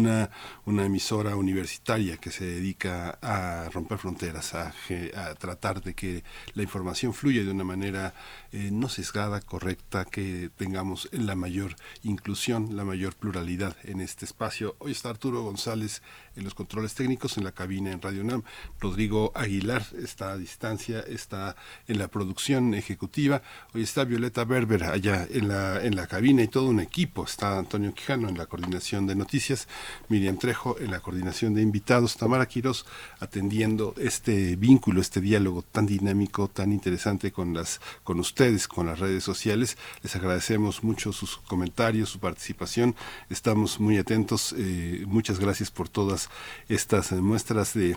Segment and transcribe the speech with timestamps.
[0.00, 0.30] Una,
[0.64, 4.72] una, emisora universitaria que se dedica a romper fronteras, a,
[5.40, 6.22] tratar de que
[6.54, 8.14] la información fluya de una manera
[8.52, 11.74] eh, no sesgada, correcta, que tengamos la mayor
[12.04, 14.76] inclusión, la mayor pluralidad en este espacio.
[14.78, 16.00] Hoy está Arturo González
[16.38, 18.42] en los controles técnicos, en la cabina en Radio NAM.
[18.80, 21.56] Rodrigo Aguilar está a distancia, está
[21.88, 23.42] en la producción ejecutiva.
[23.74, 27.24] Hoy está Violeta Berber allá en la, en la cabina y todo un equipo.
[27.24, 29.66] Está Antonio Quijano en la coordinación de noticias.
[30.08, 32.86] Miriam Trejo en la coordinación de invitados, Tamara Quiroz
[33.18, 39.00] atendiendo este vínculo, este diálogo tan dinámico, tan interesante con las con ustedes, con las
[39.00, 39.76] redes sociales.
[40.02, 42.94] Les agradecemos mucho sus comentarios, su participación.
[43.28, 44.54] Estamos muy atentos.
[44.56, 46.27] Eh, muchas gracias por todas
[46.68, 47.96] estas muestras de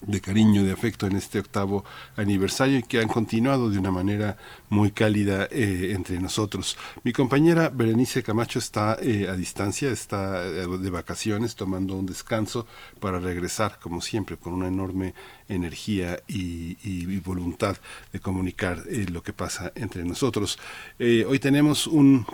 [0.00, 1.84] de cariño, de afecto en este octavo
[2.16, 4.36] aniversario y que han continuado de una manera
[4.68, 6.76] muy cálida eh, entre nosotros.
[7.02, 12.66] Mi compañera Berenice Camacho está eh, a distancia, está eh, de vacaciones, tomando un descanso
[13.00, 15.14] para regresar, como siempre, con una enorme
[15.48, 17.76] energía y, y voluntad
[18.12, 20.58] de comunicar lo que pasa entre nosotros.
[20.98, 22.26] hoy tenemos un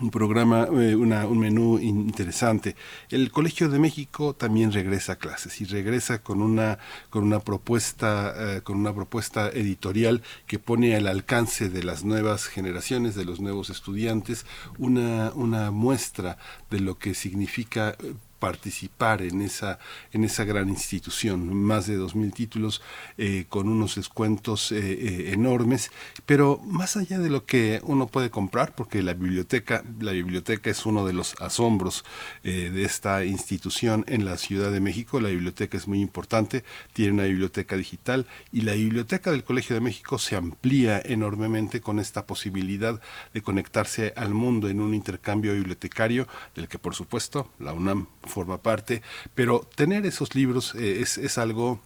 [0.00, 2.76] un programa, eh, un menú interesante.
[3.10, 6.78] El Colegio de México también regresa a clases y regresa con una
[7.10, 12.46] con una propuesta eh, con una propuesta editorial que pone al alcance de las nuevas
[12.46, 14.46] generaciones, de los nuevos estudiantes,
[14.78, 16.38] una una muestra
[16.70, 19.78] de lo que significa eh, participar en esa,
[20.10, 22.82] en esa gran institución, más de dos mil títulos
[23.16, 25.92] eh, con unos descuentos eh, eh, enormes,
[26.26, 30.84] pero más allá de lo que uno puede comprar, porque la biblioteca, la biblioteca es
[30.86, 32.04] uno de los asombros
[32.42, 37.24] de esta institución en la Ciudad de México, la biblioteca es muy importante, tiene una
[37.24, 43.00] biblioteca digital y la biblioteca del Colegio de México se amplía enormemente con esta posibilidad
[43.32, 46.26] de conectarse al mundo en un intercambio bibliotecario
[46.56, 49.02] del que por supuesto la UNAM forma parte,
[49.34, 51.80] pero tener esos libros eh, es, es algo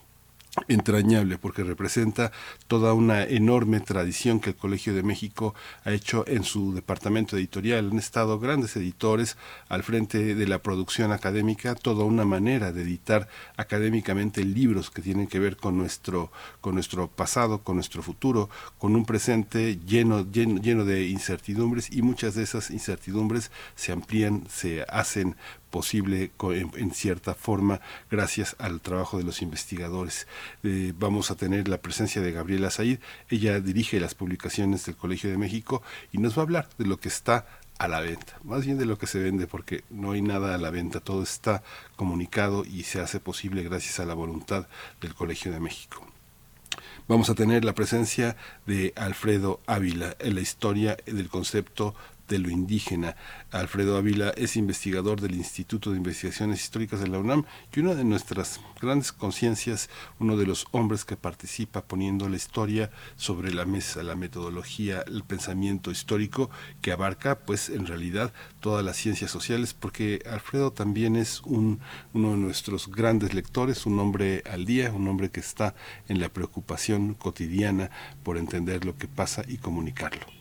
[0.69, 2.33] entrañable porque representa
[2.67, 5.55] toda una enorme tradición que el Colegio de México
[5.85, 7.91] ha hecho en su departamento editorial.
[7.91, 9.37] Han estado grandes editores
[9.69, 15.27] al frente de la producción académica, toda una manera de editar académicamente libros que tienen
[15.27, 18.49] que ver con nuestro, con nuestro pasado, con nuestro futuro,
[18.79, 24.45] con un presente lleno, lleno, lleno de incertidumbres y muchas de esas incertidumbres se amplían,
[24.49, 25.37] se hacen
[25.77, 30.27] posible en, cierta forma gracias al trabajo de los investigadores.
[30.63, 32.99] Eh, vamos a tener la presencia de Gabriela Said,
[33.29, 35.83] ella dirige las publicaciones del Colegio de México
[36.13, 37.45] y nos va a hablar de lo que está
[37.77, 40.59] a la venta, más bien de lo que se vende, porque no hay nada a
[40.59, 41.63] la venta, todo está
[41.95, 44.69] comunicado y se hace posible gracias a la voluntad
[45.03, 46.07] del Colegio de México.
[47.07, 48.35] Vamos a tener la presencia
[48.65, 51.95] de Alfredo Ávila en la historia del concepto
[52.29, 53.17] de lo indígena.
[53.51, 57.45] Alfredo Ávila es investigador del Instituto de Investigaciones Históricas de la UNAM
[57.75, 59.89] y una de nuestras grandes conciencias,
[60.19, 65.25] uno de los hombres que participa poniendo la historia sobre la mesa, la metodología, el
[65.25, 66.51] pensamiento histórico
[66.83, 71.81] que abarca pues en realidad todas las ciencias sociales porque Alfredo también es un,
[72.13, 75.75] uno de nuestros grandes lectores, un hombre al día, un hombre que está
[76.09, 77.91] en la preocupación cotidiana
[78.23, 80.36] por entender lo que pasa y comunicarlo.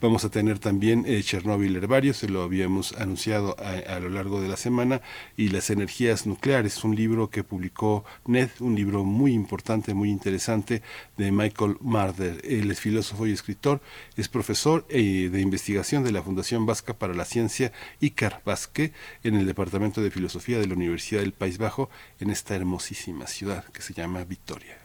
[0.00, 4.48] Vamos a tener también eh, Chernóbil Herbario, se lo habíamos anunciado a, lo largo de
[4.48, 5.02] la semana,
[5.36, 10.80] y las energías nucleares, un libro que publicó NED, un libro muy importante, muy interesante
[11.18, 12.40] de Michael Marder.
[12.44, 13.82] Él es filósofo y escritor,
[14.16, 19.34] es profesor eh, de investigación de la Fundación Vasca para la Ciencia, Icar Vasque, en
[19.34, 21.90] el Departamento de Filosofía de la Universidad del País Bajo,
[22.20, 24.78] en esta hermosísima ciudad que se llama Victoria.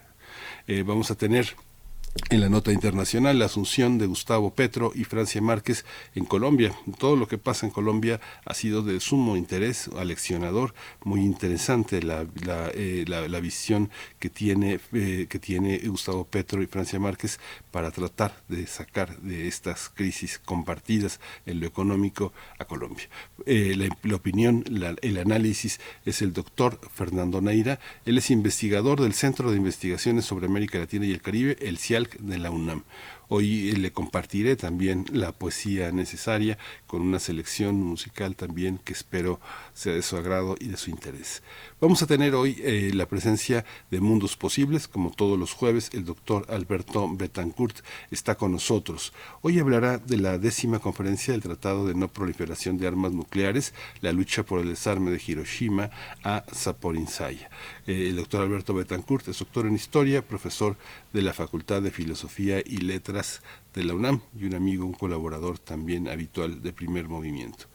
[0.68, 1.56] Eh, vamos a tener
[2.30, 6.74] en la nota internacional, la asunción de Gustavo Petro y Francia Márquez en Colombia.
[6.98, 12.26] Todo lo que pasa en Colombia ha sido de sumo interés, aleccionador, muy interesante la,
[12.46, 17.40] la, eh, la, visión que tiene, eh, que tiene Gustavo Petro y Francia Márquez
[17.72, 23.10] para tratar de sacar de estas crisis compartidas en lo económico a Colombia.
[23.46, 24.64] Eh, la, opinión,
[25.02, 27.80] el análisis es el doctor Fernando Neira.
[28.06, 32.05] Él es investigador del Centro de Investigaciones sobre América Latina y el Caribe, el CIAL
[32.20, 32.84] de la UNAM.
[33.28, 39.40] Hoy eh, le compartiré también la poesía necesaria con una selección musical también que espero
[39.74, 41.42] sea de su agrado y de su interés.
[41.86, 46.04] Vamos a tener hoy eh, la presencia de Mundos Posibles, como todos los jueves, el
[46.04, 47.78] doctor Alberto Betancourt
[48.10, 49.14] está con nosotros.
[49.44, 54.12] Hoy hablará de la décima conferencia del Tratado de No Proliferación de Armas Nucleares, la
[54.14, 55.92] lucha por el desarme de Hiroshima
[56.24, 57.52] a Zaporinsaya.
[57.86, 60.78] Eh, el doctor Alberto Betancourt es doctor en Historia, profesor
[61.14, 63.44] de la Facultad de Filosofía y Letras
[63.76, 67.68] de la UNAM y un amigo, un colaborador también habitual de primer movimiento.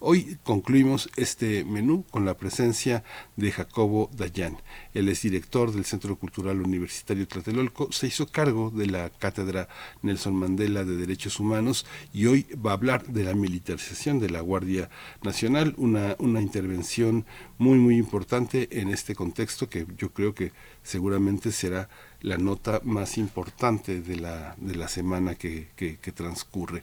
[0.00, 3.02] Hoy concluimos este menú con la presencia
[3.36, 4.58] de Jacobo Dayan.
[4.92, 9.68] Él es director del Centro Cultural Universitario Tlatelolco, se hizo cargo de la Cátedra
[10.02, 14.42] Nelson Mandela de Derechos Humanos y hoy va a hablar de la militarización de la
[14.42, 14.90] Guardia
[15.22, 17.24] Nacional, una, una intervención
[17.56, 20.52] muy, muy importante en este contexto que yo creo que
[20.82, 21.88] seguramente será
[22.20, 26.82] la nota más importante de la, de la semana que, que, transcurre.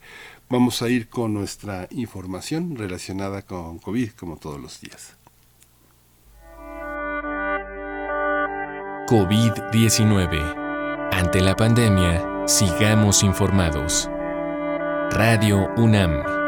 [0.50, 5.18] Vamos a ir con nuestra información relacionada con COVID, como todos los días.
[9.07, 11.10] COVID-19.
[11.12, 14.10] Ante la pandemia, sigamos informados.
[15.12, 16.43] Radio UNAM.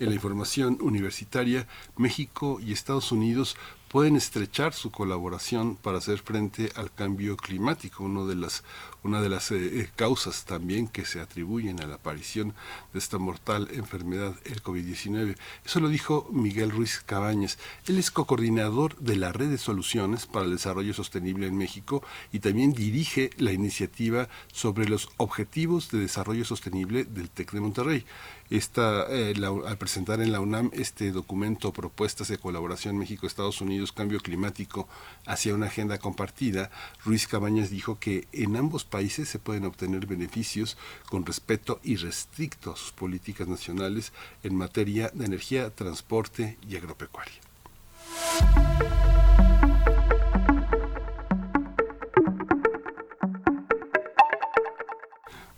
[0.00, 1.66] En la información universitaria,
[1.96, 3.56] México y Estados Unidos
[3.88, 8.62] pueden estrechar su colaboración para hacer frente al cambio climático, uno de las,
[9.02, 12.54] una de las eh, eh, causas también que se atribuyen a la aparición
[12.92, 15.36] de esta mortal enfermedad, el COVID-19.
[15.64, 17.58] Eso lo dijo Miguel Ruiz Cabañas.
[17.86, 22.02] Él es co-coordinador de la Red de Soluciones para el Desarrollo Sostenible en México
[22.32, 28.04] y también dirige la iniciativa sobre los Objetivos de Desarrollo Sostenible del TEC de Monterrey
[28.50, 29.34] esta, eh,
[29.66, 34.88] al presentar en la UNAM este documento Propuestas de Colaboración México-Estados Unidos, Cambio Climático
[35.26, 36.70] hacia una agenda compartida,
[37.04, 40.76] Ruiz Cabañas dijo que en ambos países se pueden obtener beneficios
[41.08, 44.12] con respeto irrestricto a sus políticas nacionales
[44.42, 47.40] en materia de energía, transporte y agropecuaria.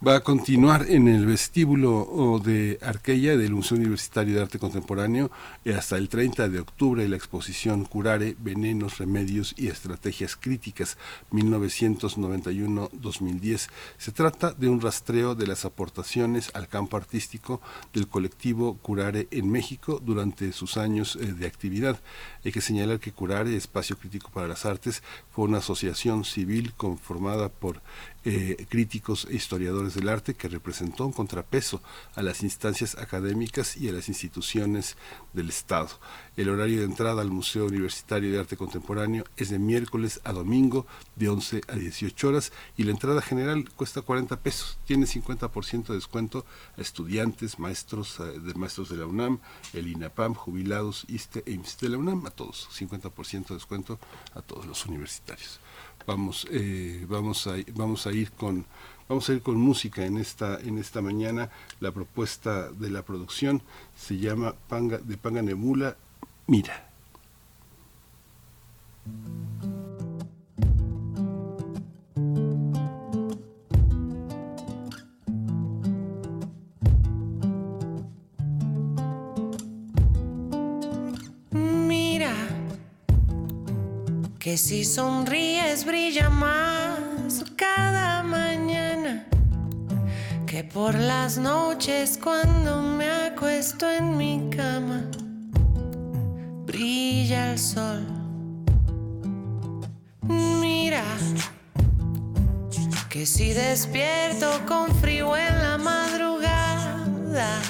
[0.07, 5.31] Va a continuar en el vestíbulo de Arqueya del Museo Universitario de Arte Contemporáneo
[5.67, 10.97] eh, hasta el 30 de octubre la exposición Curare, Venenos, Remedios y Estrategias Críticas
[11.33, 13.69] 1991-2010.
[13.99, 17.61] Se trata de un rastreo de las aportaciones al campo artístico
[17.93, 22.01] del colectivo Curare en México durante sus años eh, de actividad.
[22.43, 27.51] Hay que señalar que Curare, Espacio Crítico para las Artes, fue una asociación civil conformada
[27.51, 27.83] por
[28.25, 31.83] eh, críticos e historiadores del arte que representó un contrapeso
[32.15, 34.97] a las instancias académicas y a las instituciones
[35.33, 35.89] del Estado.
[36.37, 40.87] El horario de entrada al Museo Universitario de Arte Contemporáneo es de miércoles a domingo
[41.17, 44.79] de 11 a 18 horas y la entrada general cuesta 40 pesos.
[44.87, 46.45] Tiene 50% de descuento
[46.77, 49.41] a estudiantes, maestros eh, de maestros de la UNAM,
[49.73, 52.69] el INAPAM, jubilados, ISTE e de la UNAM, a todos.
[52.79, 53.99] 50% de descuento
[54.35, 55.61] a todos los universitarios
[56.07, 58.65] vamos eh, vamos a vamos a ir con
[59.09, 61.51] vamos a ir con música en esta en esta mañana.
[61.81, 63.63] La propuesta de la producción
[63.97, 65.97] se llama Panga de Panga Nebula
[66.47, 66.91] mira
[84.51, 89.25] que si sonríes brilla más cada mañana
[90.45, 95.05] que por las noches cuando me acuesto en mi cama
[96.67, 98.05] brilla el sol.
[100.23, 101.05] Mira
[103.09, 107.63] que si despierto con frío en la madrugada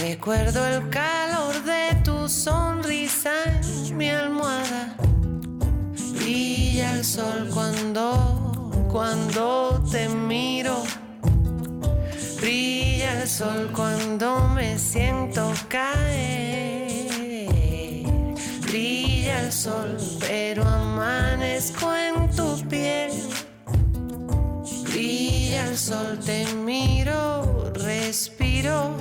[0.00, 4.97] recuerdo el calor de tu sonrisa en mi almohada
[6.28, 10.82] brilla el sol cuando, cuando te miro.
[12.40, 17.48] Brilla el sol cuando me siento caer.
[18.62, 23.10] Brilla el sol, pero amanezco en tu piel.
[24.84, 27.72] Brilla el sol, te miro.
[27.74, 28.96] Re respiro.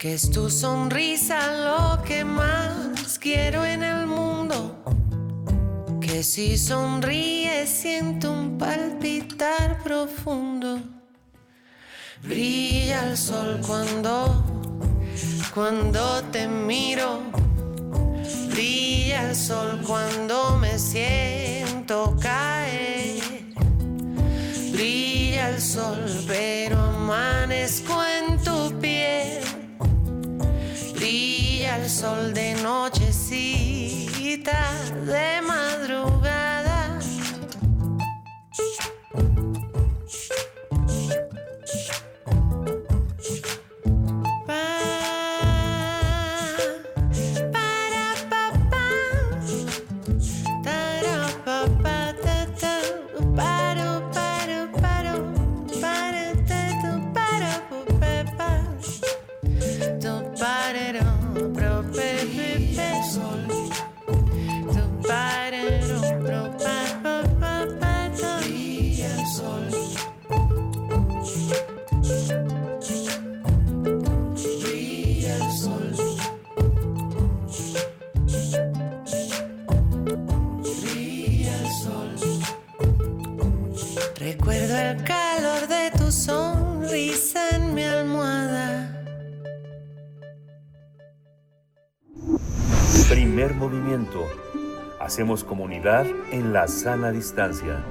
[0.00, 4.82] Que es tu sonrisa lo que más quiero en el mundo.
[6.00, 10.80] Que si sonríes siento un palpitar profundo.
[12.22, 14.42] Brilla el sol cuando,
[15.52, 17.20] cuando te miro.
[18.48, 23.20] Brilla el sol cuando me siento caer.
[24.72, 28.02] Brilla el sol, pero amanezco
[31.90, 34.52] sol de nochecita,
[35.04, 36.19] de madrugada.
[95.20, 97.84] Hacemos comunidad en la sana distancia.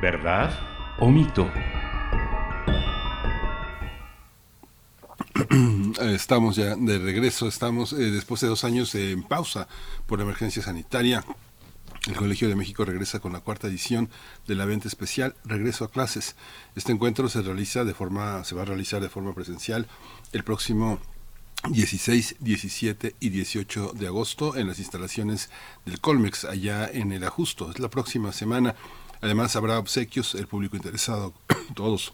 [0.00, 0.56] ¿Verdad
[1.00, 1.50] o mito?
[6.02, 9.66] Estamos ya de regreso, estamos eh, después de dos años eh, en pausa
[10.06, 11.24] por emergencia sanitaria.
[12.06, 14.08] El Colegio de México regresa con la cuarta edición
[14.46, 16.36] de la venta especial Regreso a clases.
[16.76, 19.88] Este encuentro se realiza de forma, se va a realizar de forma presencial
[20.32, 21.00] el próximo
[21.64, 25.50] 16, 17 y 18 de agosto en las instalaciones
[25.84, 27.70] del Colmex, allá en el Ajusto.
[27.70, 28.76] Es la próxima semana.
[29.20, 31.34] Además habrá obsequios, el público interesado,
[31.74, 32.12] todos,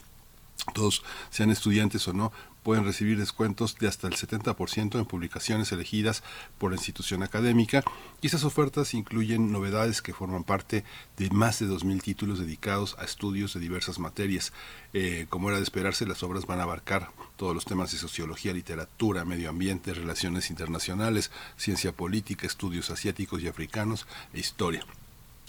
[0.73, 2.33] todos, sean estudiantes o no,
[2.63, 6.23] pueden recibir descuentos de hasta el 70% en publicaciones elegidas
[6.57, 7.85] por la institución académica
[8.23, 10.85] y esas ofertas incluyen novedades que forman parte
[11.19, 14.55] de más de 2.000 títulos dedicados a estudios de diversas materias.
[14.95, 18.53] Eh, como era de esperarse, las obras van a abarcar todos los temas de sociología,
[18.53, 24.85] literatura, medio ambiente, relaciones internacionales, ciencia política, estudios asiáticos y africanos e historia.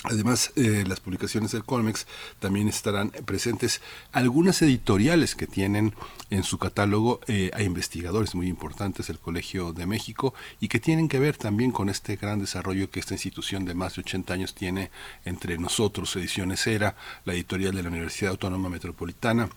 [0.04, 2.06] Además, eh, las publicaciones del Colmex
[2.39, 5.96] también estarán presentes algunas editoriales que tienen
[6.30, 11.08] en su catálogo eh, a investigadores muy importantes del Colegio de México y que tienen
[11.08, 14.54] que ver también con este gran desarrollo que esta institución de más de 80 años
[14.54, 14.92] tiene
[15.24, 19.50] entre nosotros, Ediciones Era, la editorial de la Universidad Autónoma Metropolitana,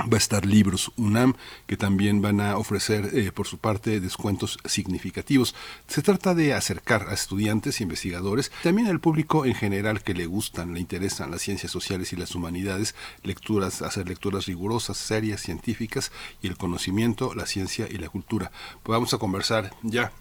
[0.00, 1.34] Va a estar Libros UNAM,
[1.66, 5.54] que también van a ofrecer eh, por su parte descuentos significativos.
[5.86, 10.74] Se trata de acercar a estudiantes, investigadores, también al público en general que le gustan,
[10.74, 16.48] le interesan las ciencias sociales y las humanidades, lecturas, hacer lecturas rigurosas, serias, científicas y
[16.48, 18.50] el conocimiento, la ciencia y la cultura.
[18.84, 20.12] Vamos a conversar ya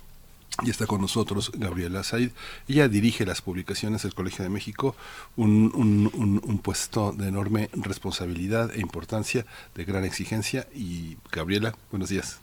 [0.63, 2.31] y está con nosotros Gabriela Said.
[2.67, 4.95] Ella dirige las publicaciones del Colegio de México,
[5.37, 10.67] un, un, un, puesto de enorme responsabilidad e importancia, de gran exigencia.
[10.73, 12.41] Y Gabriela, buenos días.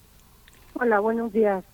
[0.75, 1.64] Hola, buenos días.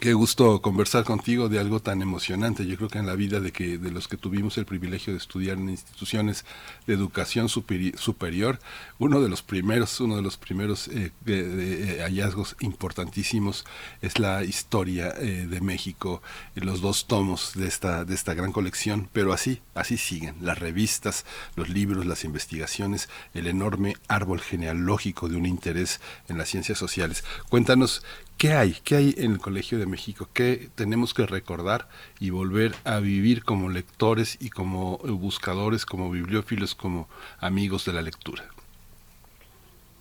[0.00, 2.66] Qué gusto conversar contigo de algo tan emocionante.
[2.66, 5.18] Yo creo que en la vida de que de los que tuvimos el privilegio de
[5.18, 6.44] estudiar en instituciones
[6.86, 8.58] de educación superi superior,
[8.98, 13.64] uno de los primeros, uno de los primeros eh, de, hallazgos importantísimos
[14.02, 16.20] es la historia eh, de México,
[16.54, 19.08] los dos tomos de esta de esta gran colección.
[19.12, 21.24] Pero así, así siguen las revistas,
[21.56, 27.24] los libros, las investigaciones, el enorme árbol genealógico de un interés en las ciencias sociales.
[27.48, 28.02] Cuéntanos
[28.38, 28.76] ¿Qué hay?
[28.84, 30.28] ¿Qué hay en el Colegio de México?
[30.32, 31.88] ¿Qué tenemos que recordar
[32.20, 38.02] y volver a vivir como lectores y como buscadores, como bibliófilos, como amigos de la
[38.02, 38.44] lectura?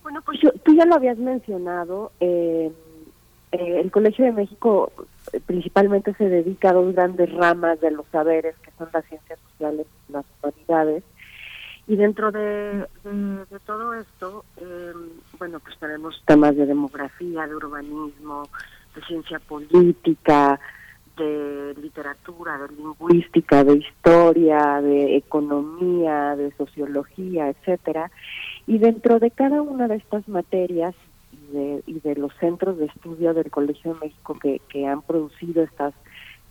[0.02, 2.12] Bueno, pues yo, tú ya lo habías mencionado.
[2.20, 2.72] Eh,
[3.54, 4.92] eh, el Colegio de México
[5.46, 9.88] principalmente se dedica a dos grandes ramas de los saberes, que son las ciencias sociales
[10.10, 11.04] y las humanidades.
[11.88, 14.94] Y dentro de, de, de todo esto, eh,
[15.38, 18.44] bueno, pues tenemos temas de demografía, de urbanismo,
[18.96, 20.60] de ciencia política,
[21.18, 28.12] de literatura, de lingüística, de historia, de economía, de sociología, etcétera.
[28.66, 30.96] Y dentro de cada una de estas materias
[31.32, 35.02] y de, y de los centros de estudio del Colegio de México que, que han
[35.02, 35.94] producido estas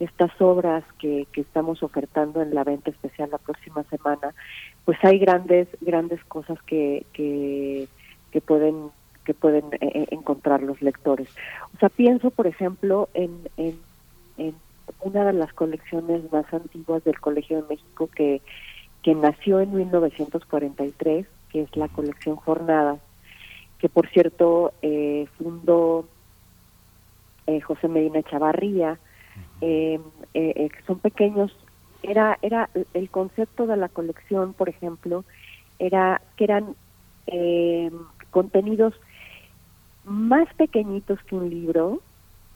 [0.01, 4.35] estas obras que, que estamos ofertando en la venta especial la próxima semana,
[4.85, 7.89] pues hay grandes grandes cosas que, que,
[8.33, 8.91] que pueden
[9.25, 11.29] que pueden eh, encontrar los lectores.
[11.77, 13.79] O sea, pienso, por ejemplo, en, en,
[14.37, 14.55] en
[15.01, 18.43] una de las colecciones más antiguas del Colegio de México que,
[19.03, 22.99] que nació en 1943, que es la colección Jornadas,
[23.79, 26.07] que por cierto eh, fundó
[27.47, 28.99] eh, José Medina Chavarría,
[29.61, 30.01] eh,
[30.35, 31.55] eh, eh, que son pequeños.
[32.03, 35.25] Era, era el concepto de la colección, por ejemplo,
[35.79, 36.75] era que eran
[37.27, 37.91] eh,
[38.33, 38.95] contenidos
[40.05, 42.01] más pequeñitos que un libro,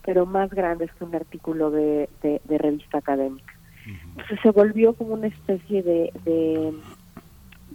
[0.04, 3.54] pero más grandes que un artículo de, de, de revista académica.
[4.10, 6.72] Entonces se volvió como una especie de, de,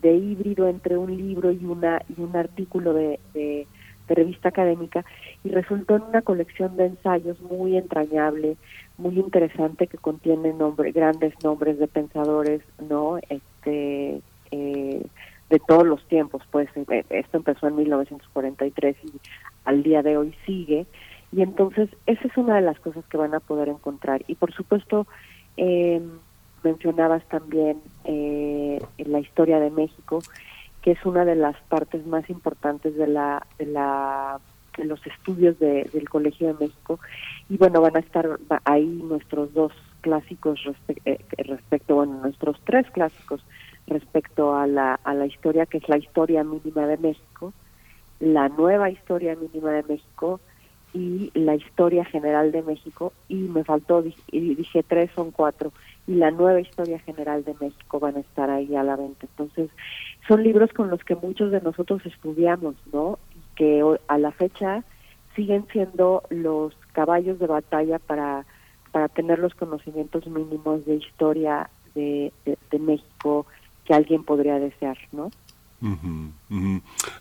[0.01, 3.65] de híbrido entre un libro y una y un artículo de, de,
[4.09, 5.05] de revista académica
[5.45, 8.57] y resultó en una colección de ensayos muy entrañable,
[8.97, 15.05] muy interesante que contiene nombre, grandes nombres de pensadores, no, este, eh,
[15.51, 19.11] de todos los tiempos, pues eh, esto empezó en 1943 y
[19.65, 20.87] al día de hoy sigue.
[21.33, 24.23] Y entonces esa es una de las cosas que van a poder encontrar.
[24.27, 25.05] Y por supuesto
[25.57, 26.01] eh,
[26.63, 30.21] mencionabas también eh, la historia de México
[30.81, 34.39] que es una de las partes más importantes de la de la
[34.77, 36.99] de los estudios de, del Colegio de México.
[37.49, 40.59] Y bueno van a estar ahí nuestros dos clásicos
[41.05, 43.43] eh, respecto bueno nuestros tres clásicos
[43.87, 47.53] respecto a la a la historia que es la historia mínima de México
[48.21, 50.39] la nueva historia mínima de México
[50.93, 53.13] y la historia general de México.
[53.27, 55.73] Y me faltó y dije tres son cuatro
[56.07, 59.25] y la nueva historia general de México van a estar ahí a la venta.
[59.25, 59.69] Entonces
[60.27, 64.83] son libros con los que muchos de nosotros estudiamos no y que a la fecha
[65.35, 68.45] siguen siendo los caballos de batalla para
[68.91, 73.45] para tener los conocimientos mínimos de historia de, de México
[73.91, 75.29] que alguien podría desear no.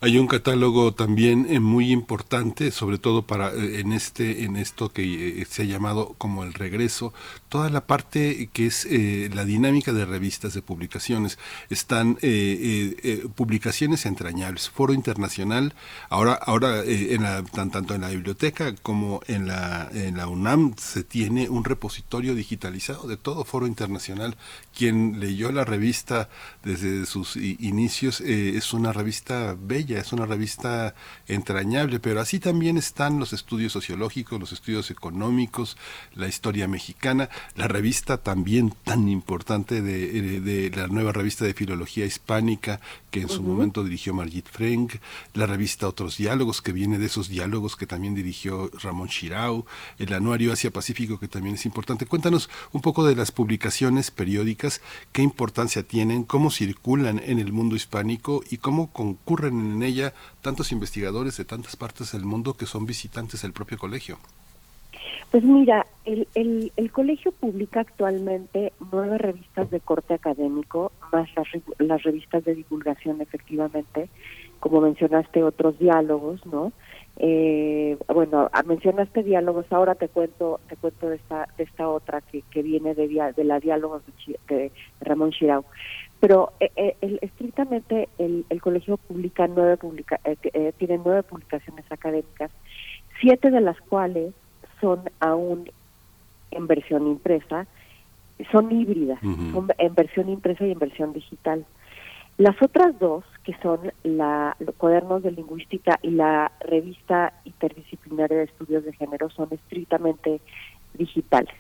[0.01, 4.89] Hay un catálogo también eh, muy importante, sobre todo para eh, en este en esto
[4.93, 5.03] que
[5.43, 7.13] eh, se ha llamado como el regreso,
[7.49, 11.39] toda la parte que es eh, la dinámica de revistas de publicaciones.
[11.69, 15.75] Están eh, publicaciones entrañables, Foro Internacional,
[16.09, 20.75] ahora ahora en la, tan- tanto en la biblioteca como en la en la UNAM
[20.77, 24.37] se tiene un repositorio digitalizado de todo Foro Internacional.
[24.77, 26.29] Quien leyó la revista
[26.65, 29.20] desde sus inicios es una revista
[29.59, 30.95] bella, es una revista
[31.27, 35.77] entrañable, pero así también están los estudios sociológicos, los estudios económicos,
[36.15, 41.55] la historia mexicana, la revista también tan importante de, eh, de la nueva revista de
[41.55, 42.81] filología hispánica
[43.11, 44.95] que en su momento dirigió Margit Frank,
[45.35, 49.65] la revista Otros Diálogos que viene de esos diálogos que también dirigió Ramón Chirau,
[49.99, 52.07] el anuario Asia Pacífico que también es importante.
[52.07, 54.81] Cuéntanos un poco de las publicaciones periódicas,
[55.13, 60.73] qué importancia tienen, cómo circulan en el mundo hispánico y cómo concurren en ella tantos
[60.73, 64.19] investigadores de tantas partes del mundo que son visitantes del propio colegio.
[65.31, 71.47] Pues mira, el, el, el colegio publica actualmente nueve revistas de corte académico, más las,
[71.79, 74.09] las revistas de divulgación, efectivamente,
[74.59, 76.73] como mencionaste, otros diálogos, ¿no?
[77.17, 82.23] Eh, bueno, ah, mencionaste diálogos, ahora te cuento te cuento de esta de esta otra
[82.23, 85.65] que, que viene de, de la diálogos de, de Ramón Chirau.
[86.21, 91.23] Pero eh, eh, el- estrictamente el, el colegio publica nueve publica, eh, eh, tiene nueve
[91.23, 92.51] publicaciones académicas,
[93.21, 94.35] siete de las cuales
[94.81, 95.71] son aún
[96.51, 97.67] en versión impresa,
[98.53, 99.19] son híbridas,
[99.53, 101.65] son en versión impresa y en versión digital.
[102.39, 108.45] Las otras dos, que son la, los cuadernos de lingüística y la revista interdisciplinaria de
[108.45, 110.41] estudios de género, son estrictamente
[110.95, 111.55] digitales.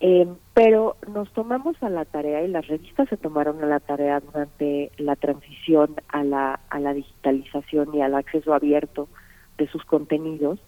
[0.00, 4.20] Eh, pero nos tomamos a la tarea y las revistas se tomaron a la tarea
[4.20, 9.08] durante la transición a la, a la digitalización y al acceso abierto
[9.56, 10.60] de sus contenidos,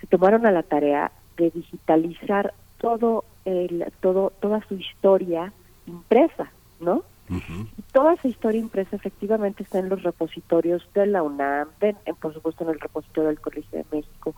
[0.00, 5.52] se tomaron a la tarea de digitalizar todo el, todo, toda su historia
[5.86, 7.04] impresa, ¿no?
[7.28, 12.34] Y toda esa historia impresa efectivamente está en los repositorios de la UNAM, en- por
[12.34, 14.34] supuesto en el repositorio del Colegio de México,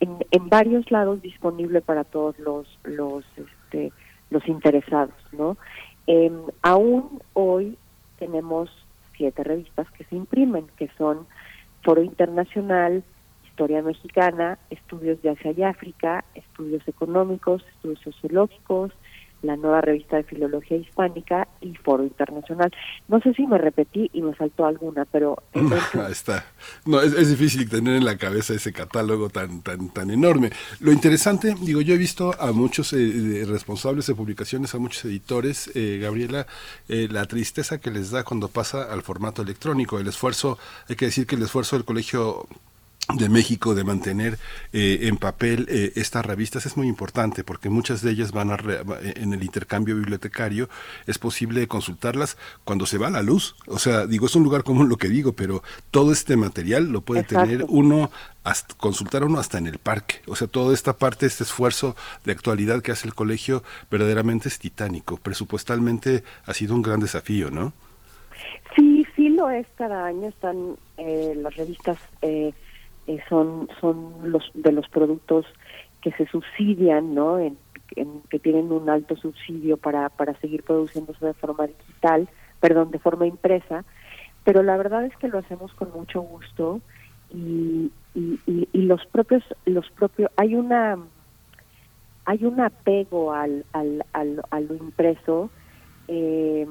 [0.00, 3.92] en, varios lados disponible para todos los los este,
[4.30, 5.56] los interesados, ¿no?
[6.06, 7.78] Em, aún hoy
[8.18, 8.70] tenemos
[9.16, 11.26] siete revistas que se imprimen, que son
[11.82, 13.02] Foro Internacional,
[13.46, 18.92] historia mexicana, estudios de Asia y África, estudios económicos, estudios sociológicos,
[19.42, 22.72] la nueva revista de filología hispánica y foro internacional.
[23.08, 25.42] No sé si me repetí y me faltó alguna, pero
[26.10, 26.46] está.
[26.84, 30.50] No, es, es difícil tener en la cabeza ese catálogo tan, tan, tan enorme.
[30.80, 35.70] Lo interesante, digo, yo he visto a muchos eh, responsables de publicaciones, a muchos editores,
[35.74, 36.46] eh, Gabriela,
[36.88, 39.98] eh, la tristeza que les da cuando pasa al formato electrónico.
[39.98, 42.46] El esfuerzo, hay que decir que el esfuerzo del colegio
[43.14, 44.36] de México de mantener
[44.72, 48.56] eh, en papel eh, estas revistas es muy importante porque muchas de ellas van a
[48.56, 48.80] re-
[49.14, 50.68] en el intercambio bibliotecario
[51.06, 54.64] es posible consultarlas cuando se va a la luz o sea digo es un lugar
[54.64, 57.48] común lo que digo pero todo este material lo puede Exacto.
[57.48, 58.10] tener uno
[58.42, 62.32] hasta, consultar uno hasta en el parque o sea toda esta parte este esfuerzo de
[62.32, 67.72] actualidad que hace el colegio verdaderamente es titánico presupuestalmente ha sido un gran desafío no
[68.74, 70.28] Sí, sí lo es cada año.
[70.28, 72.52] Están eh, las revistas eh,
[73.06, 75.46] eh, son son los de los productos
[76.00, 77.38] que se subsidian, ¿no?
[77.38, 77.58] En,
[78.28, 82.28] que tienen un alto subsidio para para seguir produciéndose de forma digital,
[82.60, 83.84] perdón, de forma impresa.
[84.44, 86.80] Pero la verdad es que lo hacemos con mucho gusto
[87.30, 90.98] y, y, y- y los propios los propios hay una
[92.24, 95.50] hay un apego al al, al a lo impreso.
[96.08, 96.66] Eh,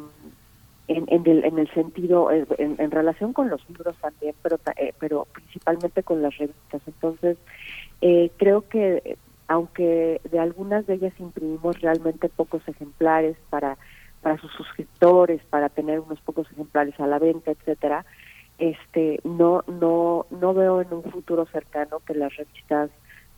[0.88, 4.60] en, en, el, en el sentido, eh, en, en relación con los libros también, pero,
[4.78, 6.82] eh, pero principalmente con las revistas.
[6.86, 7.38] Entonces,
[8.02, 9.18] eh, creo que
[9.48, 13.78] aunque de algunas de ellas imprimimos realmente pocos ejemplares para,
[14.22, 18.06] para sus suscriptores, para tener unos pocos ejemplares a la venta, etcétera,
[18.58, 22.90] este, no, no, no veo en un futuro cercano que las revistas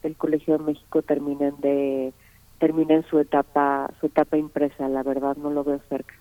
[0.03, 2.13] del Colegio de México terminen de
[2.60, 6.15] terminen su etapa su etapa impresa la verdad no lo veo cerca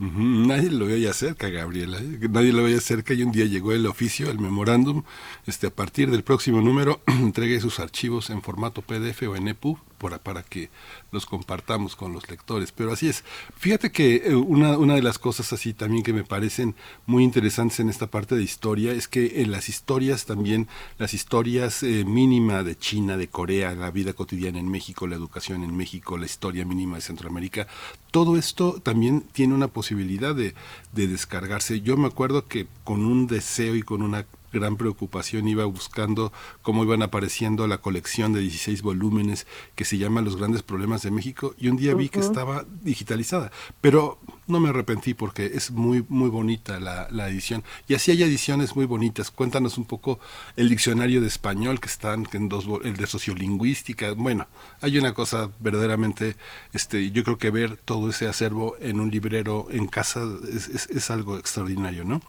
[0.00, 1.98] Nadie lo veía cerca, Gabriela.
[1.98, 2.28] ¿eh?
[2.30, 5.02] Nadie lo veía cerca y un día llegó el oficio, el memorándum.
[5.46, 9.78] Este, a partir del próximo número, entregue sus archivos en formato PDF o en EPUB
[9.98, 10.70] para, para que
[11.12, 12.72] los compartamos con los lectores.
[12.72, 13.24] Pero así es.
[13.56, 16.74] Fíjate que eh, una, una de las cosas así también que me parecen
[17.06, 21.82] muy interesantes en esta parte de historia es que en las historias también, las historias
[21.82, 26.16] eh, mínima de China, de Corea, la vida cotidiana en México, la educación en México,
[26.16, 27.66] la historia mínima de Centroamérica,
[28.10, 30.54] todo esto también tiene una posibilidad de,
[30.92, 31.80] de descargarse.
[31.80, 36.32] Yo me acuerdo que con un deseo y con una gran preocupación iba buscando
[36.62, 41.10] cómo iban apareciendo la colección de 16 volúmenes que se llama Los grandes problemas de
[41.10, 46.04] México y un día vi que estaba digitalizada, pero no me arrepentí porque es muy
[46.08, 49.30] muy bonita la, la edición y así hay ediciones muy bonitas.
[49.30, 50.18] Cuéntanos un poco
[50.56, 54.12] el diccionario de español que están en dos el de sociolingüística.
[54.12, 54.46] Bueno,
[54.80, 56.36] hay una cosa verdaderamente
[56.72, 60.88] este yo creo que ver todo ese acervo en un librero en casa es, es,
[60.90, 62.20] es algo extraordinario, ¿no?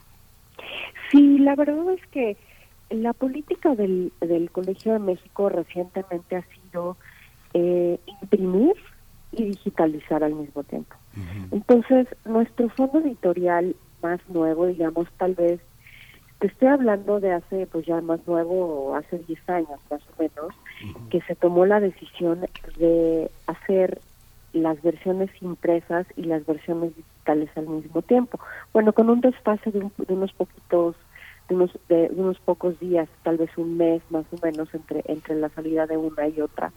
[1.11, 2.37] Sí, la verdad es que
[2.89, 6.97] la política del, del Colegio de México recientemente ha sido
[7.53, 8.75] eh, imprimir
[9.31, 10.95] y digitalizar al mismo tiempo.
[11.51, 15.59] Entonces, nuestro fondo editorial más nuevo, digamos, tal vez,
[16.39, 20.53] te estoy hablando de hace, pues ya más nuevo, hace 10 años más o menos,
[21.09, 22.45] que se tomó la decisión
[22.77, 23.99] de hacer
[24.53, 28.39] las versiones impresas y las versiones digitales al mismo tiempo.
[28.73, 30.95] Bueno, con un desfase de, un- de unos poquitos,
[31.47, 35.35] de unos, de unos pocos días, tal vez un mes más o menos entre entre
[35.35, 36.73] la salida de una y otra,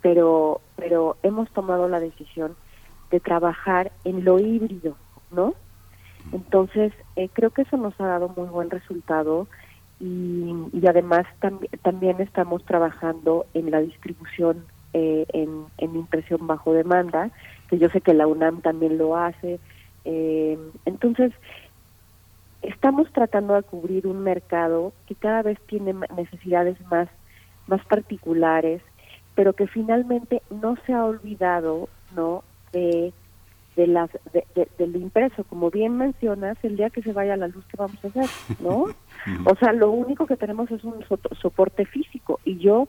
[0.00, 2.56] pero pero hemos tomado la decisión
[3.10, 4.98] de trabajar en lo híbrido,
[5.30, 5.54] ¿no?
[6.32, 9.48] Entonces, eh, creo que eso nos ha dado muy buen resultado
[10.00, 16.72] y, y además tambi- también estamos trabajando en la distribución eh, en, en impresión bajo
[16.72, 17.30] demanda,
[17.68, 19.60] que yo sé que la UNAM también lo hace.
[20.06, 21.32] Eh, entonces,
[22.62, 27.08] estamos tratando de cubrir un mercado que cada vez tiene necesidades más,
[27.66, 28.82] más particulares,
[29.34, 33.12] pero que finalmente no se ha olvidado no de
[33.76, 35.42] de las de, de- de lo impreso.
[35.44, 38.26] Como bien mencionas el día que se vaya la luz qué vamos a hacer
[38.60, 38.84] no
[39.46, 42.38] o sea lo único que tenemos es un so- soporte físico.
[42.44, 42.86] Y yo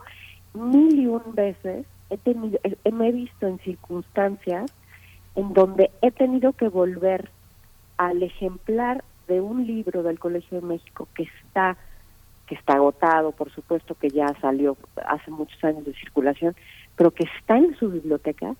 [0.53, 4.65] mil y un veces he tenido he- me he visto en circunstancias
[5.35, 7.31] en donde he tenido que volver
[7.97, 11.77] al ejemplar de un libro del Colegio de México que está
[12.47, 16.55] que está agotado, por supuesto que ya salió hace muchos años de circulación,
[16.95, 18.55] pero que está en su biblioteca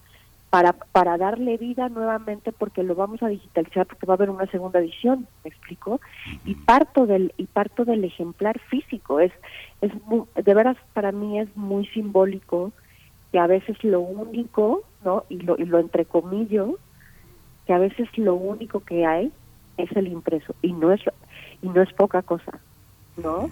[0.49, 4.47] para para darle vida nuevamente porque lo vamos a digitalizar porque va a haber una
[4.47, 6.01] segunda edición, ¿me explico?
[6.45, 9.31] Y parto del y parto del ejemplar físico, es
[9.81, 12.73] es mu- de veras para mí es muy simbólico
[13.35, 15.25] que a veces lo único, ¿no?
[15.27, 16.79] Y lo y lo entrecomillo,
[17.67, 19.29] que a veces lo único que hay
[19.75, 21.01] es el impreso y no es
[21.61, 22.61] y no es poca cosa,
[23.17, 23.49] ¿no?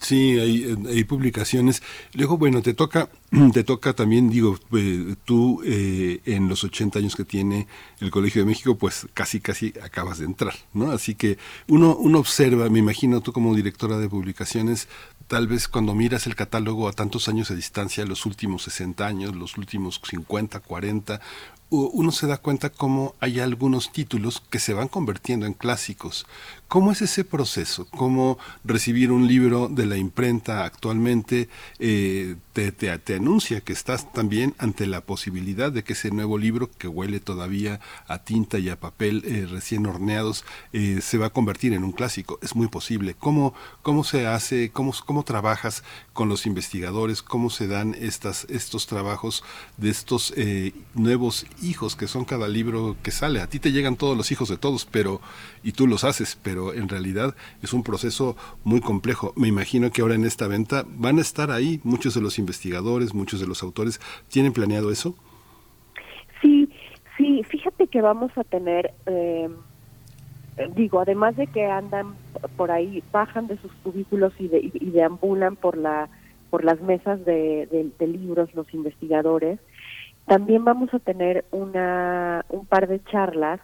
[0.00, 1.82] Sí, hay, publicaciones.
[2.12, 3.08] Luego, bueno, te toca,
[3.54, 7.66] te toca también, digo, eh, tú eh, en los 80 años que tiene
[8.00, 10.90] el Colegio de México, pues casi, casi acabas de entrar, ¿no?
[10.90, 14.88] Así que uno, uno observa, me imagino tú como directora de publicaciones,
[15.28, 19.34] tal vez cuando miras el catálogo a tantos años de distancia, los últimos 60 años,
[19.34, 21.20] los últimos 50, 40,
[21.68, 26.26] uno se da cuenta cómo hay algunos títulos que se van convirtiendo en clásicos.
[26.68, 27.86] ¿Cómo es ese proceso?
[27.90, 31.48] ¿Cómo recibir un libro de la imprenta actualmente
[31.78, 36.68] eh, te, te, anuncia que estás también ante la posibilidad de que ese nuevo libro,
[36.76, 41.30] que huele todavía a tinta y a papel eh, recién horneados, eh, se va a
[41.30, 42.40] convertir en un clásico?
[42.42, 43.14] Es muy posible.
[43.14, 44.70] ¿Cómo, cómo se hace?
[44.72, 47.22] Cómo, ¿Cómo trabajas con los investigadores?
[47.22, 49.44] ¿Cómo se dan estas, estos trabajos
[49.76, 50.34] de estos
[50.94, 53.40] nuevos hijos que son cada libro que sale?
[53.40, 55.20] A ti te llegan todos los hijos de todos, pero
[55.66, 59.32] y tú los haces, pero en realidad es un proceso muy complejo.
[59.34, 63.14] Me imagino que ahora en esta venta van a estar ahí muchos de los investigadores,
[63.14, 64.00] muchos de los autores.
[64.28, 65.16] ¿Tienen planeado eso?
[66.40, 66.68] Sí,
[67.16, 69.50] sí, fíjate que vamos a tener, eh,
[70.76, 72.14] digo, además de que andan
[72.56, 76.08] por ahí, bajan de sus cubículos y, deambulan por la
[76.48, 79.58] por las mesas de, de, libros los investigadores,
[80.26, 83.60] también vamos a tener una un par de charlas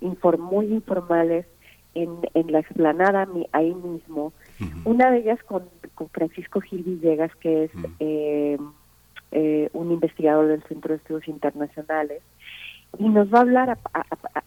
[0.00, 1.46] muy informales
[1.94, 4.32] en, en la explanada ahí mismo.
[4.84, 8.58] Una de ellas con, con, Francisco Gil Villegas, que es eh,
[9.32, 12.22] eh, un investigador del Centro de Estudios Internacionales,
[12.98, 13.78] y nos va a hablar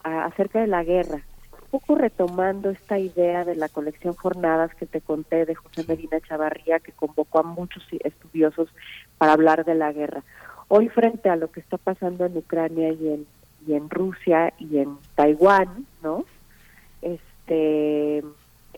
[0.04, 5.02] acerca de la guerra, un poco retomando esta idea de la colección Jornadas que te
[5.02, 8.70] conté de José Medina Chavarría, que convocó a muchos estudiosos
[9.18, 10.24] para hablar de la guerra.
[10.70, 13.28] Hoy frente a lo que está pasando en Ucrania y en,
[13.68, 16.26] y en Rusia y en Taiwán, ¿no?
[17.02, 18.20] este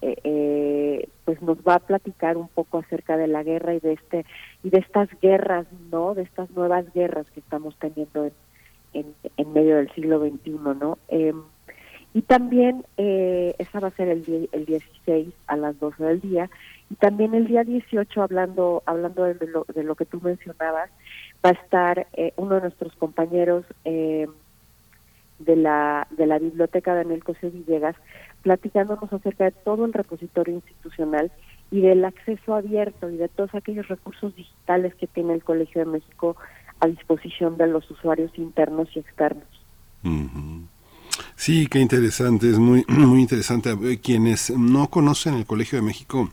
[0.02, 3.94] eh, eh, pues nos va a platicar un poco acerca de la guerra y de
[3.94, 4.26] este
[4.64, 8.32] y de estas guerras no de estas nuevas guerras que estamos teniendo
[8.94, 11.42] en, en, medio del siglo XXI no em,
[12.14, 16.50] y también eh, esa va a ser el, el 16 a las 12 del día
[16.90, 20.90] y también el día 18 hablando hablando de lo, de lo que tú mencionabas
[21.46, 24.28] va a estar eh, uno de nuestros compañeros eh,
[25.40, 27.96] de la de la biblioteca Daniel Cosio Villegas
[28.42, 31.32] platicándonos acerca de todo el repositorio institucional
[31.72, 35.92] y del acceso abierto y de todos aquellos recursos digitales que tiene el Colegio de
[35.92, 36.36] México
[36.80, 39.46] a disposición de los usuarios internos y externos.
[41.36, 44.00] Sí, qué interesante, es muy, muy interesante.
[44.02, 46.30] Quienes no conocen el Colegio de México,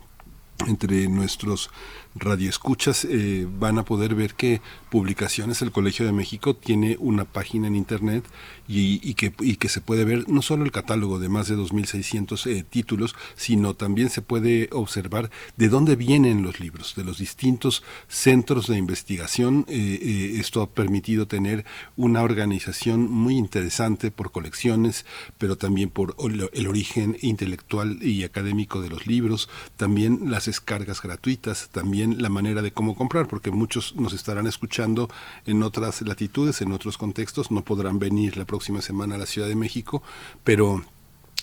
[0.67, 1.69] entre nuestros
[2.19, 7.67] radioescuchas eh, van a poder ver que Publicaciones el Colegio de México tiene una página
[7.67, 8.23] en internet
[8.69, 12.63] y, que, que se puede ver no solo el catálogo de más de 2.600 eh,
[12.69, 18.67] títulos, sino también se puede observar de dónde vienen los libros, de los distintos centros
[18.67, 19.65] de investigación.
[19.67, 25.05] Eh, esto ha permitido tener una organización muy interesante por colecciones,
[25.37, 26.15] pero también por
[26.53, 32.61] el origen intelectual y académico de los libros, también las descargas gratuitas, también la manera
[32.61, 35.09] de cómo comprar, porque muchos nos estarán escuchando
[35.45, 39.47] en otras latitudes, en otros contextos, no podrán venir la próxima semana a la Ciudad
[39.47, 40.01] de México,
[40.43, 40.83] pero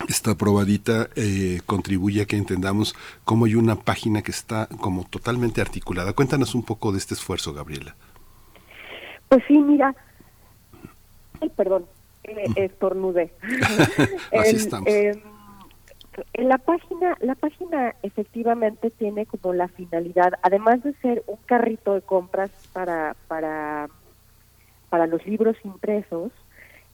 [0.09, 5.61] esta probadita eh, contribuye a que entendamos cómo hay una página que está como totalmente
[5.61, 6.13] articulada.
[6.13, 7.95] Cuéntanos un poco de este esfuerzo, Gabriela.
[9.29, 9.95] Pues sí, mira,
[11.41, 11.87] ay, perdón,
[12.25, 13.33] eh, estornudé.
[14.33, 14.89] Así estamos.
[16.33, 21.95] En la página, la página efectivamente tiene como la finalidad, además de ser un carrito
[21.95, 23.89] de compras para para
[24.91, 26.31] para los libros impresos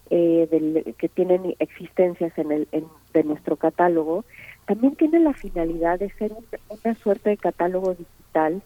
[0.09, 2.69] eh, que tienen existencias en el
[3.13, 4.25] de nuestro catálogo,
[4.67, 6.33] también tiene la finalidad de ser
[6.69, 8.63] una suerte de catálogo digital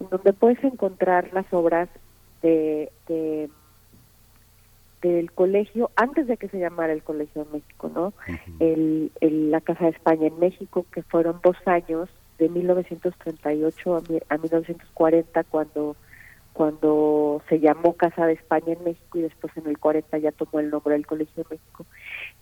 [0.00, 1.88] en donde puedes encontrar las obras
[2.42, 3.50] de, de
[5.02, 8.12] del colegio antes de que se llamara el Colegio de México, ¿no?
[8.58, 9.10] el,
[9.50, 12.08] la Casa de España en México, que fueron dos años,
[12.38, 13.98] de 1938 a,
[14.34, 15.96] a 1940, cuando
[16.52, 20.58] cuando se llamó Casa de España en México y después en el 40 ya tomó
[20.58, 21.86] el nombre del Colegio de México.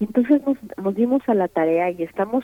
[0.00, 2.42] entonces nos, nos dimos a la tarea y estamos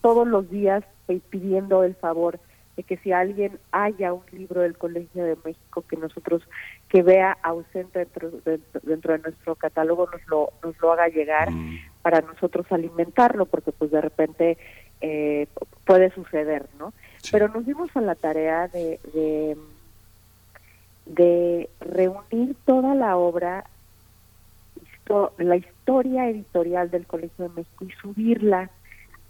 [0.00, 0.84] todos los días
[1.28, 2.40] pidiendo el favor
[2.78, 6.42] de que si alguien haya un libro del Colegio de México que nosotros
[6.88, 11.50] que vea ausente dentro de, dentro de nuestro catálogo nos lo nos lo haga llegar
[11.50, 11.76] mm.
[12.02, 14.58] para nosotros alimentarlo porque pues de repente
[15.00, 15.48] eh,
[15.84, 16.92] puede suceder no
[17.32, 19.56] pero nos dimos a la tarea de, de
[21.06, 23.64] de reunir toda la obra
[25.38, 28.70] la historia editorial del Colegio de México y subirla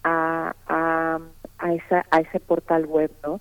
[0.04, 1.18] a, a
[1.58, 3.40] a esa a ese portal web, ¿no?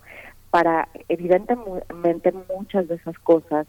[0.50, 3.68] Para evidentemente muchas de esas cosas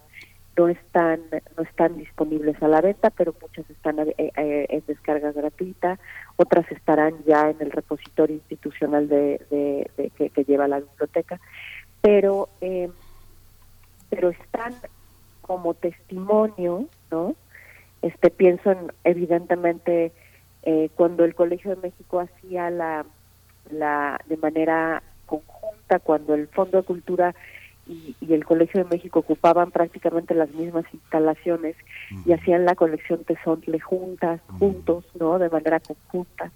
[0.57, 1.21] no están
[1.57, 5.99] no están disponibles a la venta, pero muchas están eh, eh, en descarga gratuita,
[6.37, 11.41] otras estarán ya en el repositorio institucional de, de, que, lleva la biblioteca,
[12.01, 12.91] pero eh,
[14.11, 14.75] pero están
[15.43, 17.35] como testimonio, ¿no?
[18.03, 20.13] Este pienso en evidentemente
[20.63, 23.07] eh, cuando el Colegio de México hacía la
[23.71, 27.35] la de manera conjunta cuando el Fondo de Cultura
[27.87, 31.75] y, el Colegio de México ocupaban prácticamente las mismas instalaciones
[32.27, 35.39] y hacían la colección Tesontle juntas, juntos, ¿no?
[35.39, 36.51] De manera conjunta.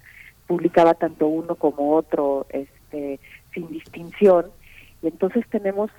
[0.47, 3.19] Publicaba tanto uno como otro, este,
[3.55, 4.47] sin distinción.
[5.03, 5.91] Y entonces tenemos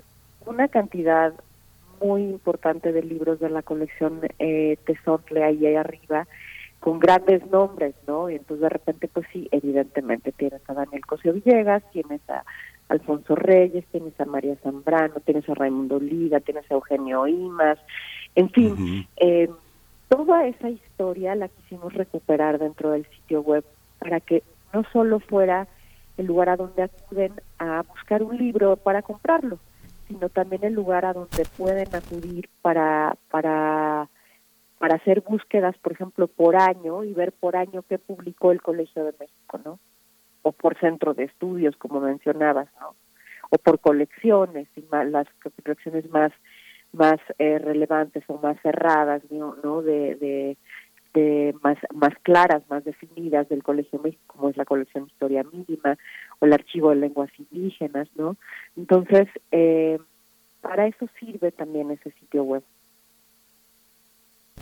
[0.46, 1.34] una cantidad
[2.02, 6.28] muy importante de libros de la colección eh, Tesontle ahí, ahí arriba,
[6.84, 8.30] con grandes nombres, ¿no?
[8.30, 12.44] Y entonces de repente, pues sí, evidentemente tienes a Daniel Cosio Villegas, tienes a
[12.90, 17.80] Alfonso Reyes, tienes a María Zambrano, tienes a Raimundo Liga, tienes a Eugenio Imas,
[18.36, 19.50] en fin, eh,
[20.10, 23.64] toda esa historia la quisimos recuperar dentro del sitio web
[24.00, 24.44] para que
[24.74, 25.70] no solo fuera
[26.18, 29.58] el lugar a donde acuden a buscar un libro para comprarlo,
[30.10, 34.10] sino también el lugar a donde pueden acudir para para
[34.84, 39.06] para hacer búsquedas, por ejemplo, por año y ver por año qué publicó el Colegio
[39.06, 39.80] de México, ¿no?
[40.42, 42.94] o por centro de estudios, como mencionabas, ¿no?
[43.50, 45.26] O por colecciones, y más, las
[45.64, 46.34] colecciones más
[46.92, 49.82] más eh, relevantes o más cerradas, ¿no?
[49.82, 50.58] De, de,
[51.14, 55.98] de, más más claras, más definidas del Colegio México, como es la colección Historia Mínima
[56.40, 58.36] o el Archivo de Lenguas Indígenas, ¿no?
[58.76, 59.98] Entonces, eh,
[60.60, 62.64] para eso sirve también ese sitio web.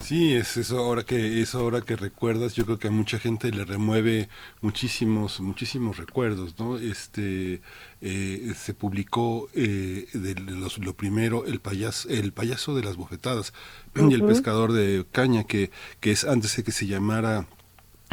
[0.01, 3.51] Sí, es eso ahora que eso ahora que recuerdas, yo creo que a mucha gente
[3.51, 4.29] le remueve
[4.61, 6.77] muchísimos muchísimos recuerdos, ¿no?
[6.77, 7.61] Este
[8.01, 13.53] eh, se publicó eh, de los, lo primero el payaso el payaso de las bofetadas
[13.95, 17.45] y el pescador de caña que que es antes de que se llamara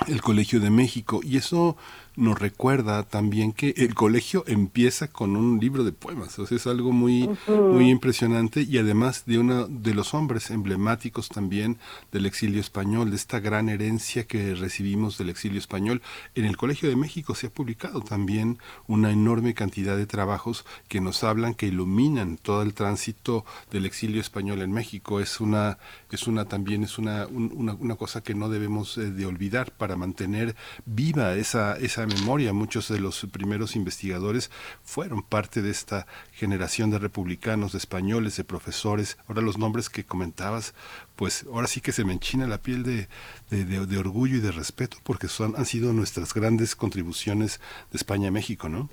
[0.07, 1.77] el Colegio de México y eso
[2.18, 6.66] nos recuerda también que el colegio empieza con un libro de poemas, o sea, es
[6.66, 11.78] algo muy, muy impresionante y además de uno de los hombres emblemáticos también
[12.11, 16.02] del exilio español, de esta gran herencia que recibimos del exilio español.
[16.35, 21.00] En el Colegio de México se ha publicado también una enorme cantidad de trabajos que
[21.00, 25.20] nos hablan, que iluminan todo el tránsito del exilio español en México.
[25.20, 25.78] Es una,
[26.11, 29.94] es una también es una, una, una cosa que no debemos eh, de olvidar para
[29.94, 32.52] mantener viva esa, esa memoria.
[32.52, 34.50] Muchos de los primeros investigadores
[34.82, 39.18] fueron parte de esta generación de republicanos, de españoles, de profesores.
[39.28, 40.74] Ahora los nombres que comentabas,
[41.16, 43.08] pues ahora sí que se me enchina la piel de,
[43.50, 48.32] de, orgullo y de respeto porque son, han sido nuestras grandes contribuciones de España a
[48.32, 48.88] México, ¿no?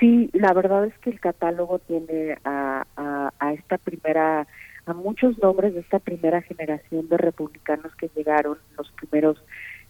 [0.00, 4.46] Sí, la verdad es que el catálogo tiene a, a, a esta primera
[4.88, 9.38] a muchos nombres de esta primera generación de republicanos que llegaron, los primeros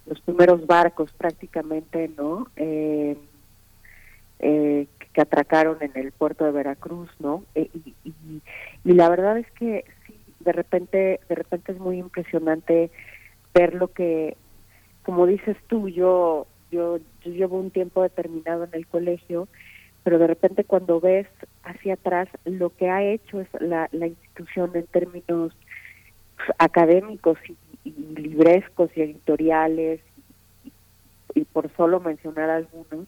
[0.08, 2.48] los primeros barcos prácticamente, ¿no?
[2.56, 3.16] Eh,
[4.40, 7.44] eh, que atracaron en el puerto de Veracruz, ¿no?
[7.54, 7.94] Eh, y,
[8.84, 12.90] y, la verdad es que sí, de repente, de repente es muy impresionante
[13.52, 14.36] ver lo que,
[15.02, 19.48] como dices tú, yo, yo, yo llevo un tiempo determinado en el colegio,
[20.04, 21.26] pero de repente cuando ves
[21.64, 25.52] hacia atrás lo que ha hecho es la, la institución en términos
[26.58, 30.00] académicos y y librescos y editoriales
[31.34, 33.06] y, por solo mencionar algunos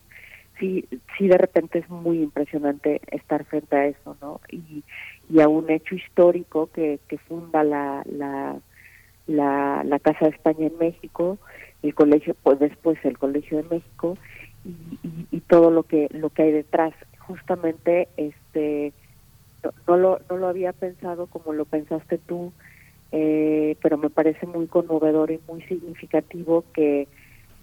[0.58, 4.82] sí sí de repente es muy impresionante estar frente a eso no y,
[5.28, 8.60] y a un hecho histórico que, que funda la, la
[9.30, 11.38] la, la Casa de España en México,
[11.82, 14.18] el colegio, pues después el Colegio de México
[14.64, 16.92] y, y, todo lo que lo que hay detrás.
[17.18, 18.92] Justamente, este,
[19.62, 22.52] no, no, lo no lo había pensado como lo pensaste tú
[23.12, 27.08] eh, pero me parece muy conmovedor y muy significativo que,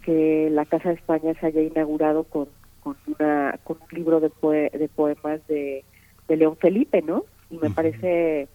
[0.03, 2.47] que la Casa de España se haya inaugurado con,
[2.81, 4.29] con, una, con un libro de,
[4.77, 5.83] de poemas de,
[6.27, 7.25] de León Felipe, ¿no?
[7.49, 8.47] Y me parece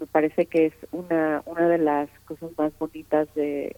[0.00, 3.76] me parece que es una una de las cosas más bonitas de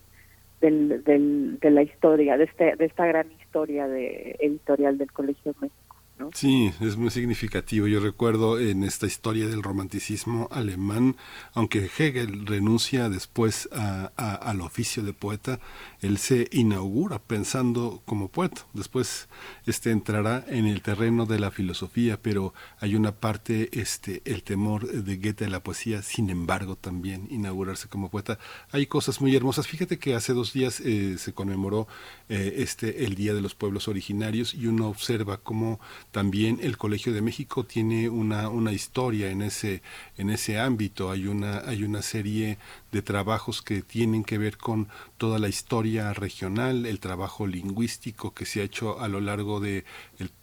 [0.60, 5.52] del, del, de la historia de este de esta gran historia de editorial del Colegio
[5.60, 5.81] México
[6.22, 6.30] ¿no?
[6.34, 7.86] Sí, es muy significativo.
[7.86, 11.16] Yo recuerdo en esta historia del romanticismo alemán,
[11.54, 15.60] aunque Hegel renuncia después a- a- al oficio de poeta,
[16.00, 18.66] él se inaugura pensando como poeta.
[18.72, 19.28] Después
[19.66, 24.86] este entrará en el terreno de la filosofía, pero hay una parte, este, el temor
[24.90, 28.38] de Goethe a la poesía, sin embargo, también inaugurarse como poeta.
[28.70, 29.66] Hay cosas muy hermosas.
[29.66, 31.86] Fíjate que hace dos días eh, se conmemoró
[32.28, 35.80] eh, este el Día de los Pueblos Originarios y uno observa cómo
[36.12, 39.82] también el Colegio de México tiene una, una historia en ese,
[40.16, 41.10] en ese ámbito.
[41.10, 42.58] Hay una, hay una serie
[42.92, 44.88] de trabajos que tienen que ver con
[45.18, 49.84] toda la historia regional, el trabajo lingüístico que se ha hecho a lo largo de,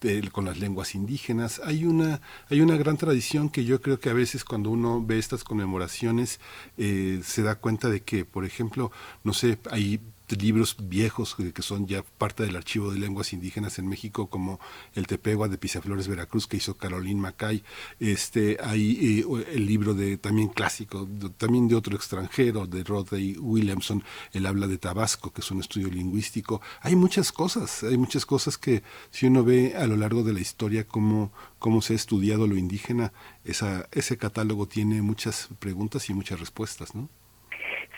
[0.02, 1.60] el- con las lenguas indígenas.
[1.64, 5.18] Hay una, hay una gran tradición que yo creo que a veces cuando uno ve
[5.18, 6.40] estas conmemoraciones
[6.78, 8.90] eh, se da cuenta de que, por ejemplo,
[9.24, 10.00] no sé, hay
[10.36, 14.60] libros viejos que son ya parte del archivo de lenguas indígenas en México como
[14.94, 17.62] el Tepegua de Pisaflores Veracruz que hizo Caroline Macay.
[17.98, 24.02] Este hay eh, el libro de también clásico también de otro extranjero de Rodney Williamson
[24.32, 26.60] el habla de Tabasco que es un estudio lingüístico.
[26.80, 30.40] Hay muchas cosas hay muchas cosas que si uno ve a lo largo de la
[30.40, 33.12] historia cómo cómo se ha estudiado lo indígena
[33.44, 37.08] esa ese catálogo tiene muchas preguntas y muchas respuestas no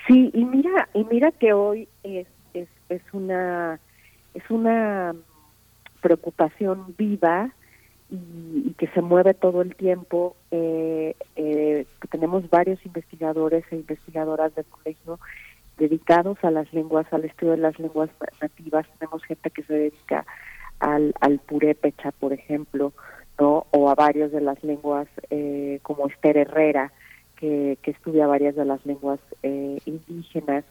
[0.07, 3.79] Sí, y mira, y mira que hoy es, es, es una
[4.35, 5.15] es una
[6.01, 7.51] preocupación viva
[8.11, 8.17] y,
[8.67, 10.37] y que se mueve todo el tiempo.
[10.51, 15.19] Eh, eh, tenemos varios investigadores e investigadoras del colegio
[15.79, 18.87] dedicados a las lenguas, al estudio de las lenguas nativas.
[18.99, 20.27] Tenemos gente que se dedica
[20.81, 22.93] al, al purépecha, por ejemplo,
[23.39, 23.67] ¿no?
[23.71, 26.93] o a varios de las lenguas eh, como Esther Herrera,
[27.43, 30.65] que, estudia varias de las lenguas eh, indígenas.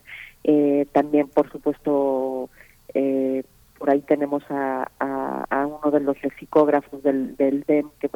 [0.43, 2.49] Eh, también, por supuesto,
[2.93, 3.43] eh,
[3.78, 8.09] por ahí tenemos a, a, uno de los lexicógrafos del, del DEM, que,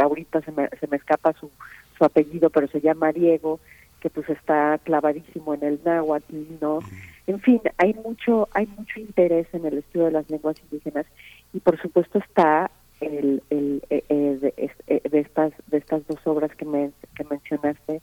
[0.00, 1.50] ahorita se me, se me escapa su,
[1.96, 3.60] su apellido, pero se llama Diego,
[4.00, 6.80] que pues está clavadísimo en el náhuatl, ¿no?
[7.26, 11.06] En fin, hay mucho, hay mucho interés en el estudio de las lenguas indígenas
[11.52, 12.70] y por supuesto está
[13.00, 14.54] el, eh, eh, de,
[14.86, 18.02] eh, de estas de estas dos obras que me que mencionaste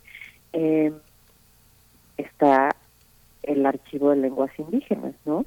[0.54, 0.92] eh,
[2.18, 2.76] está
[3.44, 5.46] el archivo de lenguas indígenas, ¿no?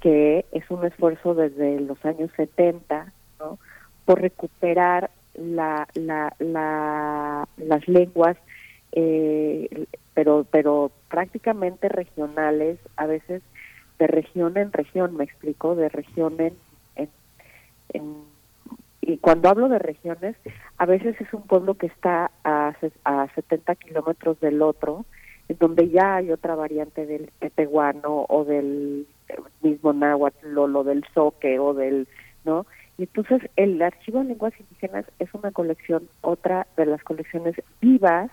[0.00, 3.58] Que es un esfuerzo desde los años 70, ¿no?
[4.04, 8.36] Por recuperar la, la, la, las lenguas,
[8.92, 13.42] eh, pero, pero prácticamente regionales, a veces
[13.98, 16.54] de región en región, me explico, de región en,
[16.96, 17.10] en,
[17.90, 18.27] en-
[19.08, 20.36] y cuando hablo de regiones,
[20.76, 25.06] a veces es un pueblo que está a, a 70 kilómetros del otro,
[25.48, 29.06] en donde ya hay otra variante del tepehuano o del
[29.62, 32.06] mismo náhuatl o lo del soque o del,
[32.44, 32.66] ¿no?
[32.98, 38.30] Y entonces el Archivo de Lenguas Indígenas es una colección, otra de las colecciones vivas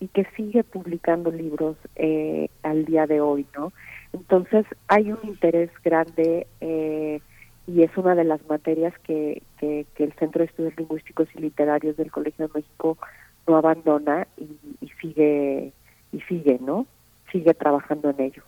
[0.00, 3.74] y que sigue publicando libros eh, al día de hoy, ¿no?
[4.14, 7.20] Entonces hay un interés grande eh,
[7.66, 11.96] y es una de las materias que, que, el Centro de Estudios Lingüísticos y Literarios
[11.96, 12.98] del Colegio de México
[13.46, 14.44] no abandona y,
[14.80, 15.72] y sigue
[16.12, 16.86] y sigue, ¿no?
[17.32, 18.42] Sigue trabajando en ello.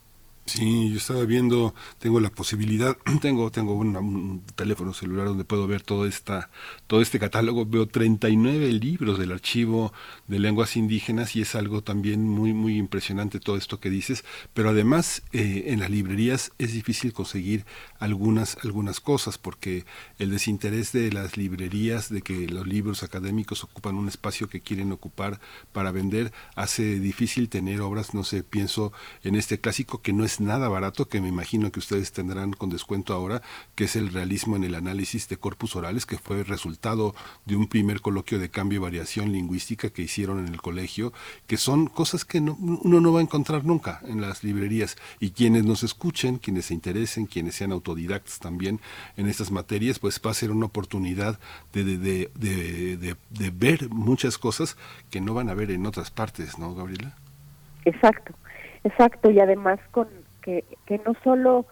[0.46, 5.66] Sí, yo estaba viendo, tengo la posibilidad, tengo tengo una- un teléfono celular donde puedo
[5.66, 6.48] ver todo esta
[6.86, 9.92] todo este catálogo, veo 39 libros del archivo
[10.26, 14.70] de lenguas indígenas y es algo también muy muy impresionante todo esto que dices, pero
[14.70, 17.66] además eh, en las librerías es difícil conseguir
[17.98, 19.84] algunas algunas cosas porque
[20.18, 24.92] el desinterés de las librerías de que los libros académicos ocupan un espacio que quieren
[24.92, 25.40] ocupar
[25.72, 28.92] para vender hace difícil tener obras, no sé, pienso
[29.22, 32.70] en este clásico que no es nada barato, que me imagino que ustedes tendrán con
[32.70, 33.42] descuento ahora,
[33.74, 37.14] que es el realismo en el análisis de corpus orales, que fue resultado
[37.46, 41.12] de un primer coloquio de cambio y variación lingüística que hicieron en el colegio,
[41.46, 44.96] que son cosas que no- uno no va a encontrar nunca en las librerías.
[45.20, 48.80] Y quienes nos escuchen, quienes se interesen, quienes sean autodidactas también
[49.16, 51.38] en estas materias, pues va a ser una oportunidad
[51.72, 54.76] de, de, de, de, ver muchas cosas
[55.10, 57.16] que no van a ver en otras partes, ¿no, Gabriela?
[57.84, 58.34] Exacto,
[58.84, 60.08] exacto, y además con
[60.42, 61.66] que, que no solo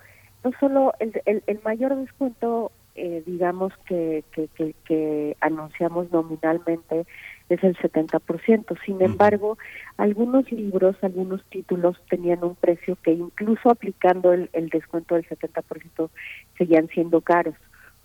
[0.45, 7.05] no solo el, el, el mayor descuento, eh, digamos que, que, que, que anunciamos nominalmente
[7.49, 8.78] es el 70%.
[8.84, 9.59] Sin embargo,
[9.97, 16.11] algunos libros, algunos títulos tenían un precio que incluso aplicando el, el descuento del 70%
[16.59, 17.55] seguían siendo caros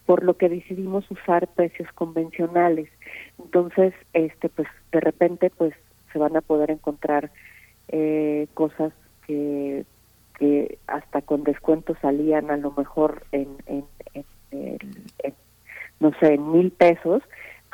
[0.06, 2.90] por lo que decidimos usar precios convencionales.
[3.40, 5.74] Entonces, este pues de repente pues
[6.12, 7.32] se van a poder encontrar
[7.88, 8.94] eh, cosas
[9.26, 9.86] que,
[10.38, 15.34] que hasta con descuento salían a lo mejor en, en, en, en
[16.00, 17.22] no sé, en mil pesos,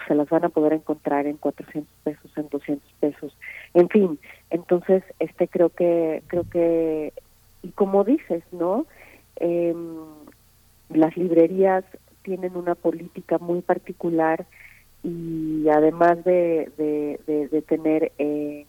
[0.07, 3.37] se las van a poder encontrar en 400 pesos, en 200 pesos,
[3.73, 4.19] en fin.
[4.49, 7.13] Entonces, este creo que, creo que,
[7.63, 8.85] y como dices, ¿no?
[9.37, 9.77] Em,
[10.89, 11.83] las librerías
[12.21, 14.45] tienen una política muy particular
[15.03, 18.65] y además de, de, de, tener eh,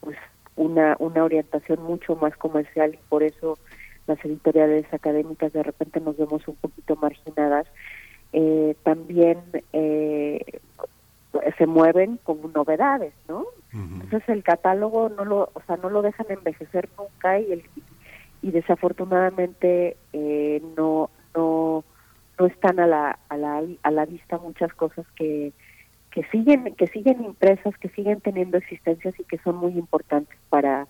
[0.00, 0.16] pues
[0.56, 3.58] una, una orientación mucho más comercial y por eso
[4.06, 7.66] las editoriales académicas de repente nos vemos un poquito marginadas,
[8.36, 9.38] eh, también
[9.72, 10.58] eh,
[11.56, 13.44] se mueven con novedades, ¿no?
[13.72, 17.64] Entonces el catálogo no lo, o sea, no lo dejan envejecer nunca y el,
[18.42, 21.84] y desafortunadamente eh, no no
[22.38, 25.52] no están a la, a la a la vista muchas cosas que
[26.10, 30.86] que siguen que siguen impresas que siguen teniendo existencias y que son muy importantes para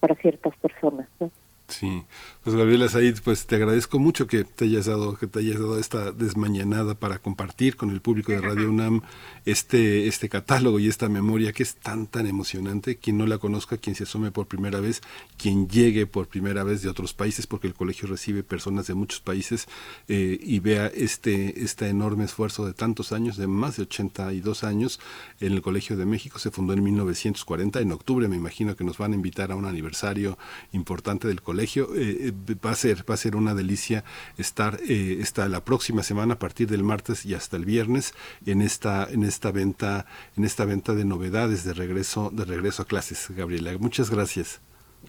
[0.00, 1.30] para ciertas personas ¿no?
[1.72, 2.04] Sí,
[2.44, 5.78] pues Gabriela Said, pues te agradezco mucho que te hayas dado, que te hayas dado
[5.78, 9.00] esta desmañanada para compartir con el público de Radio UNAM
[9.46, 12.96] este, este catálogo y esta memoria que es tan tan emocionante.
[12.96, 15.00] Quien no la conozca, quien se asome por primera vez,
[15.38, 19.20] quien llegue por primera vez de otros países, porque el colegio recibe personas de muchos
[19.20, 19.66] países
[20.08, 25.00] eh, y vea este, este enorme esfuerzo de tantos años, de más de 82 años,
[25.40, 26.38] en el Colegio de México.
[26.38, 29.64] Se fundó en 1940, en octubre me imagino que nos van a invitar a un
[29.64, 30.36] aniversario
[30.72, 32.32] importante del colegio eh, eh,
[32.64, 34.04] va a ser va a ser una delicia
[34.38, 38.14] estar eh, esta la próxima semana a partir del martes y hasta el viernes
[38.46, 40.06] en esta en esta venta
[40.36, 43.72] en esta venta de novedades de regreso de regreso a clases Gabriela.
[43.78, 44.60] Muchas gracias.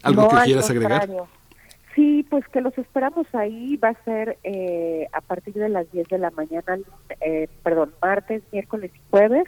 [0.02, 1.10] Algo que quieras agregar
[1.96, 6.08] Sí, pues que los esperamos ahí, va a ser eh, a partir de las 10
[6.08, 6.80] de la mañana,
[7.22, 9.46] eh, perdón, martes, miércoles y jueves,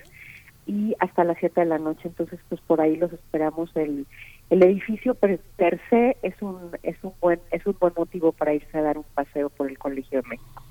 [0.67, 4.05] y hasta las 7 de la noche, entonces pues por ahí los esperamos el,
[4.49, 8.53] el edificio per, per, se es un es un buen es un buen motivo para
[8.53, 10.63] irse a dar un paseo por el Colegio de México.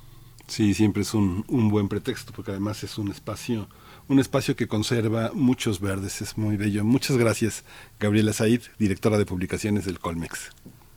[0.47, 3.66] Sí, siempre es un, un buen pretexto porque además es un espacio
[4.09, 6.85] un espacio que conserva muchos verdes, es muy bello.
[6.85, 7.64] Muchas gracias,
[7.99, 10.51] Gabriela Said, directora de publicaciones del Colmex.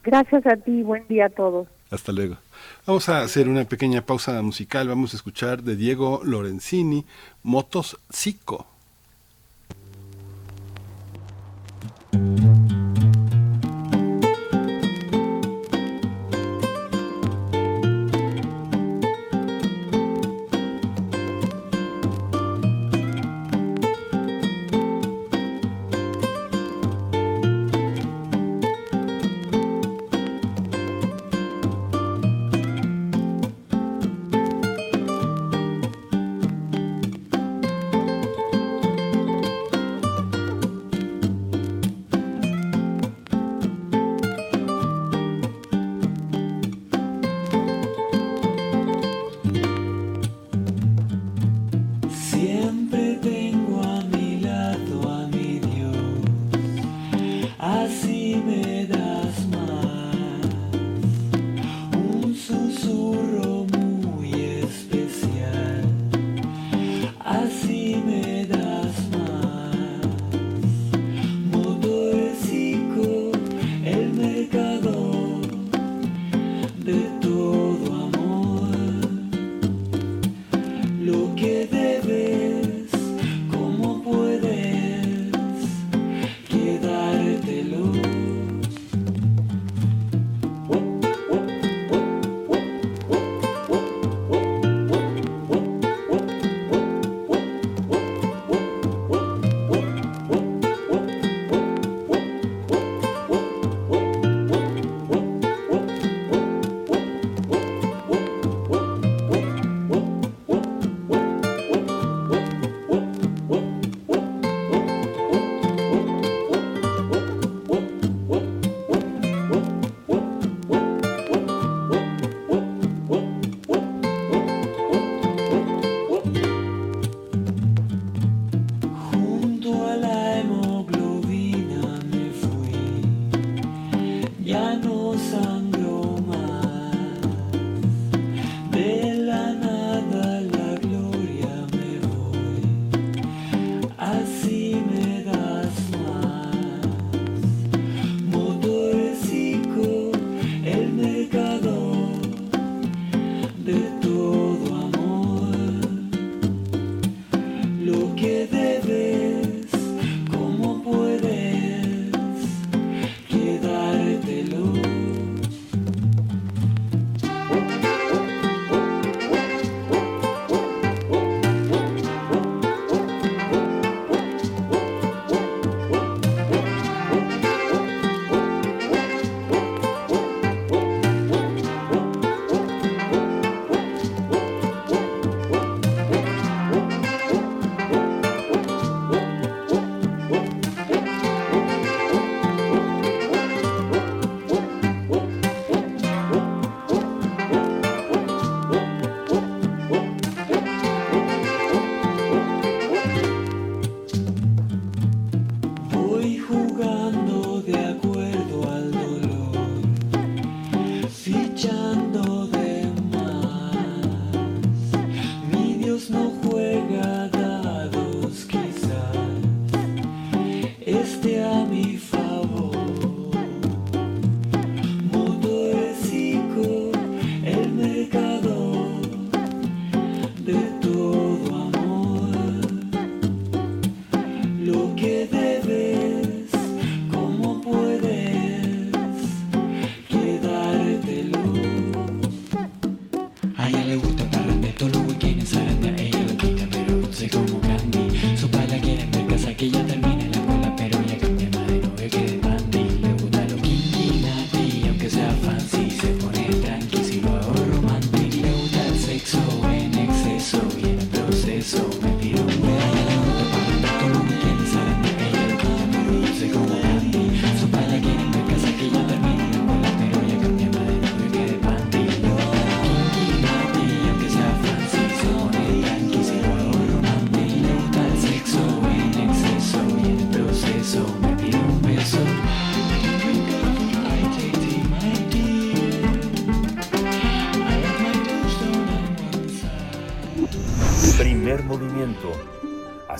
[0.03, 1.67] Gracias a ti, buen día a todos.
[1.89, 2.37] Hasta luego.
[2.85, 7.05] Vamos a hacer una pequeña pausa musical, vamos a escuchar de Diego Lorenzini,
[7.43, 8.67] Motos Zico.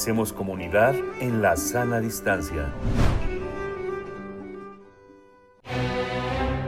[0.07, 2.73] Hacemos comunidad en la sana distancia.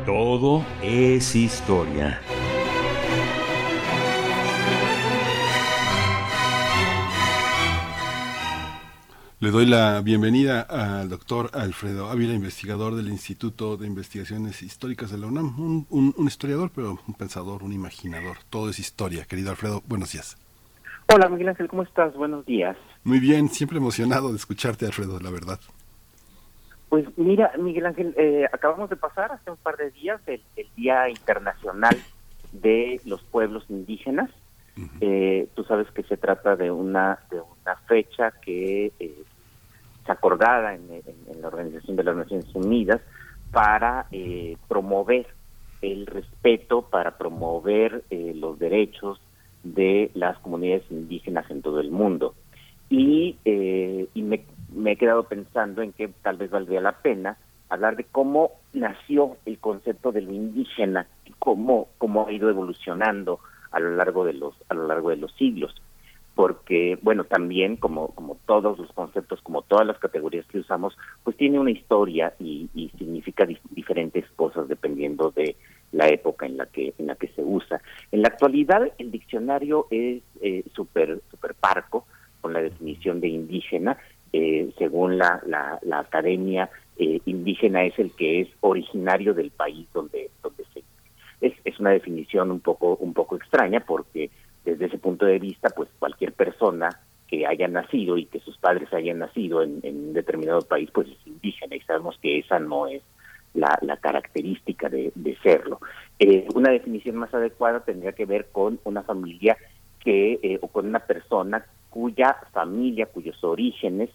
[0.06, 2.20] Todo es historia.
[9.42, 15.18] Le doy la bienvenida al doctor Alfredo Ávila, investigador del Instituto de Investigaciones Históricas de
[15.18, 18.40] la UNAM, un, un- un historiador, pero un pensador, un imaginador.
[18.50, 19.24] Todo es historia.
[19.24, 20.36] Querido Alfredo, buenos días.
[21.12, 22.14] Hola Miguel Ángel, ¿cómo estás?
[22.16, 22.78] Buenos días.
[23.04, 25.60] Muy bien, siempre emocionado de escucharte, Alfredo, la verdad.
[26.90, 30.70] Pues mira, Miguel Ángel, eh, acabamos de pasar hace un par de días el, el
[30.76, 32.04] Día Internacional
[32.52, 34.30] de los Pueblos Indígenas.
[35.02, 39.24] Eh, tú sabes que se trata de una de una fecha que eh,
[40.04, 43.02] es acordada en, en- en la Organización de las Naciones Unidas
[43.52, 45.28] para eh, promover
[45.82, 49.22] el respeto, para promover eh, los derechos
[49.64, 52.36] de las comunidades indígenas en todo el mundo.
[52.90, 57.38] Y, eh, y me, me he quedado pensando en que tal vez valdría la pena
[57.70, 63.40] hablar de cómo nació el concepto de lo indígena y cómo, cómo ha ido evolucionando
[63.72, 65.76] a lo largo de los a lo largo de los siglos
[66.34, 71.38] porque bueno también como como todos los conceptos como todas las categorías que usamos pues
[71.38, 75.56] tiene una historia y, significa dif- diferentes cosas dependiendo de
[75.92, 77.82] la época en la que en la que se usa.
[78.12, 82.06] En la actualidad el diccionario es eh, súper súper parco
[82.42, 83.98] con la definición de indígena.
[84.32, 89.88] Eh, según la, la, la academia eh, indígena es el que es originario del país
[89.92, 90.84] donde donde se
[91.42, 94.30] es, es una definición un poco un poco extraña porque
[94.64, 96.90] desde ese punto de vista pues cualquier persona
[97.28, 101.08] que haya nacido y que sus padres hayan nacido en, en un determinado país pues
[101.08, 103.02] es indígena y sabemos que esa no es
[103.54, 105.80] la, la característica de, serlo
[106.20, 109.56] Eh, una definición más adecuada tendría que ver con una familia
[110.04, 114.10] que eh, o con una persona cuya familia cuyos orígenes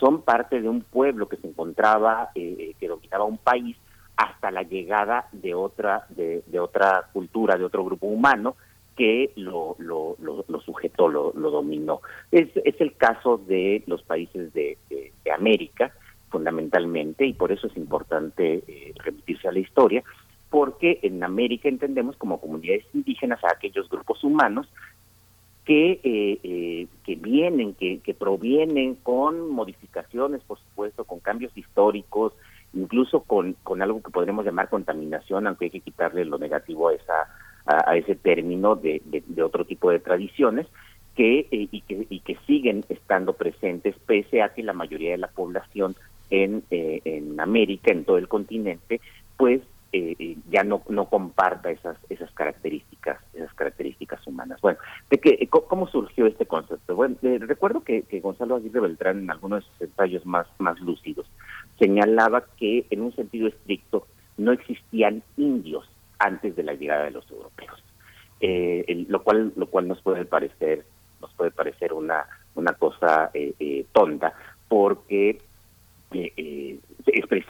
[0.00, 3.76] son parte de un pueblo que se encontraba eh, que dominaba un país
[4.16, 8.56] hasta la llegada de otra de, de otra cultura de otro grupo humano
[8.96, 12.00] que lo, lo, lo, sujetó, lo, dominó.
[12.30, 14.78] Es, es el caso de los países de
[15.36, 15.92] América,
[16.34, 20.02] fundamentalmente, y por eso es importante eh, remitirse a la historia,
[20.50, 24.66] porque en América entendemos como comunidades indígenas a aquellos grupos humanos
[25.64, 32.32] que, eh, eh, que vienen, que, provienen con modificaciones, por supuesto, con cambios históricos,
[32.72, 36.94] incluso con, con algo que podremos llamar contaminación, aunque hay que quitarle lo negativo a,
[36.94, 37.28] esa,
[37.64, 40.66] a, ese término de, de, de otro tipo de tradiciones,
[41.14, 45.18] que, eh, y que y que siguen estando presentes, pese a que la mayoría de
[45.18, 45.94] la población
[46.30, 49.00] en, eh, en América, en todo el continente,
[49.36, 49.62] pues
[49.92, 54.60] eh, eh, ya no, no comparta esas esas características esas características humanas.
[54.60, 56.96] Bueno, de que, ¿cómo surgió este concepto?
[56.96, 61.30] Bueno, recuerdo que, que Gonzalo Aguirre Beltrán en algunos de sus ensayos más, más lúcidos
[61.78, 67.30] señalaba que en un sentido estricto no existían indios antes de la llegada de los
[67.30, 67.80] europeos,
[68.40, 70.84] lo cual lo cual nos puede parecer
[71.20, 74.34] nos puede parecer una una cosa eh, tonta
[74.68, 75.38] porque
[76.14, 76.80] eh, eh,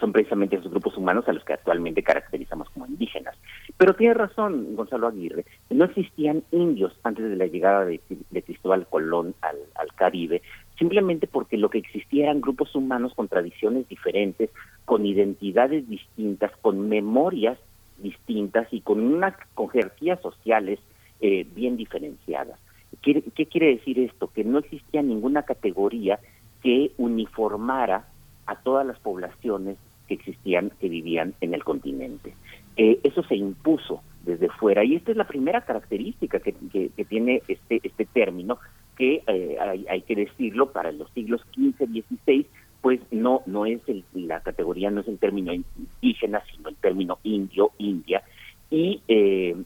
[0.01, 3.37] son precisamente esos grupos humanos a los que actualmente caracterizamos como indígenas.
[3.77, 8.01] Pero tiene razón Gonzalo Aguirre, no existían indios antes de la llegada de,
[8.45, 10.43] Cristóbal Colón al, al Caribe,
[10.79, 14.51] simplemente porque lo que existía eran grupos humanos con tradiciones diferentes,
[14.85, 17.59] con identidades distintas, con memorias
[17.99, 20.79] distintas y con unas con jerarquías sociales
[21.21, 22.59] eh, bien diferenciadas.
[23.03, 24.29] ¿Qué, ¿Qué quiere decir esto?
[24.29, 26.19] Que no existía ninguna categoría
[26.63, 28.07] que uniformara
[28.47, 29.77] a todas las poblaciones
[30.09, 32.35] que existían, que vivían en el continente.
[32.77, 37.05] Eh, eso se impuso desde fuera y esta es la primera característica que, que- que
[37.05, 38.59] tiene este, este término
[38.97, 42.47] que eh, hay, hay que decirlo para los siglos XV, XVI,
[42.81, 47.19] pues no no es el, la categoría no es el término indígena, sino el término
[47.23, 48.23] indio, india
[48.71, 49.57] y eh,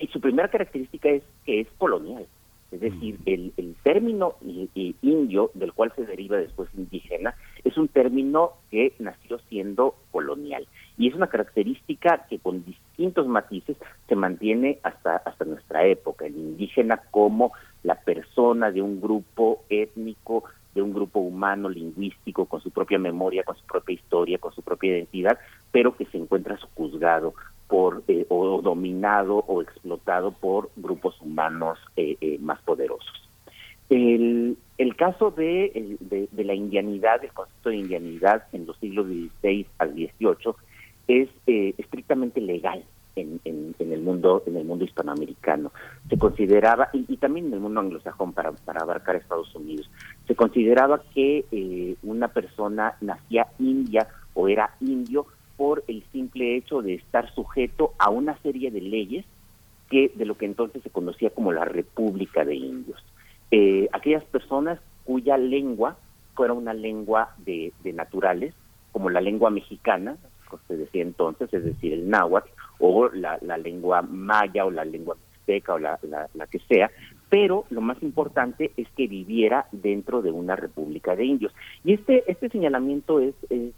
[0.00, 2.24] y su primera característica es que es colonial.
[2.70, 8.52] Es decir, el, el término indio, del cual se deriva después indígena, es un término
[8.70, 10.66] que nació siendo colonial.
[10.98, 16.26] Y es una característica que con distintos matices se mantiene hasta, hasta nuestra época.
[16.26, 17.52] El indígena como
[17.82, 20.44] la persona de un grupo étnico,
[20.74, 24.62] de un grupo humano, lingüístico, con su propia memoria, con su propia historia, con su
[24.62, 25.38] propia identidad,
[25.70, 27.34] pero que se encuentra sojuzgado
[27.66, 33.28] por eh, o dominado o explotado por grupos humanos eh, eh, más poderosos.
[33.90, 39.06] El, el caso de, de, de la indianidad, el concepto de indianidad en los siglos
[39.06, 40.54] XVI al XVIII
[41.08, 42.84] es eh, estrictamente legal.
[43.20, 45.72] En, el mundo en el mundo hispanoamericano.
[46.08, 49.90] Se consideraba, y, y también en el mundo anglosajón para, para abarcar Estados Unidos,
[50.26, 56.82] se consideraba que eh, una persona nacía india o era indio por el simple hecho
[56.82, 59.24] de estar sujeto a una serie de leyes
[59.90, 63.02] que de lo que entonces se conocía como la República de Indios.
[63.50, 65.96] Eh, aquellas personas cuya lengua
[66.34, 68.54] fuera una lengua de, de naturales,
[68.92, 70.16] como la lengua mexicana,
[70.66, 75.74] se decía entonces, es decir, el náhuatl, o la, lengua maya, o la lengua mixteca,
[75.74, 75.98] o la,
[76.50, 76.90] que sea,
[77.28, 81.52] pero lo más importante es que viviera dentro de una república de indios.
[81.84, 83.72] Y este, este señalamiento es, es,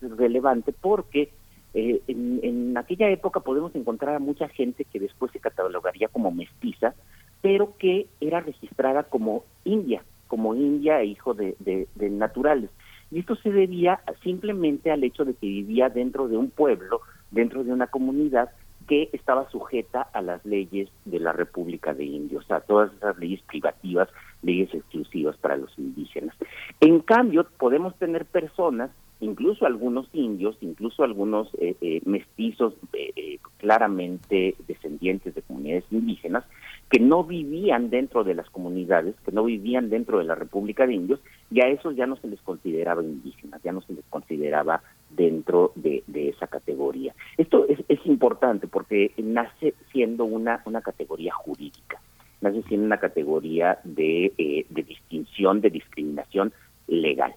[0.00, 1.30] relevante porque
[1.74, 6.30] eh, en, en aquella época podemos encontrar a mucha gente que después se catalogaría como
[6.30, 6.94] mestiza,
[7.42, 12.70] pero que era registrada como india, como india e hijo de naturales.
[13.10, 17.00] Y esto se debía simplemente al hecho de que vivía dentro de un pueblo,
[17.30, 18.50] dentro de una comunidad
[18.88, 23.42] que estaba sujeta a las leyes de la República de Indios, a todas esas leyes
[23.42, 24.08] privativas,
[24.42, 26.34] leyes exclusivas para los indígenas.
[26.80, 28.90] En cambio, podemos tener personas,
[29.20, 36.44] incluso algunos indios, incluso algunos eh, eh, mestizos eh, eh, claramente descendientes de comunidades indígenas,
[36.90, 40.94] que no vivían dentro de las comunidades, que no vivían dentro de la República de
[40.94, 44.82] Indios, y a esos ya no se les consideraba indígenas, ya no se les consideraba
[45.10, 47.14] dentro de, esa categoría.
[47.36, 52.00] Esto es, es, importante porque nace siendo una, una categoría jurídica,
[52.40, 56.52] nace siendo una categoría de, eh, de distinción, de discriminación
[56.86, 57.34] legal.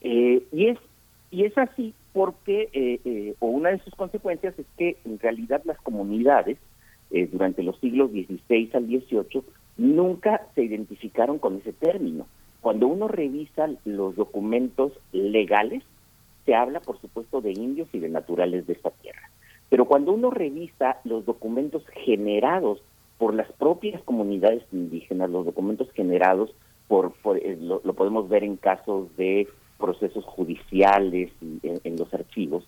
[0.00, 0.78] Eh, y, es,
[1.30, 5.62] y es así porque, eh, eh, o una de sus consecuencias es que en realidad
[5.64, 6.58] las comunidades
[7.10, 9.42] eh, durante los siglos XVI al XVIII
[9.76, 12.26] nunca se identificaron con ese término.
[12.60, 15.82] Cuando uno revisa los documentos legales,
[16.44, 19.30] se habla, por supuesto, de indios y de naturales de esta tierra.
[19.68, 22.82] Pero cuando uno revisa los documentos generados
[23.18, 26.50] por las propias comunidades indígenas, los documentos generados
[26.86, 29.46] por, eh, lo, podemos ver en casos de
[29.78, 32.64] procesos judiciales y en, los archivos,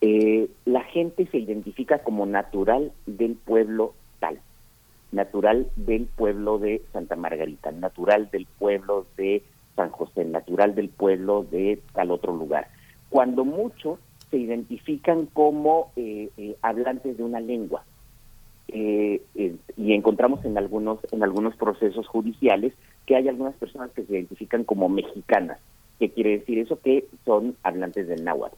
[0.00, 4.40] eh, la gente se identifica como natural del pueblo tal,
[5.10, 9.42] natural del pueblo de Santa Margarita, natural del pueblo de
[9.76, 12.68] San José, natural del pueblo de tal otro lugar
[13.12, 13.98] cuando mucho
[14.30, 17.84] se identifican como eh, eh, hablantes de una lengua.
[18.68, 19.20] Eh,
[19.76, 22.72] y encontramos en algunos en algunos procesos judiciales
[23.04, 25.58] que hay algunas personas que se identifican como mexicanas.
[26.02, 26.80] ¿Qué quiere decir eso?
[26.80, 28.56] Que son hablantes del náhuatl.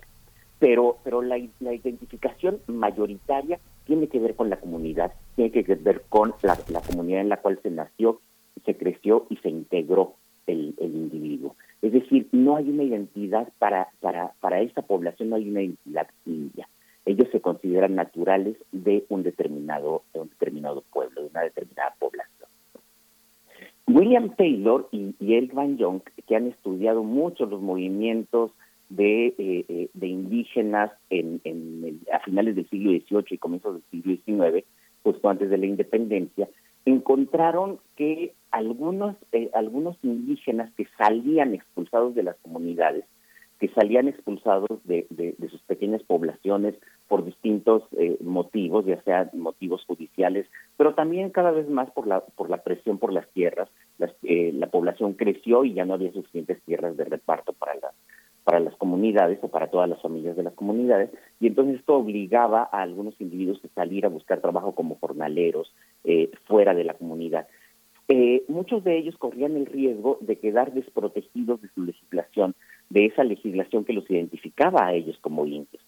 [0.59, 6.05] Pero, pero la, la identificación mayoritaria tiene que ver con la comunidad, tiene que ver
[6.09, 8.23] con la, la comunidad en la cual se nació,
[8.65, 10.15] se creció y se integró
[10.47, 11.55] el, el individuo.
[11.83, 16.09] Es decir, no hay una identidad para, para, para esta población, no hay una identidad
[16.25, 16.67] india.
[17.05, 22.34] Ellos se consideran naturales de un determinado, de un determinado pueblo, de una determinada población.
[23.87, 28.53] William Taylor y, y Eric Van Jong, que han estudiado mucho los movimientos
[28.89, 33.85] de, eh, de indígenas en, en el, a finales del siglo XVIII y comienzos del
[33.91, 34.65] siglo XIX,
[35.03, 36.49] justo antes de la independencia,
[36.87, 43.05] encontraron que algunos, eh, algunos indígenas que salían expulsados de las comunidades,
[43.59, 45.07] que salían expulsados de
[45.51, 46.75] sus pequeñas poblaciones
[47.09, 50.47] por distintos eh, motivos, ya sea motivos judiciales,
[50.77, 53.69] pero también cada vez más por la, por la presión por las tierras.
[53.99, 57.95] Las, eh, la población creció y ya no había suficientes tierras de reparto para las
[58.45, 62.69] para las comunidades o para todas las familias de las comunidades, y entonces esto obligaba
[62.71, 65.75] a algunos individuos a salir a buscar trabajo como jornaleros
[66.05, 67.49] eh, fuera de la comunidad.
[68.09, 72.55] Eh, muchos de ellos corrían el riesgo de quedar desprotegidos de su legislación,
[72.91, 75.83] de esa legislación que los identificaba a ellos como indios.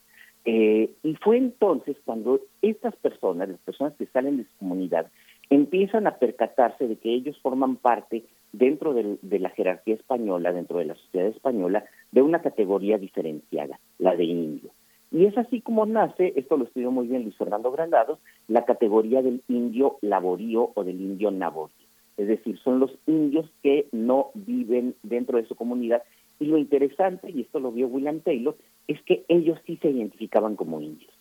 [0.48, 5.10] Eh, y fue entonces cuando estas personas, las personas que salen de su comunidad,
[5.50, 10.86] empiezan a percatarse de que ellos forman parte dentro de, la jerarquía española, dentro de
[10.86, 14.70] la sociedad española, de una categoría diferenciada, la de indio.
[15.10, 19.22] Y es así como nace, esto lo estudió muy bien Luis Fernando Granados, la categoría
[19.22, 21.74] del indio laborío o del indio naborío.
[22.16, 26.02] Es decir, son los indios que no viven dentro de su comunidad.
[26.38, 28.56] Y lo interesante, y esto lo vio William Taylor,
[28.88, 31.12] es que ellos sí se identificaban como indios.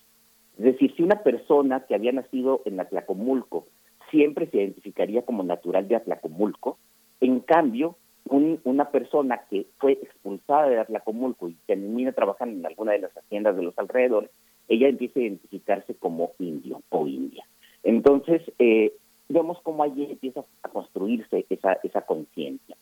[0.58, 3.68] Es decir, si una persona que había nacido en Atlacomulco
[4.12, 6.78] siempre se identificaría como natural de Atlacomulco,
[7.20, 7.98] en cambio,
[8.30, 13.18] un, una persona que fue expulsada de Atlacomulco y termina trabajando en alguna de las
[13.18, 14.32] haciendas de los alrededores,
[14.68, 17.46] ella empieza a identificarse como indio o india.
[17.84, 18.94] Entonces, eh,
[19.30, 22.76] vemos cómo allí empieza a construirse esa, esa conciencia.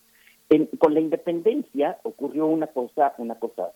[0.78, 3.72] Con la independencia ocurrió una cosa, una cosa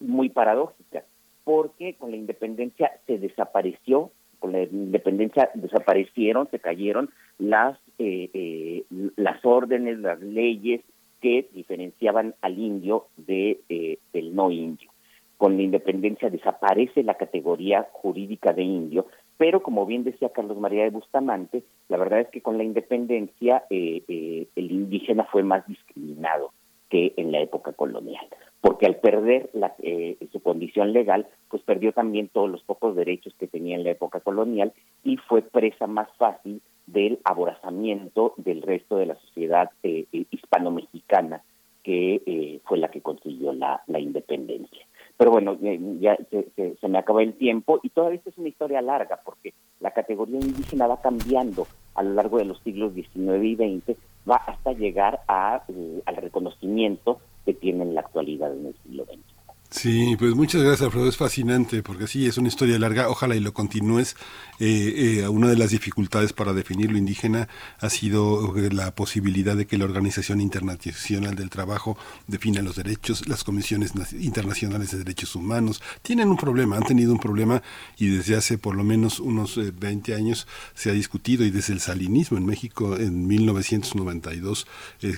[0.00, 1.04] muy paradójica,
[1.44, 8.84] porque con la independencia se desapareció con la independencia desaparecieron, se cayeron las, eh, eh,
[9.16, 10.80] las órdenes, las leyes
[11.20, 14.90] que diferenciaban al indio de, eh, del no indio.
[15.36, 20.84] Con la independencia desaparece la categoría jurídica de indio, pero como bien decía Carlos María
[20.84, 26.52] de Bustamante, la verdad es que con la independencia el indígena fue más discriminado
[26.90, 28.26] que en la época colonial
[28.60, 33.34] porque al perder la, eh, su condición legal, pues perdió también todos los pocos derechos
[33.38, 38.96] que tenía en la época colonial y fue presa más fácil del aborazamiento del resto
[38.96, 41.42] de la sociedad eh, eh, hispano-mexicana,
[41.82, 44.86] que fue la que consiguió la, independencia.
[45.16, 45.56] Pero bueno,
[45.98, 49.54] ya se, se, me acaba el tiempo y toda esta es una historia larga, porque
[49.80, 53.98] la categoría indígena va cambiando a lo largo de los siglos XIX y XX,
[54.30, 55.62] va hasta llegar a,
[56.04, 59.29] al reconocimiento que tiene en la actualidad en el siglo XX.
[59.72, 61.08] Sí, pues muchas gracias, Alfredo.
[61.08, 63.08] Es fascinante porque sí, es una historia larga.
[63.08, 64.16] Ojalá y lo continúes.
[64.58, 67.48] Eh, eh, una de las dificultades para definir lo indígena
[67.78, 71.96] ha sido eh, la posibilidad de que la Organización Internacional del Trabajo
[72.26, 75.80] defina los derechos, las comisiones internacionales de derechos humanos.
[76.02, 77.62] Tienen un problema, han tenido un problema
[77.96, 81.80] y desde hace por lo menos unos 20 años se ha discutido y desde el
[81.80, 84.66] salinismo en México en 1992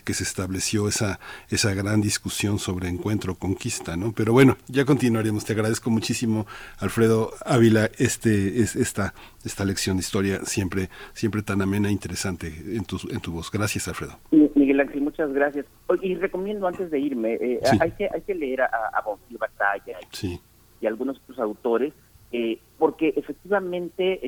[0.05, 4.12] que se estableció esa, esa gran discusión sobre encuentro, conquista, ¿no?
[4.12, 5.45] Pero bueno, ya continuaremos.
[5.45, 6.47] Te agradezco muchísimo,
[6.78, 9.14] Alfredo Ávila, este, es, esta,
[9.45, 13.51] esta lección de historia siempre, siempre tan amena e interesante en tu, en tu voz.
[13.51, 14.18] Gracias, Alfredo.
[14.55, 15.66] Miguel Ángel, muchas gracias.
[16.01, 19.05] Y recomiendo antes de irme, eh, hay, que, hay que leer a, a
[19.38, 19.99] Batalla
[20.80, 21.93] y, algunos otros autores,
[22.32, 24.20] eh, porque efectivamente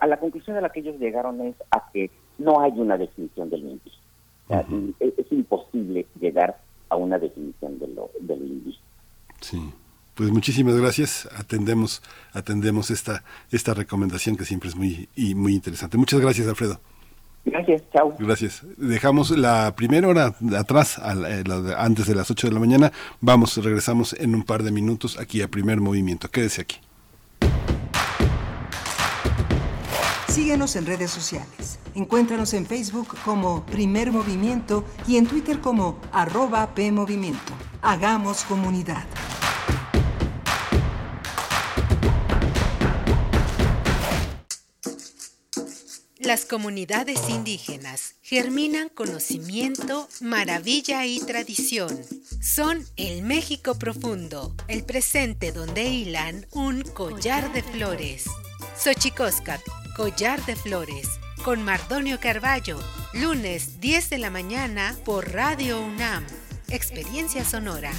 [0.00, 3.50] a la conclusión a la que ellos llegaron es a que no hay una definición
[3.50, 4.94] del indígena.
[5.00, 6.58] es, imposible llegar
[6.88, 8.87] a una definición de lo, del indígena.
[9.40, 9.72] Sí.
[10.14, 11.28] Pues muchísimas gracias.
[11.36, 15.96] Atendemos, atendemos esta, esta recomendación que siempre es muy, y muy interesante.
[15.96, 16.80] Muchas gracias, Alfredo.
[17.44, 18.14] Gracias, chao.
[18.18, 18.66] Gracias.
[18.76, 21.44] Dejamos la primera hora atrás, eh,
[21.76, 22.92] antes de las 8 de la mañana.
[23.20, 26.28] Vamos, regresamos en un par de minutos aquí a primer movimiento.
[26.28, 26.78] Quédese aquí.
[30.38, 31.80] Síguenos en redes sociales.
[31.96, 37.52] Encuéntranos en Facebook como Primer Movimiento y en Twitter como arroba PMovimiento.
[37.82, 39.04] Hagamos comunidad.
[46.20, 51.90] Las comunidades indígenas germinan conocimiento, maravilla y tradición.
[52.40, 58.26] Son el México profundo, el presente donde hilan un collar de flores.
[58.78, 59.60] Xochicóscat,
[59.96, 62.78] collar de flores, con Mardonio Carballo,
[63.12, 66.24] lunes 10 de la mañana por Radio UNAM.
[66.68, 67.90] Experiencia Sonora.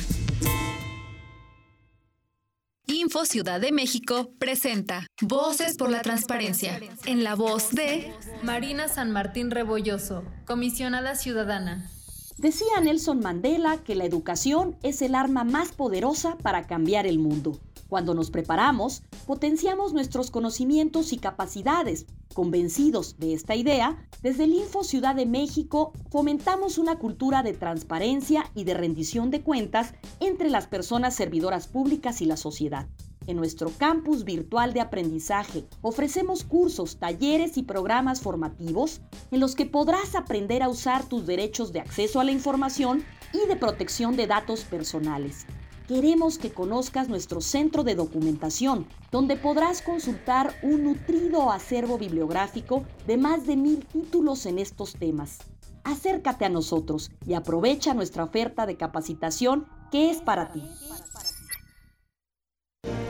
[2.87, 9.11] Info Ciudad de México presenta Voces por la Transparencia, en la voz de Marina San
[9.11, 11.91] Martín Rebolloso, comisionada ciudadana.
[12.37, 17.59] Decía Nelson Mandela que la educación es el arma más poderosa para cambiar el mundo.
[17.89, 22.05] Cuando nos preparamos, potenciamos nuestros conocimientos y capacidades.
[22.35, 28.45] Convencidos de esta idea, desde el Info Ciudad de México fomentamos una cultura de transparencia
[28.53, 32.87] y de rendición de cuentas entre las personas servidoras públicas y la sociedad.
[33.25, 39.65] En nuestro campus virtual de aprendizaje ofrecemos cursos, talleres y programas formativos en los que
[39.65, 44.27] podrás aprender a usar tus derechos de acceso a la información y de protección de
[44.27, 45.47] datos personales
[45.89, 53.17] queremos que conozcas nuestro centro de documentación, donde podrás consultar un nutrido acervo bibliográfico de
[53.17, 55.39] más de mil títulos en estos temas.
[55.83, 60.61] Acércate a nosotros y aprovecha nuestra oferta de capacitación que es para ti.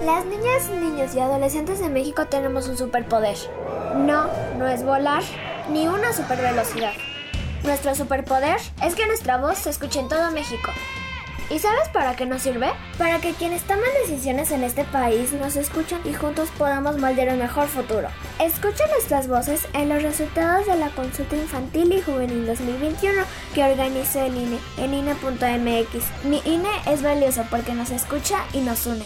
[0.06, 3.36] Las niñas, niños y adolescentes de México tenemos un superpoder.
[3.98, 4.28] No,
[4.58, 5.24] no es volar,
[5.70, 6.94] ni una supervelocidad.
[7.66, 10.70] Nuestro superpoder es que nuestra voz se escuche en todo México
[11.50, 12.68] ¿Y sabes para qué nos sirve?
[13.00, 17.40] Para que quienes toman decisiones en este país nos escuchen y juntos podamos moldear un
[17.40, 18.08] mejor futuro.
[18.40, 23.24] Escucha nuestras voces en los resultados de la consulta infantil y juvenil 2021
[23.56, 26.26] que organizó el INE en INE.mx.
[26.26, 29.06] Mi INE es valioso porque nos escucha y nos une.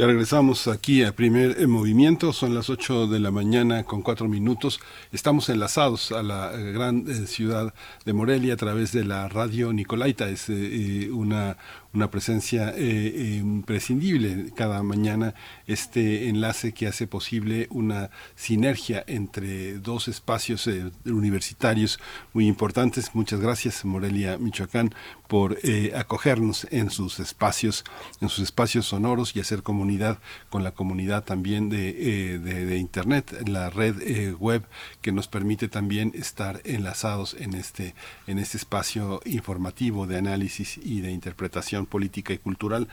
[0.00, 4.80] Ya regresamos aquí a primer movimiento, son las 8 de la mañana con 4 minutos.
[5.12, 7.74] Estamos enlazados a la eh, gran eh, ciudad
[8.06, 10.30] de Morelia a través de la radio Nicolaita.
[10.30, 11.58] Es eh, una,
[11.92, 15.34] una presencia imprescindible cada mañana,
[15.66, 20.68] este enlace que hace posible una sinergia entre dos espacios
[21.04, 21.98] universitarios
[22.32, 23.14] muy importantes.
[23.14, 24.94] Muchas gracias, Morelia, Michoacán,
[25.28, 25.58] por
[25.94, 27.84] acogernos en sus espacios,
[28.20, 30.18] en sus espacios sonoros y hacer comunidad
[30.48, 34.64] con la comunidad también de, de, Internet, la red web
[35.00, 37.94] que nos permite también estar enlazados en este,
[38.26, 42.88] en este espacio informativo de análisis y de interpretación política y cultural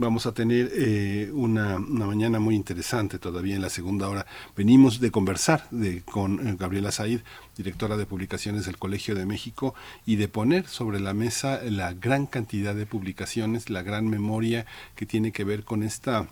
[0.00, 4.26] vamos a tener eh, una, una, mañana muy interesante todavía en la segunda hora.
[4.56, 7.20] Venimos de conversar de, con Gabriela Said,
[7.56, 9.74] directora de publicaciones del Colegio de México,
[10.06, 14.64] y de poner sobre la mesa la gran cantidad de publicaciones, la gran memoria
[14.96, 16.28] que tiene que ver con esta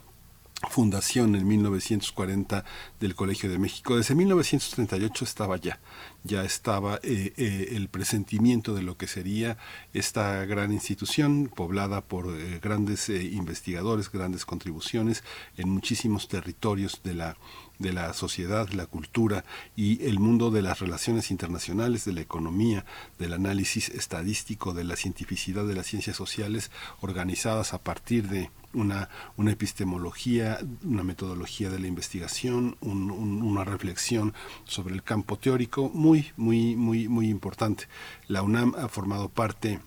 [0.69, 2.65] fundación en 1940
[2.99, 3.97] del Colegio de México.
[3.97, 5.79] Desde 1938 estaba ya,
[6.25, 9.57] ya estaba eh, eh, el presentimiento de lo que sería
[9.93, 15.23] esta gran institución poblada por eh, grandes investigadores, grandes contribuciones
[15.57, 17.37] en muchísimos territorios de la
[17.79, 19.45] de la sociedad, la cultura
[19.77, 22.85] y el mundo de las relaciones internacionales, de la economía,
[23.21, 29.09] del análisis estadístico, de la cientificidad de las ciencias sociales organizadas a partir de una,
[29.37, 36.77] una epistemología, una metodología de la investigación, una reflexión sobre el campo teórico muy, muy,
[36.77, 37.89] muy, muy importante.
[38.27, 39.81] La UNAM ha formado parte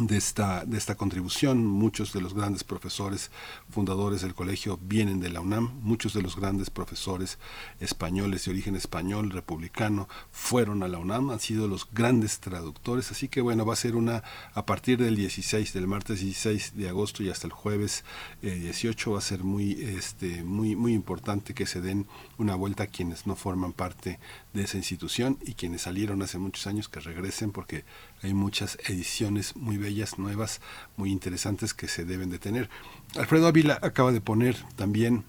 [0.00, 1.66] de esta, de esta contribución.
[1.66, 3.30] Muchos de los grandes profesores
[3.68, 5.80] fundadores del colegio vienen de la UNAM.
[5.82, 7.38] Muchos de los grandes profesores
[7.80, 13.10] españoles de origen español, republicano, fueron a la UNAM, han sido los grandes traductores.
[13.10, 14.22] Así que bueno, va a ser una,
[14.54, 18.04] a partir del 16, del martes 16 de agosto y hasta el jueves
[18.40, 22.06] 18, eh, va a ser muy, este, muy, muy importante que se den
[22.38, 24.18] una vuelta a quienes no forman parte
[24.54, 27.84] de esa institución y quienes salieron hace muchos años que regresen porque
[28.22, 30.60] hay muchas ediciones muy bellas, nuevas,
[30.96, 32.70] muy interesantes que se deben de tener.
[33.16, 35.24] Alfredo Ávila acaba de poner también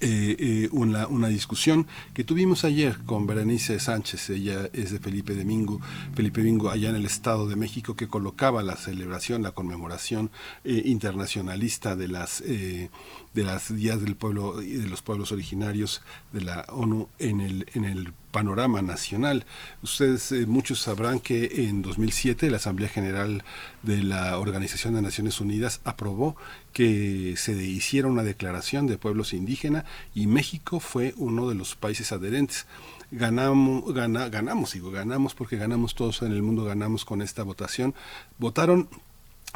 [0.00, 5.34] eh, eh, una, una, discusión que tuvimos ayer con Berenice Sánchez, ella es de Felipe
[5.34, 5.78] Domingo,
[6.14, 10.30] Felipe Domingo allá en el Estado de México, que colocaba la celebración, la conmemoración
[10.64, 12.90] eh, internacionalista de las de
[13.34, 16.00] las días del pueblo y de los pueblos originarios
[16.32, 19.46] de la ONU en el en el panorama nacional.
[19.80, 23.44] Ustedes eh, muchos sabrán que en 2007 la Asamblea General
[23.84, 26.34] de la Organización de Naciones Unidas aprobó
[26.72, 29.84] que se hiciera una declaración de pueblos indígenas
[30.16, 32.66] y México fue uno de los países adherentes
[33.12, 37.94] ganamos, gana, ganamos, digo, ganamos porque ganamos todos en el mundo, ganamos con esta votación.
[38.38, 38.88] Votaron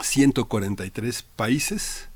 [0.00, 2.08] 143 países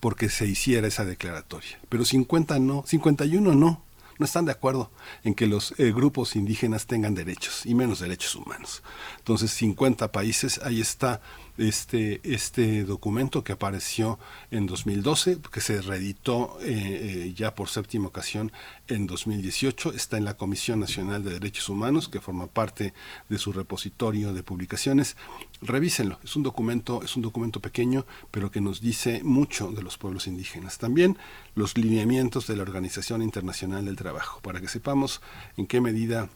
[0.00, 4.90] porque se hiciera esa declaratoria, pero 50 no, 51 no no están de acuerdo
[5.24, 8.82] en que los eh, grupos indígenas tengan derechos y menos derechos humanos.
[9.18, 11.20] Entonces, 50 países, ahí está
[11.58, 14.18] este, este documento que apareció
[14.50, 18.52] en 2012, que se reeditó eh, eh, ya por séptima ocasión
[18.88, 22.94] en 2018, está en la Comisión Nacional de Derechos Humanos, que forma parte
[23.28, 25.16] de su repositorio de publicaciones.
[25.60, 29.98] Revísenlo, es un documento, es un documento pequeño, pero que nos dice mucho de los
[29.98, 30.78] pueblos indígenas.
[30.78, 31.18] También
[31.54, 35.20] los lineamientos de la Organización Internacional del Trabajo, para que sepamos
[35.56, 36.28] en qué medida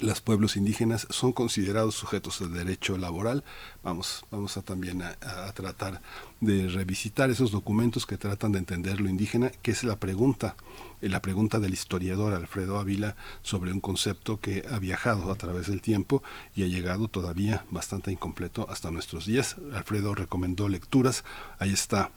[0.00, 3.44] los pueblos indígenas son considerados sujetos de derecho laboral.
[3.82, 5.16] Vamos, vamos a también a,
[5.52, 6.02] tratar
[6.40, 10.56] de revisitar esos documentos que tratan de entender lo indígena, que es la pregunta,
[11.00, 15.66] eh, la pregunta del historiador Alfredo Ávila sobre un concepto que ha viajado a través
[15.68, 16.22] del tiempo
[16.54, 19.56] y ha llegado todavía bastante incompleto hasta nuestros días.
[19.72, 21.24] Alfredo recomendó lecturas,
[21.58, 22.10] ahí está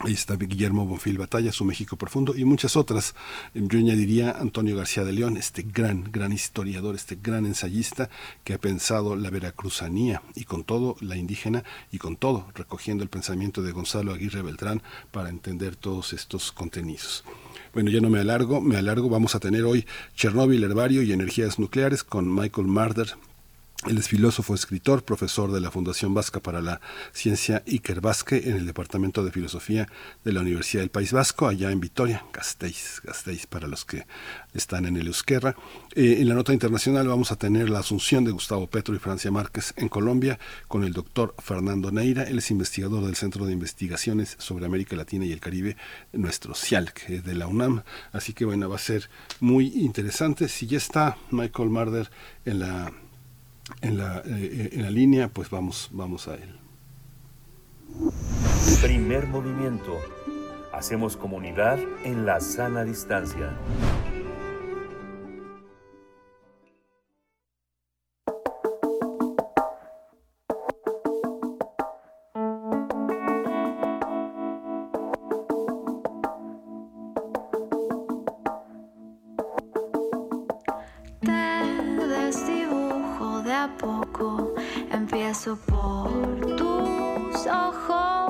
[0.00, 3.16] Ahí está Guillermo Bonfil Batalla, Su México Profundo y muchas otras.
[3.52, 8.08] Yo añadiría Antonio García de León, este gran, gran historiador, este gran ensayista
[8.44, 13.10] que ha pensado la veracruzanía y con todo la indígena y con todo recogiendo el
[13.10, 17.24] pensamiento de Gonzalo Aguirre Beltrán para entender todos estos contenidos.
[17.74, 19.08] Bueno, ya no me alargo, me alargo.
[19.08, 19.84] Vamos a tener hoy
[20.14, 23.16] Chernóbil, Herbario y Energías Nucleares con Michael Marder,
[23.86, 26.80] Él es filósofo, escritor, profesor de la Fundación Vasca para la
[27.12, 29.86] Ciencia Iker Vázquez en el Departamento de Filosofía
[30.24, 34.04] de la Universidad del País Vasco, allá en Vitoria, Gasteiz, Gasteiz para los que
[34.52, 35.54] están en el Euskera.
[35.94, 39.30] Eh, en la nota internacional vamos a tener la asunción de Gustavo Petro y Francia
[39.30, 42.24] Márquez en Colombia con el doctor Fernando Neira.
[42.24, 45.76] Él es investigador del Centro de Investigaciones sobre América Latina y el Caribe,
[46.12, 47.84] nuestro CIALC de la UNAM.
[48.10, 49.08] Así que bueno, va a ser
[49.38, 50.48] muy interesante.
[50.48, 52.10] Si ya está Michael Marder
[52.44, 52.92] en la
[53.80, 56.58] en la, eh, en la línea, pues vamos, vamos a él.
[58.82, 59.98] Primer movimiento.
[60.72, 63.56] Hacemos comunidad en la sana distancia.
[83.64, 84.54] A poco,
[84.92, 88.27] empiezo por tus ojos,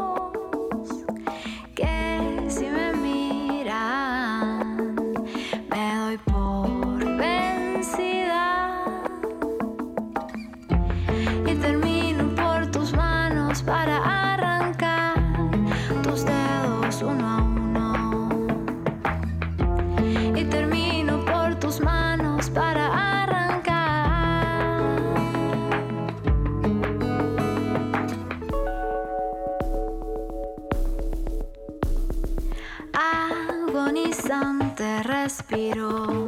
[35.49, 36.27] respiro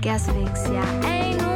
[0.00, 1.47] que asfixia e inunda.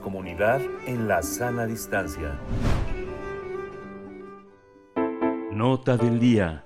[0.00, 2.38] Comunidad en la sana distancia.
[5.52, 6.64] Nota del día.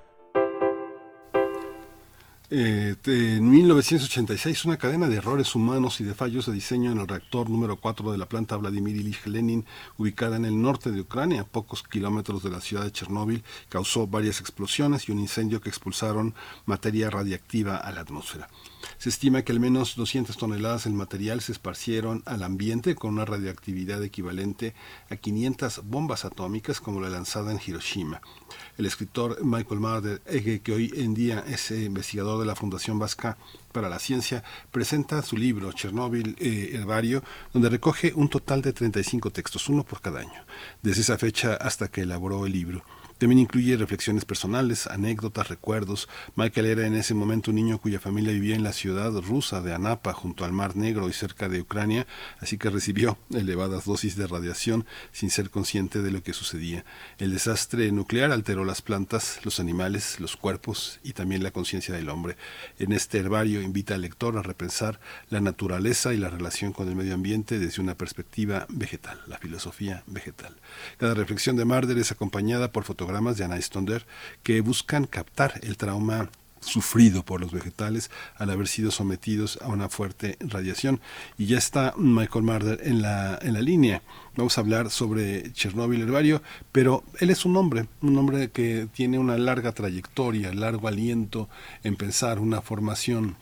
[2.51, 7.09] Eh, en 1986, una cadena de errores humanos y de fallos de diseño en el
[7.09, 9.65] reactor número 4 de la planta Vladimir Ilich Lenin,
[9.97, 14.07] ubicada en el norte de Ucrania, a pocos kilómetros de la ciudad de Chernóbil, causó
[14.07, 16.35] varias explosiones y un incendio que expulsaron
[16.65, 18.49] materia radiactiva a la atmósfera.
[18.99, 23.25] Se estima que al menos 200 toneladas del material se esparcieron al ambiente con una
[23.25, 24.75] radioactividad equivalente
[25.11, 28.21] a 500 bombas atómicas como la lanzada en Hiroshima.
[28.77, 33.37] El escritor Michael Marder, que hoy en día es eh, investigador de la Fundación Vasca
[33.73, 39.31] para la Ciencia, presenta su libro Chernóbil eh, Herbario, donde recoge un total de 35
[39.31, 40.45] textos, uno por cada año,
[40.83, 42.85] desde esa fecha hasta que elaboró el libro.
[43.25, 46.11] También incluye reflexiones personales, anécdotas, recuerdos.
[46.37, 49.73] Michael era en ese momento un niño cuya familia vivía en la ciudad rusa de
[49.73, 52.07] Anapa, junto al Mar Negro y cerca de Ucrania,
[52.41, 56.85] así que recibió elevadas dosis de radiación sin ser consciente de lo que sucedía.
[57.17, 62.11] El desastre nuclear alteró las plantas, los animales, los cuerpos y también la conciencia del
[62.11, 62.37] hombre.
[62.79, 66.95] En este herbario invita al lector a repensar la naturaleza y la relación con el
[66.95, 70.55] medio ambiente desde una perspectiva vegetal, la filosofía vegetal.
[70.99, 72.85] Cada reflexión de Marder es acompañada por
[73.15, 74.07] fotogramas de Anna Stonder
[74.43, 76.31] que buscan captar el trauma
[76.61, 81.01] sufrido por los vegetales al haber sido sometidos a una fuerte radiación.
[81.39, 84.03] Y ya está Michael Marder en la, en la línea.
[84.37, 86.43] Vamos a hablar sobre Chernóbil Herbario,
[86.73, 91.49] pero él es un hombre, un hombre que tiene una larga trayectoria, largo aliento
[91.85, 93.37] en pensar una formación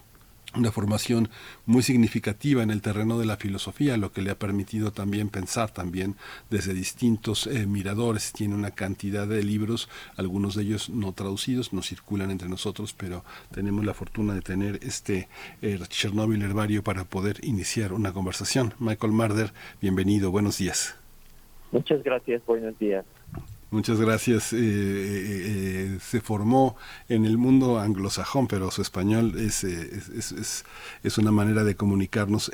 [0.55, 1.29] una formación
[1.67, 5.71] muy significativa en el terreno de la filosofía, lo que le ha permitido también pensar
[5.71, 6.17] también
[6.51, 8.33] desde distintos eh, miradores.
[8.33, 13.25] Tiene una cantidad de libros, algunos de ellos no traducidos, no circulan entre nosotros, pero
[13.51, 15.29] tenemos la fortuna de tener este
[15.63, 18.75] eh, Chernobyl herbario para poder iniciar una conversación.
[18.79, 20.97] Michael Marder, bienvenido, buenos días.
[21.71, 23.05] Muchas gracias, buenos días.
[23.73, 24.53] Muchas gracias.
[24.53, 24.61] Eh, eh,
[25.95, 26.77] eh, se formó
[27.09, 30.65] en el mundo anglosajón, pero su español es, es, es,
[31.03, 32.53] es, una manera de comunicarnos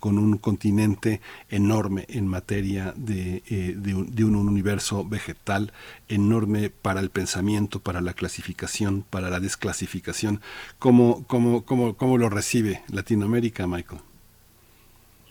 [0.00, 1.20] con un continente
[1.50, 3.42] enorme en materia de,
[3.76, 5.70] de, un, de un universo vegetal,
[6.08, 10.40] enorme para el pensamiento, para la clasificación, para la desclasificación.
[10.78, 14.07] ¿Cómo, cómo, cómo, cómo lo recibe Latinoamérica, Michael?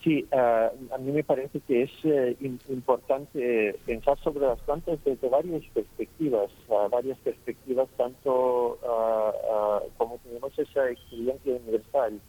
[0.07, 5.03] Sí, ah, a mí me parece que es eh, im- importante pensar sobre las plantas
[5.03, 12.21] desde varias perspectivas, ah, varias perspectivas tanto ah, como tenemos esa experiencia universal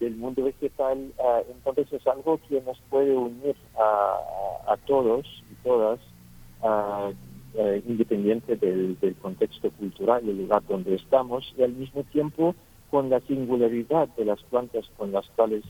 [0.00, 1.12] del mundo vegetal,
[1.50, 4.16] entonces es algo que nos puede unir a,
[4.68, 6.00] a- todos y todas,
[7.54, 12.54] eh, independiente del, contexto cultural, del lugar donde estamos, y al mismo tiempo
[12.90, 15.64] con la singularidad de las plantas con las cuales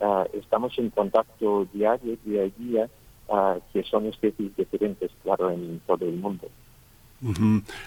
[0.00, 2.90] ah, estamos en contacto diario, día a día,
[3.28, 6.48] ah, que son especies diferentes, claro, en todo el mundo.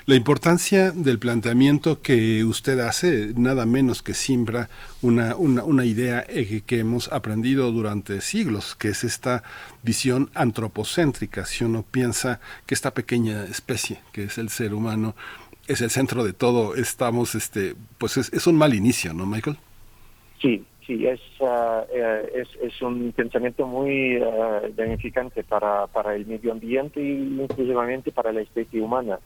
[0.06, 4.69] La importancia del planteamiento que usted hace, nada menos que siembra
[5.02, 9.41] una, una, una idea que hemos aprendido durante siglos, que es esta
[9.81, 11.45] visión antropocéntrica.
[11.45, 15.15] Si uno piensa que esta pequeña especie, que es el ser humano,
[15.68, 19.57] es el centro de todo, estamos, este, pues es, es un mal inicio, ¿no, Michael?
[20.40, 26.51] Sí, sí, es, eh, es, es un pensamiento muy ah, beneficante para, para el medio
[26.51, 27.11] ambiente y
[27.41, 29.19] inclusivamente para la especie humana.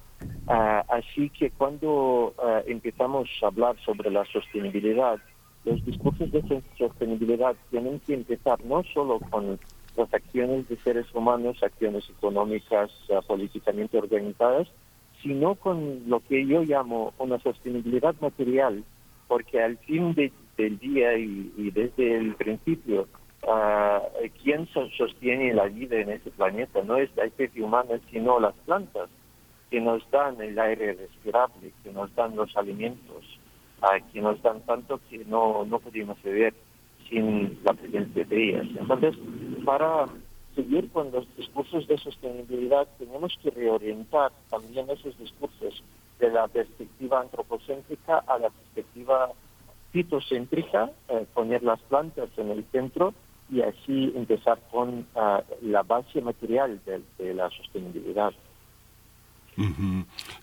[0.47, 2.33] Ah, así que cuando
[2.65, 5.19] empezamos a hablar sobre la sostenibilidad,
[5.65, 9.59] los discursos de so- sostenibilidad tienen que empezar no solo con
[9.97, 12.89] las acciones de seres humanos, acciones económicas
[13.27, 14.67] políticamente organizadas,
[15.21, 18.83] sino con lo que yo llamo una sostenibilidad material,
[19.27, 23.07] porque al fin de- del día y, y desde el principio,
[24.43, 28.53] quien so- sostiene la vida en este planeta no es la especie humana, sino las
[28.65, 29.09] plantas
[29.69, 33.23] que nos dan el aire respirable, que nos dan los alimentos,
[33.81, 36.53] ah, que nos dan tanto que no, no podemos vivir
[37.09, 38.67] sin la presencia de ellas.
[38.79, 39.15] Entonces,
[39.65, 40.05] para
[40.55, 45.83] seguir con los discursos de sostenibilidad, tenemos que reorientar también esos discursos
[46.19, 49.31] de la perspectiva antropocéntrica a la perspectiva
[49.91, 53.13] fitocéntrica, eh, poner las plantas en el centro
[53.49, 58.33] y así empezar con ah, la base material de, la sostenibilidad.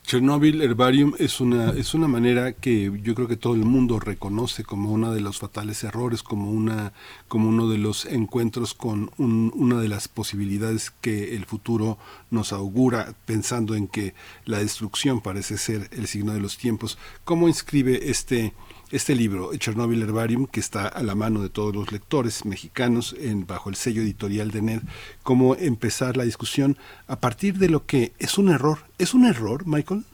[0.03, 4.65] Chernobyl Herbarium es una es una manera que yo creo que todo el mundo reconoce
[4.65, 6.93] como uno de los fatales errores, como una
[7.29, 11.97] como uno de los encuentros con un- una de las posibilidades que el futuro
[12.33, 14.15] nos augura, pensando en que
[14.47, 16.99] la destrucción parece ser el signo de los tiempos.
[17.25, 18.53] ¿Cómo inscribe este
[18.95, 23.47] este libro, Chernobyl Herbarium, que está a la mano de todos los lectores mexicanos en,
[23.47, 24.83] bajo el sello editorial de NED,
[25.23, 26.77] cómo empezar la discusión
[27.09, 28.79] a partir de lo que es un error.
[28.99, 30.05] ¿Es un error, Michael?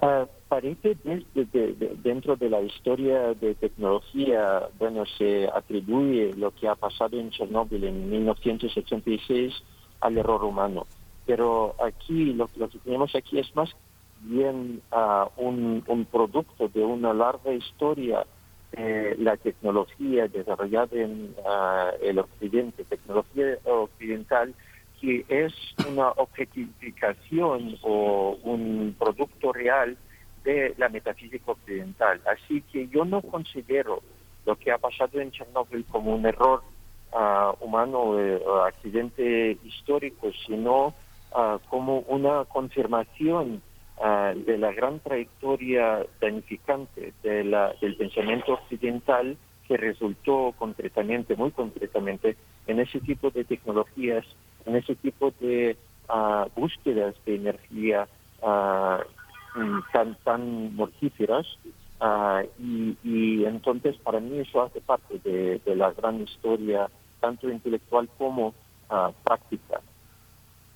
[0.00, 6.68] Ah, parece de- de- dentro de la historia de tecnología, bueno, se atribuye lo que
[6.68, 9.52] ha pasado en Chernóbil en 1986
[10.00, 10.86] al error humano.
[11.26, 13.70] Pero aquí, lo, lo que tenemos aquí es más
[14.20, 18.26] bien ah, un, producto de una larga historia
[18.72, 24.54] de la tecnología desarrollada en ah, el occidente, tecnología occidental
[25.00, 25.52] que es
[25.86, 29.96] una objetificación o un producto real
[30.42, 32.20] de la metafísica occidental.
[32.26, 34.02] Así que yo no considero
[34.46, 36.62] lo que ha pasado en Chernóbil como un error
[37.12, 40.94] ah, humano eh, o accidente histórico, sino
[41.34, 43.60] ah, como una confirmación
[44.00, 49.36] ah, de la gran trayectoria danificante de la- del pensamiento occidental
[49.66, 52.36] que resultó concretamente, muy concretamente,
[52.66, 54.24] en ese tipo de tecnologías,
[54.64, 55.76] en ese tipo de
[56.08, 58.06] ah, búsquedas de energía
[58.42, 61.46] mm, tan, tan mortíferas.
[62.60, 66.88] y, y entonces para mí eso hace parte de, la gran historia,
[67.20, 68.54] tanto intelectual como
[69.24, 69.80] práctica.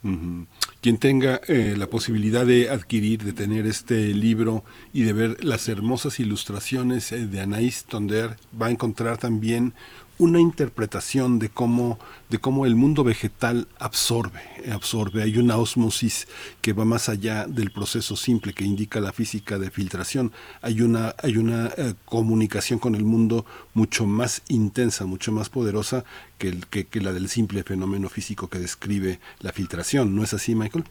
[0.03, 0.47] Ujú.
[0.81, 5.69] Quien tenga eh, la posibilidad de adquirir, de tener este libro y de ver las
[5.69, 9.75] hermosas ilustraciones eh, de Anaïs Tonder, va a encontrar también
[10.21, 11.99] una interpretación de cómo,
[12.29, 14.41] de cómo el mundo vegetal absorbe,
[14.71, 15.23] absorbe.
[15.23, 16.29] Hay una osmosis
[16.61, 20.31] que va más allá del proceso simple que indica la física de filtración.
[20.61, 26.05] Hay una, hay una eh, comunicación con el mundo mucho más intensa, mucho más poderosa
[26.37, 30.15] que, el- que, que la del simple fenómeno físico que describe la filtración.
[30.15, 30.85] ¿No es así, Michael?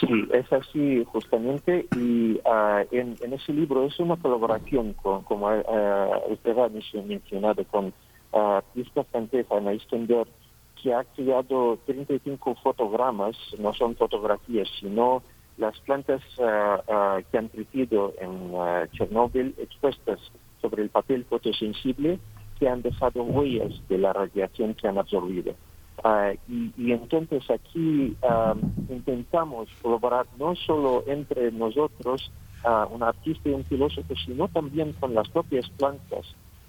[0.00, 5.48] Sí, es así justamente y ah, en, en ese libro es una colaboración con, como
[5.48, 7.94] ah, usted ha men- mencionado, con
[8.36, 10.26] ah, artista francesa Anaïs Tender,
[10.82, 15.22] que ha creado 35 fotogramas, no son fotografías, sino
[15.56, 20.20] las plantas ah, que han crecido en ah, Chernóbil expuestas
[20.60, 22.18] sobre el papel fotosensible
[22.58, 25.54] que han dejado huellas de la radiación que han absorbido.
[26.04, 28.54] Ah, y, y entonces aquí ah,
[28.88, 32.30] intentamos colaborar no solo entre nosotros,
[32.64, 36.26] ah, un artista y un filósofo, sino también con las propias plantas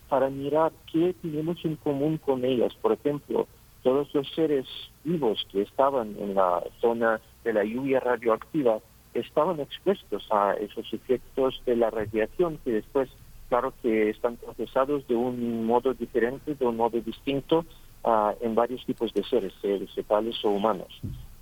[0.10, 2.74] para mirar qué tenemos en común con ellas.
[2.82, 3.48] Por ejemplo,
[3.84, 4.66] todos los seres
[5.04, 8.80] vivos que estaban en la zona de la lluvia radioactiva
[9.14, 13.10] estaban expuestos a esos efectos de la radiación que después,
[13.50, 17.66] claro que están procesados de un modo diferente, de un modo distinto
[18.04, 20.90] ah, en varios tipos de seres, seres vegetales o humanos.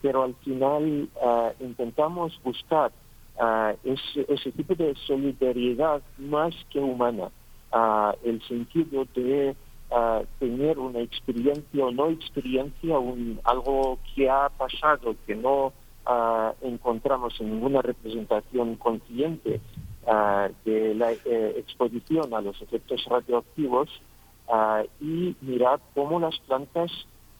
[0.01, 2.91] Pero al final ah, intentamos buscar
[3.83, 7.29] ese, ese tipo de solidaridad más que humana,
[8.23, 9.55] el sentido de
[10.39, 15.73] tener una experiencia o no experiencia, un, algo que ha pasado, que no
[16.61, 19.59] encontramos en ninguna representación consciente
[20.65, 23.89] de la eh, exposición a los efectos radioactivos
[25.01, 26.91] y mirar cómo las plantas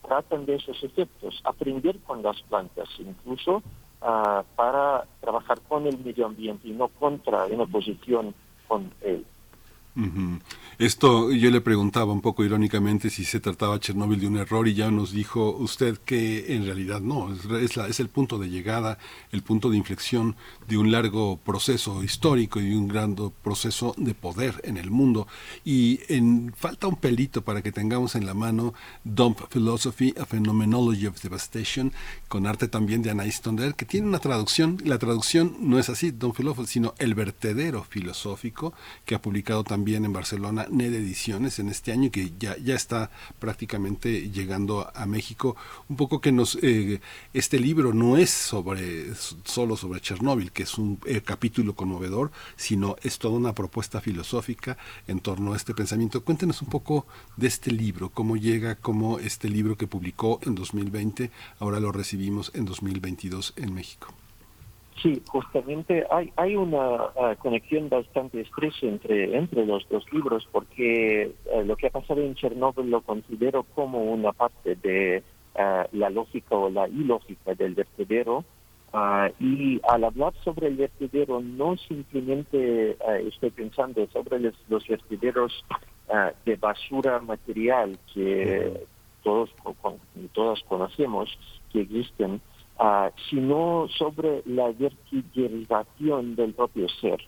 [0.02, 3.62] tratan de esos efectos, aprender con las plantas, incluso
[4.00, 8.34] para trabajar con el medio ambiente y no contra, en oposición
[8.68, 9.26] con él.
[10.78, 14.74] Esto yo le preguntaba un poco irónicamente si se trataba Chernóbil de un error y
[14.74, 18.98] ya nos dijo usted que en realidad no, es, el punto de llegada,
[19.32, 20.36] el punto de inflexión
[20.68, 25.28] de un largo proceso histórico y un gran proceso de poder en el mundo.
[25.64, 26.02] Y
[26.58, 28.74] falta un pelito para que tengamos en la mano
[29.06, 31.94] Dump Philosophy, a Phenomenology of Devastation,
[32.28, 36.12] con arte también de Anais Tonder, que tiene una traducción, la traducción no es así,
[36.12, 38.74] Dump Philosophy, sino El vertedero filosófico,
[39.06, 43.12] que ha publicado también en Barcelona NED Ediciones en este año que ya, ya está
[43.38, 45.56] prácticamente llegando a México.
[45.88, 47.02] Un poco que nos eh,
[47.34, 49.14] este libro no es sobre
[49.44, 54.78] solo sobre Chernóbil, que es un eh, capítulo conmovedor, sino es toda una propuesta filosófica
[55.08, 56.24] en torno a este pensamiento.
[56.24, 57.06] Cuéntenos un poco
[57.38, 61.30] de este libro, cómo llega, cómo este libro que publicó en 2020,
[61.60, 64.25] ahora lo recibimos en 2022 en México.
[65.02, 71.24] Sí, justamente hay, hay una ah, conexión bastante estrecha entre, entre los dos libros porque
[71.24, 75.22] eh, lo que ha pasado en Chernóbil lo considero como una parte de
[75.56, 78.46] ah, la lógica o la ilógica del vertedero.
[78.94, 82.98] Ah, y al hablar sobre el vertedero, no simplemente
[83.28, 85.66] estoy pensando sobre los, los vertederos
[86.46, 88.86] de basura material que
[89.24, 89.50] todos,
[90.32, 91.38] todas conocemos
[91.74, 92.40] que existen,
[92.78, 97.22] Ah, sino sobre la verticalización del propio ser,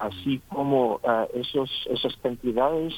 [0.00, 2.92] así como uh, esos, esas cantidades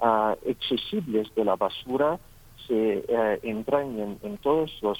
[0.00, 2.18] uh, accesibles de la basura
[2.66, 3.04] se
[3.42, 4.98] entrañan en todos los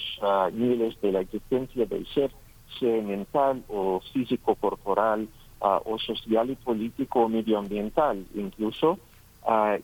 [0.53, 2.31] niveles de la existencia del ser,
[2.79, 5.29] sea mental o físico corporal,
[5.61, 8.99] o social y político o medioambiental incluso,
[9.45, 9.77] Ah,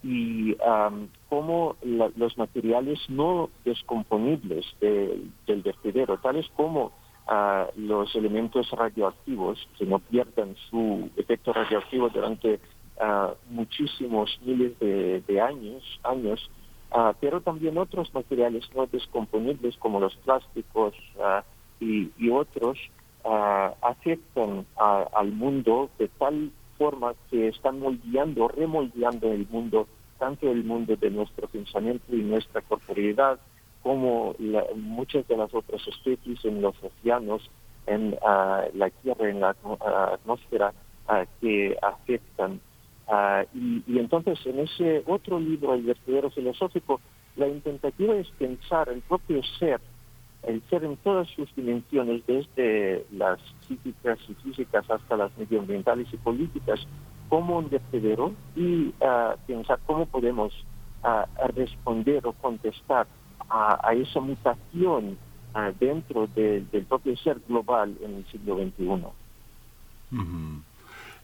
[1.29, 6.93] y cómo los materiales no descomponibles del vertedero, tales como
[7.27, 12.61] ah, los elementos radioactivos, que no pierdan su efecto radioactivo durante
[13.01, 16.51] ah, muchísimos miles de, años, años
[17.21, 20.95] pero también otros materiales no descomponibles como los plásticos
[21.81, 22.79] y, y, otros
[23.83, 29.87] afectan al mundo de tal forma que están moldeando, remoldeando el mundo,
[30.19, 33.39] tanto el mundo de nuestro pensamiento y nuestra corporeidad,
[33.83, 34.35] como
[34.77, 37.49] muchas de las otras especies en los océanos,
[37.87, 40.73] en ah, la Tierra, en la ah, atmósfera,
[41.07, 42.61] ah, que afectan.
[43.55, 47.01] Y, y, entonces en ese otro libro, El vertedero filosófico,
[47.37, 49.81] la intentativa es pensar el propio ser
[50.43, 56.17] el ser en todas sus dimensiones, desde las psíquicas y físicas hasta las medioambientales y
[56.17, 56.81] políticas,
[57.29, 60.53] como un vertedero y uh, pensar cómo podemos
[61.05, 63.07] uh, responder o contestar
[63.51, 65.17] a, esa mutación
[65.55, 69.07] uh, dentro del propio ser global en el siglo XXI.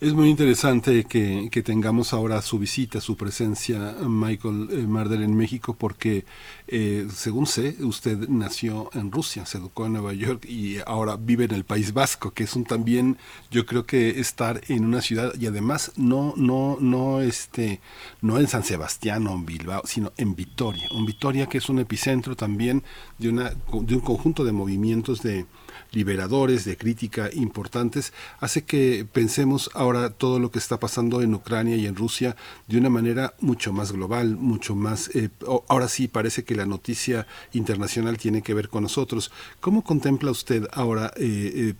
[0.00, 5.76] Es muy interesante que, tengamos ahora su visita, su presencia, Michael eh, Marder, en México,
[5.78, 6.24] porque,
[6.66, 11.44] eh, según sé, usted nació en Rusia, se educó en Nueva York y ahora vive
[11.44, 13.18] en el País Vasco, que es un también,
[13.52, 17.80] yo creo que estar en una ciudad y además no, no, no, este,
[18.20, 21.78] no en San Sebastián o en Bilbao, sino en Vitoria, un Vitoria que es un
[21.78, 22.82] epicentro también
[23.18, 25.46] de una, de un conjunto de movimientos de
[25.92, 31.76] liberadores, de crítica importantes, hace que pensemos ahora todo lo que está pasando en Ucrania
[31.76, 32.36] y en Rusia
[32.66, 35.10] de una manera mucho más global, mucho más...
[35.14, 35.30] Eh,
[35.68, 39.30] ahora sí parece que la noticia internacional tiene que ver con nosotros.
[39.60, 41.12] ¿Cómo contempla usted ahora...
[41.16, 41.74] Eh, eh,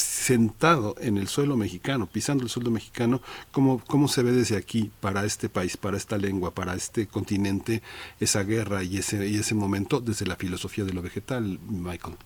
[0.00, 3.20] sentado en el suelo mexicano, pisando el suelo mexicano,
[3.52, 7.82] ¿cómo, cómo se ve desde aquí para este país, para esta lengua, para este continente,
[8.18, 12.16] esa guerra y ese, y ese momento desde la filosofía de lo vegetal, Michael.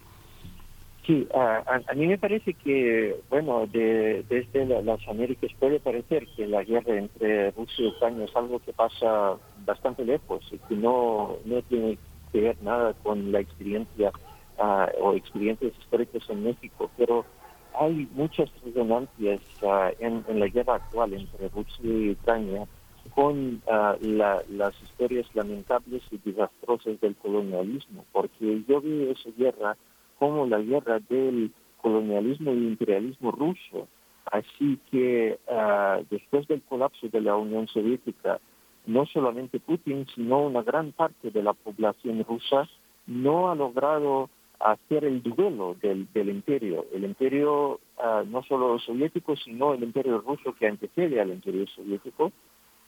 [1.06, 5.78] Sí, a, a- a mí me parece que, bueno, de- desde la- las Américas puede
[5.78, 10.58] parecer que la guerra entre Rusia y Ucrania es algo que pasa bastante lejos y
[10.60, 11.98] que no, no tiene
[12.32, 14.12] que ver nada con la experiencia
[14.58, 17.26] ah, o experiencias históricas en México, pero
[17.74, 22.66] hay muchas resonancias ah, en, la guerra actual entre Rusia y Ucrania
[23.14, 29.76] con ah, la- las historias lamentables y desastrosas del colonialismo, porque yo veo esa guerra
[30.18, 31.52] como la guerra del
[31.84, 33.88] colonialismo y imperialismo ruso.
[34.32, 38.40] Así que ah, después del colapso de la Unión Soviética,
[38.86, 42.68] no solamente Putin, sino una gran parte de la población rusa
[43.06, 44.30] no ha logrado
[44.60, 46.86] hacer el duelo del, imperio.
[46.92, 52.32] El imperio ah, no solo soviético, sino el imperio ruso que antecede al imperio soviético.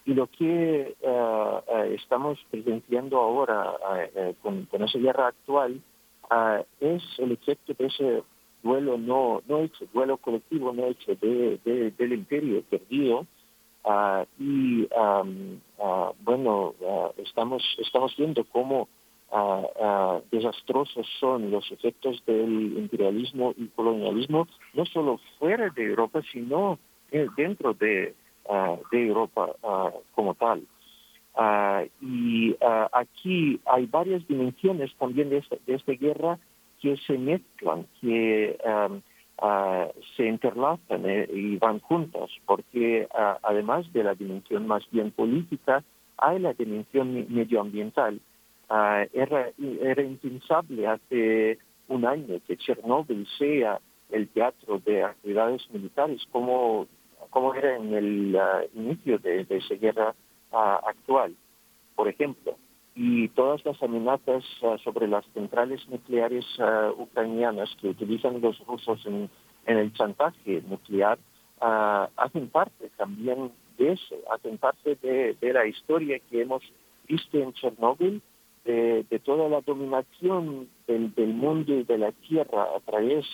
[0.05, 5.81] Y lo que ah, estamos presenciando ahora ah, eh, con esa guerra actual
[6.29, 8.23] ah, es el efecto de ese
[8.63, 13.25] duelo no, no hecho, duelo colectivo no hecho de, de- del imperio perdido.
[13.85, 16.73] Ah, y am, ah, bueno,
[17.17, 18.87] estamos, estamos viendo cómo
[20.31, 26.79] desastrosos son los efectos del imperialismo y colonialismo, no solo fuera de Europa, sino
[27.11, 28.15] eh, dentro de,
[28.91, 29.53] de Europa
[30.15, 30.63] como tal.
[31.39, 36.39] Ah, y ah, aquí hay varias dimensiones también de esta, de esta guerra
[36.81, 38.57] que se mezclan, que
[39.39, 43.07] ah, se interlazan eh, y van juntas, porque
[43.43, 45.83] además de la dimensión más bien política,
[46.17, 48.19] hay la dimensión me- medioambiental.
[48.69, 49.51] Era,
[49.81, 56.87] era impensable hace un año que Chernóbil sea el teatro de actividades militares como,
[57.29, 58.37] como era en el
[58.73, 60.15] inicio de, de esa guerra
[60.51, 61.35] ah, actual,
[61.95, 62.55] por ejemplo.
[62.95, 69.05] Y todas las amenazas ah, sobre las centrales nucleares ah, ucranianas que utilizan los rusos
[69.05, 69.29] en,
[69.65, 71.19] en el chantaje nuclear
[71.61, 76.63] ah, hacen parte también de eso, hacen parte de, de la historia que hemos
[77.07, 78.21] visto en Chernóbil,
[78.65, 83.25] de, de toda la dominación del, del mundo y de la tierra a través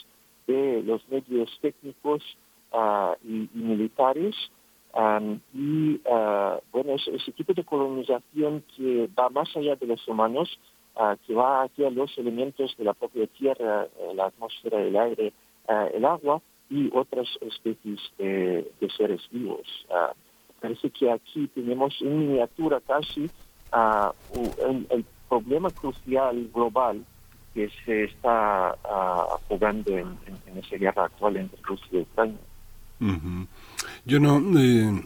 [0.45, 2.21] de los medios técnicos
[3.23, 4.35] y, y militares.
[4.93, 10.07] Am, y ah, bueno, es- ese tipo de colonización que va más allá de los
[10.07, 10.59] humanos,
[10.95, 15.33] ah, que va hacia los elementos de la propia tierra, eh, la atmósfera, el aire,
[15.67, 19.67] ah, el agua y otras especies de, seres vivos.
[20.61, 23.29] Parece que aquí tenemos en miniatura casi
[23.73, 27.03] el, el problema crucial global
[27.53, 28.75] que se está
[29.47, 30.17] jugando en
[30.55, 32.37] esa guerra actual entre Rusia y Ucrania.
[33.03, 33.47] Ujú.
[34.05, 34.39] Yo no...
[34.59, 35.03] eh,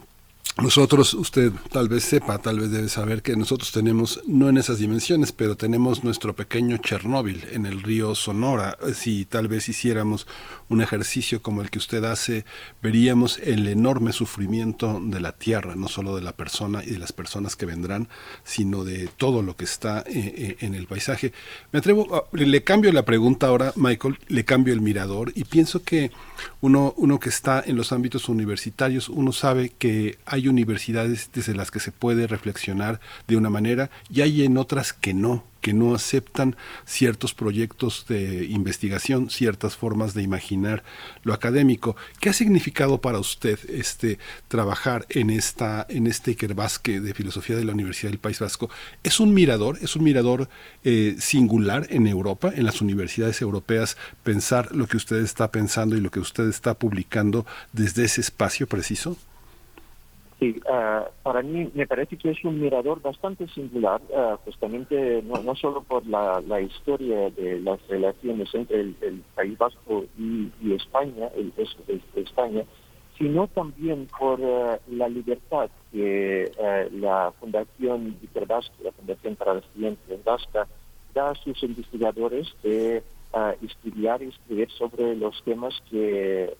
[0.60, 4.78] nosotros, usted tal vez sepa, tal vez debe saber que nosotros tenemos, no en esas
[4.78, 8.76] dimensiones, pero tenemos nuestro pequeño Chernóbil en el río Sonora.
[8.92, 10.26] Si tal vez hiciéramos
[10.68, 12.44] un ejercicio como el que usted hace,
[12.82, 17.12] veríamos el enorme sufrimiento de la tierra, no solo de la persona y de las
[17.12, 18.08] personas que vendrán,
[18.42, 20.04] sino de todo lo que está eh,
[20.36, 21.32] eh, en el paisaje.
[21.70, 25.84] Me atrevo, a- le cambio la pregunta ahora, Michael, le cambio el mirador y pienso
[25.84, 26.10] que
[26.60, 31.70] uno, uno que está en los ámbitos universitarios, uno sabe que hay universidades desde las
[31.70, 35.94] que se puede reflexionar de una manera y hay en otras que no que no
[35.94, 36.56] aceptan
[36.86, 40.84] ciertos proyectos de investigación, ciertas formas de imaginar
[41.24, 41.96] lo académico.
[42.20, 44.18] ¿Qué ha significado para usted este
[44.48, 48.70] trabajar en esta en este Ikerbasque de filosofía de la Universidad del País Vasco?
[49.02, 50.48] ¿Es un mirador, es un mirador
[50.84, 56.00] eh, singular en Europa, en las universidades europeas, pensar lo que usted está pensando y
[56.00, 59.16] lo que usted está publicando desde ese espacio preciso?
[60.38, 65.42] Sí, ah, para mí me parece que es un mirador bastante singular, ah, justamente no,
[65.42, 71.28] no solo por la, la historia de las relaciones entre el, País Vasco y, España,
[71.36, 72.62] el, es- es- España,
[73.18, 76.52] sino también por ah, la libertad que
[76.92, 80.68] la Fundación Ikerbasque, la Fundación para la Ciencia Vasca,
[81.14, 83.02] da a sus investigadores de
[83.62, 86.54] estudiar y escribir sobre los temas que,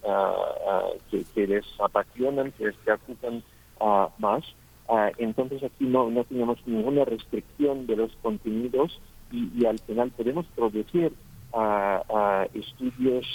[1.10, 3.42] que, que les apasionan, que les preocupan
[3.80, 4.44] ah, más.
[4.88, 9.00] Ah, entonces aquí no, no tenemos ninguna restricción de los contenidos
[9.30, 11.12] y, y al final podemos producir
[11.52, 13.26] ah, ah, estudios,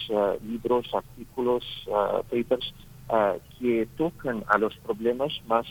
[0.43, 1.63] libros, artículos,
[2.29, 2.73] papers
[3.59, 5.67] que tocan a los problemas más,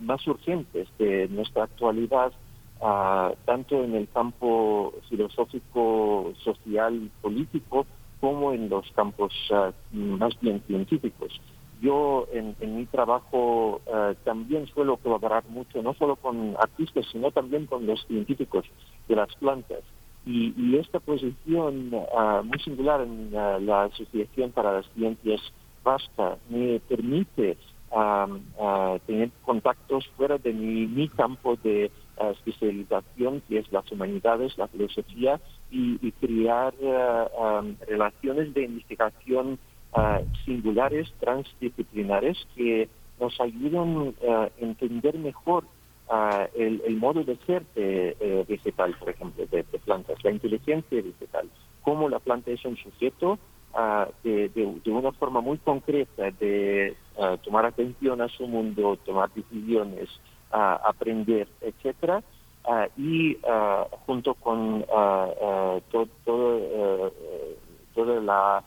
[0.00, 2.32] más urgentes de nuestra actualidad,
[2.80, 7.86] ah, tanto en el campo filosófico, social, político,
[8.20, 11.40] como en los campos ah, más bien científicos.
[11.80, 17.30] Yo en, en mi trabajo ah, también suelo colaborar mucho, no solo con artistas, sino
[17.30, 18.64] también con los científicos
[19.08, 19.82] de las plantas.
[20.26, 25.40] Y, y esta posición ah, muy singular en ah, la Asociación para las Ciencias
[25.82, 27.56] Vasca me permite
[27.90, 33.90] am, ah, tener contactos fuera de mi, mi campo de ah, especialización, que es las
[33.90, 35.40] humanidades, la filosofía,
[35.70, 36.74] y, crear
[37.40, 39.58] am, relaciones de investigación
[39.92, 42.88] ah, singulares, transdisciplinares, que
[43.20, 45.64] nos ayudan a entender mejor
[46.54, 51.50] el, el modo de ser de, eh, vegetal, por ejemplo, de, plantas, la inteligencia vegetal,
[51.82, 53.38] cómo la planta es un sujeto
[54.24, 56.96] de, de- una forma muy concreta de
[57.44, 60.08] tomar atención a su mundo, tomar decisiones,
[60.50, 62.22] aprender, etcétera,
[62.64, 67.58] ah, y ah, junto con ah, to- todo, eh, eh,
[67.94, 68.64] toda la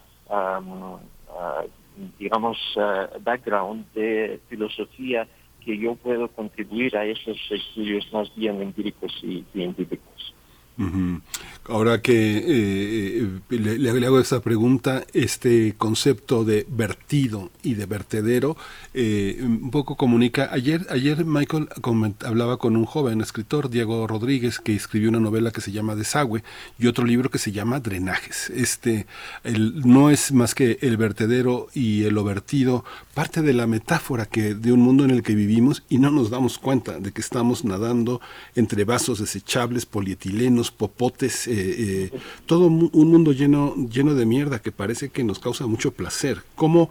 [2.17, 5.27] digamos ah, background de filosofía
[5.63, 10.33] que yo puedo contribuir a esos estudios más bien empíricos y científicos.
[10.81, 11.21] Ujú.
[11.69, 18.57] Ahora que eh, eh, le, hago esta pregunta, este concepto de vertido y de vertedero
[18.95, 20.49] eh, un poco comunica.
[20.51, 21.69] Ayer, ayer Michael
[22.25, 26.43] hablaba con un joven escritor, Diego Rodríguez, que escribió una novela que se llama Desagüe
[26.79, 28.49] y otro libro que se llama Drenajes.
[28.49, 29.05] Este
[29.43, 34.71] no es más que el vertedero y el vertido, parte de la metáfora que de
[34.71, 38.21] un mundo en el que vivimos y no nos damos cuenta de que estamos nadando
[38.55, 42.11] entre vasos desechables, polietilenos, popotes, eh, eh,
[42.45, 46.43] todo un mundo lleno, lleno de mierda que parece que nos causa mucho placer.
[46.55, 46.89] ¿Cómo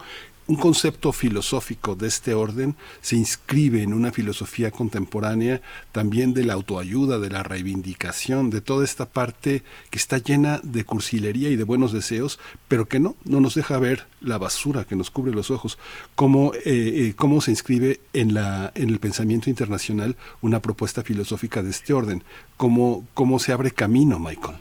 [0.51, 5.61] un concepto filosófico de este orden se inscribe en una filosofía contemporánea
[5.93, 10.83] también de la autoayuda, de la reivindicación, de toda esta parte que está llena de
[10.83, 12.37] cursilería y de buenos deseos,
[12.67, 15.77] pero que no, no nos deja ver la basura que nos cubre los ojos.
[16.15, 21.63] ¿Cómo, eh, eh, cómo se inscribe en, la, en el pensamiento internacional una propuesta filosófica
[21.63, 22.25] de este orden?
[22.57, 24.57] ¿Cómo, cómo se abre camino, Michael?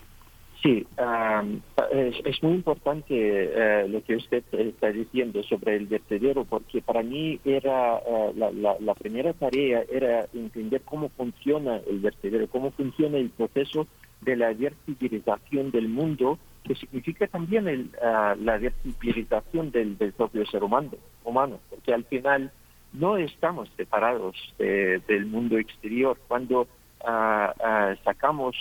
[0.63, 6.83] Sí, am, es, muy importante eh, lo que usted está diciendo sobre el vertedero, porque
[6.83, 12.47] para mí era eh, la, la- la primera tarea era entender cómo funciona el vertedero,
[12.49, 13.87] cómo funciona el proceso
[14.21, 20.45] de la verticalización del mundo, que significa también el, ah, la verticalización del, del propio
[20.45, 20.91] ser humano,
[21.25, 22.53] humano, porque al final
[22.93, 26.19] no estamos separados de- del mundo exterior.
[26.29, 26.69] Cuando
[27.03, 28.55] ah, ah, sacamos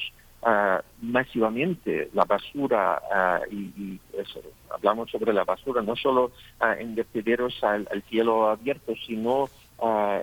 [0.44, 6.96] ah, masivamente la basura ah, y, eso, hablamos sobre la basura no solo ah, en
[6.96, 9.50] vertederos al, cielo abierto, sino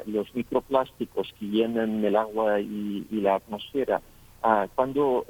[0.07, 4.03] los microplásticos que llenan el agua y, y la atmósfera.
[4.75, 5.25] Cuando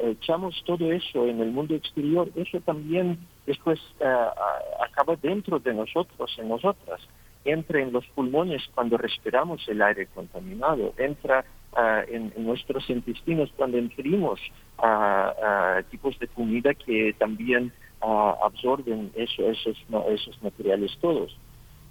[0.00, 6.48] echamos todo eso en el mundo exterior, eso también después acaba dentro de nosotros, en
[6.50, 7.00] nosotras.
[7.44, 13.78] Entra en los pulmones cuando respiramos el aire contaminado, entra ah, en, nuestros intestinos cuando
[13.78, 14.40] ingerimos
[14.78, 21.36] ah, tipos de comida que también absorben eso, esos, ma- esos materiales todos.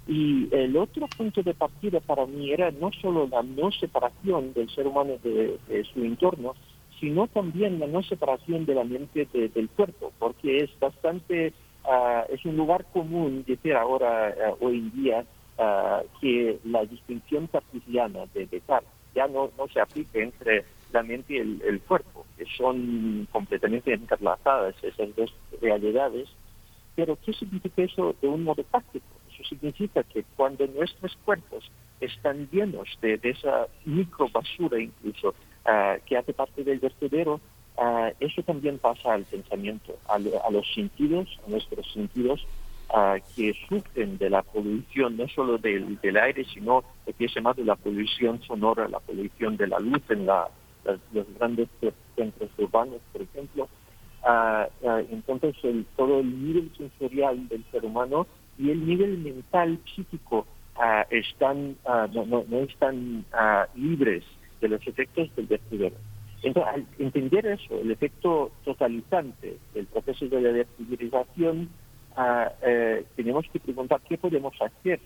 [0.06, 4.68] Y el otro punto de partida para mí era no solo la no separación del
[4.70, 6.54] ser humano de, de su entorno,
[6.98, 11.52] sino también la no separación de la mente de- del cuerpo, porque es bastante,
[11.84, 15.24] ah, es un lugar común decir ahora, ah, hoy en día,
[15.58, 21.34] ah, que la distinción cartesiana de Descartes ya no, no se aplica entre la mente
[21.34, 26.28] y el, cuerpo, que son completamente entrelazadas esas dos realidades.
[26.96, 29.06] Pero ¿qué significa eso de un modo práctico?
[29.32, 31.70] Eso significa que cuando nuestros cuerpos
[32.00, 35.34] están llenos de, esa microbasura incluso
[35.64, 37.40] ah, que hace parte del vertedero,
[37.78, 42.44] ah, eso también pasa al pensamiento, a, a los sentidos, a nuestros sentidos,
[42.92, 47.34] ah, que sufren de la polución, no solo del, del aire, sino lo que es
[47.34, 50.48] llamado la polución sonora, la polución de la luz en la-
[51.12, 51.68] los grandes
[52.16, 53.68] centros urbanos, por ejemplo.
[54.24, 58.26] Ah, ah, entonces, el- todo el nivel sensorial del ser humano
[58.58, 60.46] y el nivel mental, psíquico,
[60.76, 61.76] ah, están,
[62.12, 63.24] no, no- no están
[63.74, 64.24] libres
[64.60, 65.96] de los efectos del vertedero.
[66.42, 71.68] Entonces, al entender eso, el efecto totalizante del proceso de la verticalización,
[72.16, 75.00] ah, eh, tenemos que preguntar qué podemos hacer.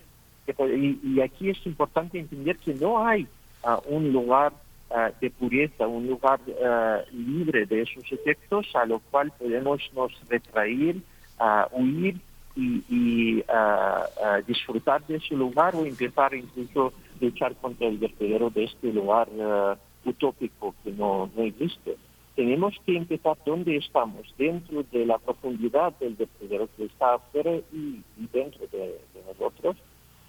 [0.45, 3.27] ¿Qué po- y, aquí es importante entender que no hay
[3.63, 4.53] ah, un lugar
[4.91, 10.11] ah, de pureza, un lugar ah, libre de esos efectos a lo cual podemos nos
[10.29, 10.97] retraer,
[11.71, 12.15] huir
[12.55, 18.65] y, y, ah, disfrutar de ese lugar o empezar incluso luchar contra el vertedero de
[18.65, 19.75] este lugar ah,
[20.05, 21.97] utópico que no existe.
[22.35, 28.01] Tenemos que empezar donde estamos, dentro de la profundidad del vertedero que está afuera y,
[28.17, 28.77] y dentro de,
[29.13, 29.77] de nosotros.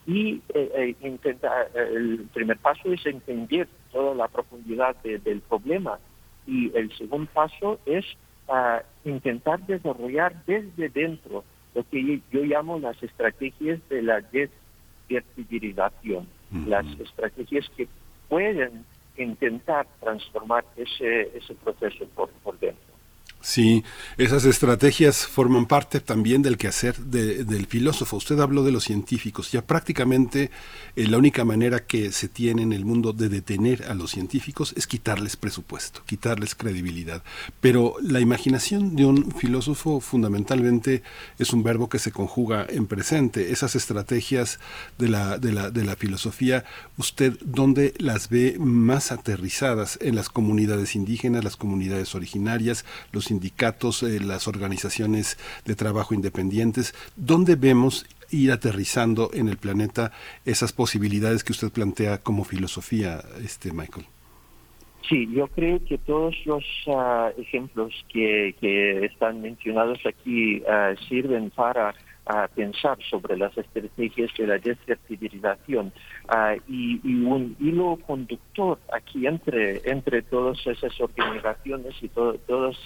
[0.07, 5.41] Y eh, eh, intentar, eh, el primer paso es entender toda la profundidad de- del
[5.41, 5.99] problema.
[6.47, 8.05] Y el segundo paso es
[8.49, 11.43] ah, intentar desarrollar desde dentro
[11.75, 14.21] lo que yo llamo las estrategias de la
[15.11, 16.27] desvertigilización,
[16.69, 17.89] las estrategias que
[18.29, 18.85] pueden
[19.19, 22.86] intentar transformar ese, ese proceso por, por dentro.
[23.47, 23.85] Sí,
[24.19, 28.17] esas estrategias forman parte también del quehacer de, del filósofo.
[28.17, 29.53] Usted habló de los científicos.
[29.53, 30.51] Ya prácticamente
[30.97, 34.75] eh, la única manera que se tiene en el mundo de detener a los científicos
[34.77, 37.23] es quitarles presupuesto, quitarles credibilidad.
[37.61, 41.05] Pero la imaginación de un filósofo fundamentalmente
[41.39, 43.53] es un verbo que se conjuga en presente.
[43.53, 44.59] Esas estrategias
[44.99, 46.65] de la, de la, de la filosofía,
[46.99, 50.01] ¿usted dónde las ve más aterrizadas?
[50.03, 55.37] En las comunidades indígenas, las comunidades originarias, los sindicatos, eh, las organizaciones
[55.67, 60.13] de trabajo independientes, ¿dónde vemos ir aterrizando en el planeta
[60.45, 64.07] esas posibilidades que usted plantea como filosofía, este Michael?
[65.09, 71.51] Sí, yo creo que todos los ah, ejemplos que, que, están mencionados aquí ah, sirven
[71.51, 71.95] para
[72.27, 75.93] ah, pensar sobre las estrategias de la desfertilización
[76.69, 82.77] y, y, un hilo conductor aquí entre, entre todas esas organizaciones y to, todos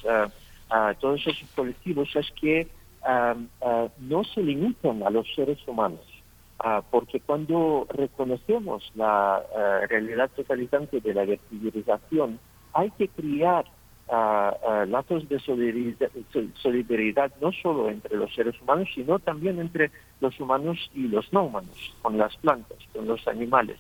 [0.71, 2.69] a todos esos colectivos es que
[3.99, 6.07] no se limitan a los seres humanos,
[6.91, 9.43] porque cuando reconocemos la
[9.89, 12.39] realidad totalizante de la verticalización,
[12.73, 13.09] hay que
[14.11, 20.91] crear lazos de solidaridad, no solo entre los seres humanos, sino también entre los humanos
[20.95, 23.79] y los no humanos, con las plantas, con los animales,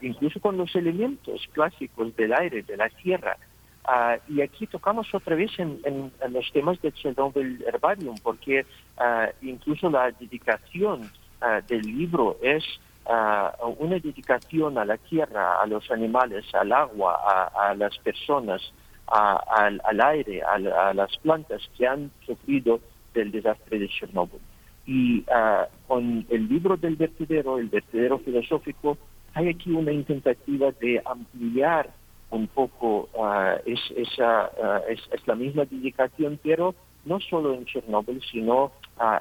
[0.00, 3.36] incluso con los elementos clásicos del aire, de la tierra,
[3.88, 8.66] Uh, y aquí tocamos otra vez en, los temas de Chernobyl Herbarium, porque
[8.98, 12.64] uh, incluso la dedicación uh, del libro es
[13.78, 17.14] una dedicación a la tierra, a los animales, al agua,
[17.54, 18.60] a las personas,
[19.10, 22.80] al, al, aire, a, a, las plantas que han sufrido
[23.14, 24.40] del desastre de Chernobyl.
[24.86, 25.24] Y
[25.86, 28.96] con el libro del vertedero, el vertedero filosófico,
[29.34, 31.90] hay aquí una tentativa de ampliar
[32.30, 36.74] un poco uh, es, esa, uh, es, la misma dedicación, pero
[37.04, 38.70] no solo en Chernóbil, sino uh,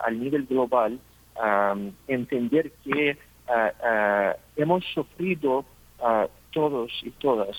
[0.04, 1.00] al nivel global,
[1.36, 3.18] um, entender que
[4.58, 5.64] hemos sufrido
[6.52, 7.56] todos y todas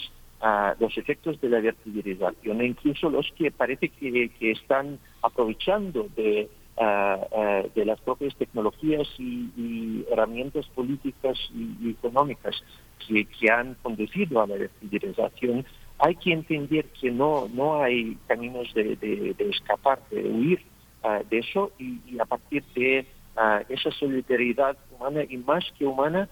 [0.78, 6.48] los efectos de la verticalización, e incluso los que parece que, que están aprovechando de
[6.78, 12.62] uh, de las propias tecnologías y, herramientas políticas y, económicas
[13.06, 15.64] que, que, han conducido a la digitalización,
[15.98, 20.60] hay que entender que no, no hay caminos de, de, escapar, de huir
[21.02, 21.72] uh, de eso.
[21.78, 23.06] Y, y, a partir de
[23.36, 26.28] uh, esa solidaridad humana y más que humana,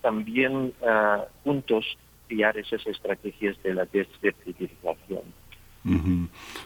[0.00, 0.72] también
[1.44, 1.84] juntos
[2.56, 3.86] esas estrategias de la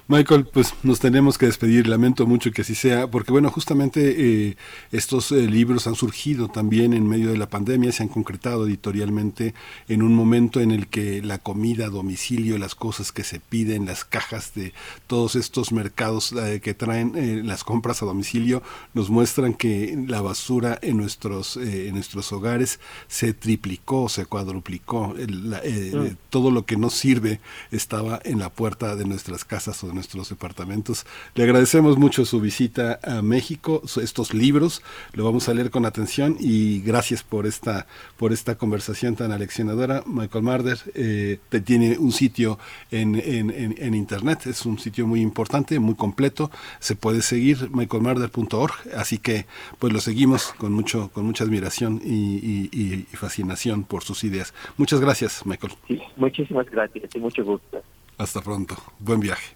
[0.09, 4.56] Michael, pues nos tenemos que despedir, lamento mucho que así sea, porque bueno, justamente eh,
[4.93, 9.55] estos eh, libros han surgido también en medio de la pandemia, se han concretado editorialmente
[9.88, 13.86] en un momento en el que la comida a domicilio, las cosas que se piden,
[13.86, 14.74] las cajas de
[15.06, 18.62] todos estos mercados eh, que traen las compras a domicilio,
[18.93, 25.51] nos muestran que la basura en nuestros, en nuestros hogares se triplicó, se cuadruplicó, el,
[25.51, 26.16] la, mm.
[26.28, 27.40] todo lo que no sirve
[27.70, 31.06] estaba en la puerta de nuestras casas o de nuestros departamentos.
[31.34, 36.36] Le agradecemos mucho su visita a México, estos libros, lo vamos a leer con atención
[36.38, 40.02] y gracias por esta, por esta conversación tan aleccionadora.
[40.06, 42.58] Michael Marder eh, tiene un sitio
[42.90, 46.50] en, en, en, internet, es un sitio muy importante, muy completo,
[46.80, 49.46] se puede seguir michaelmarder.org, así que
[49.78, 54.54] pues lo seguimos con mucho, con mucha admiración y, y, y fascinación por sus ideas.
[54.76, 55.72] Muchas gracias, Michael.
[55.88, 57.82] Sí, muchísimas gracias y mucho gusto.
[58.18, 58.76] Hasta pronto.
[58.98, 59.55] Buen viaje.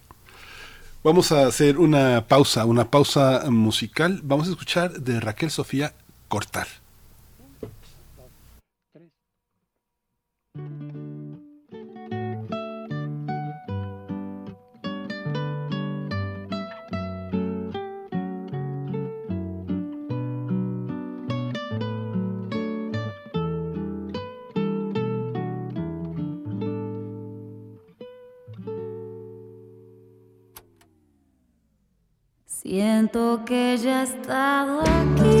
[1.03, 4.21] Vamos a hacer una pausa, una pausa musical.
[4.23, 5.93] Vamos a escuchar de Raquel Sofía
[6.27, 6.67] Cortar.
[33.11, 35.40] Siento que ya he estado aquí.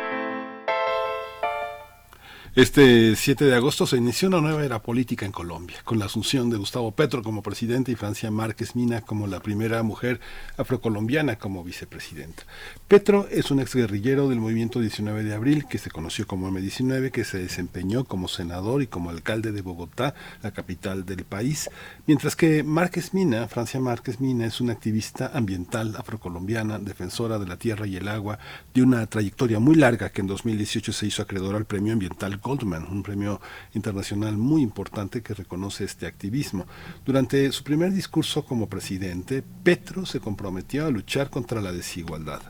[2.53, 6.49] Este 7 de agosto se inició una nueva era política en Colombia, con la asunción
[6.49, 10.19] de Gustavo Petro como presidente y Francia Márquez Mina como la primera mujer
[10.57, 12.43] afrocolombiana como vicepresidenta.
[12.89, 17.23] Petro es un exguerrillero del movimiento 19 de abril, que se conoció como M19, que
[17.23, 20.13] se desempeñó como senador y como alcalde de Bogotá,
[20.43, 21.69] la capital del país,
[22.05, 27.55] mientras que Márquez Mina, Francia Márquez Mina, es una activista ambiental afrocolombiana, defensora de la
[27.55, 28.39] tierra y el agua,
[28.73, 32.87] de una trayectoria muy larga que en 2018 se hizo acreedora al Premio Ambiental Goldman,
[32.91, 33.39] un premio
[33.73, 36.65] internacional muy importante que reconoce este activismo.
[37.05, 42.41] Durante su primer discurso como presidente, Petro se comprometió a luchar contra la desigualdad,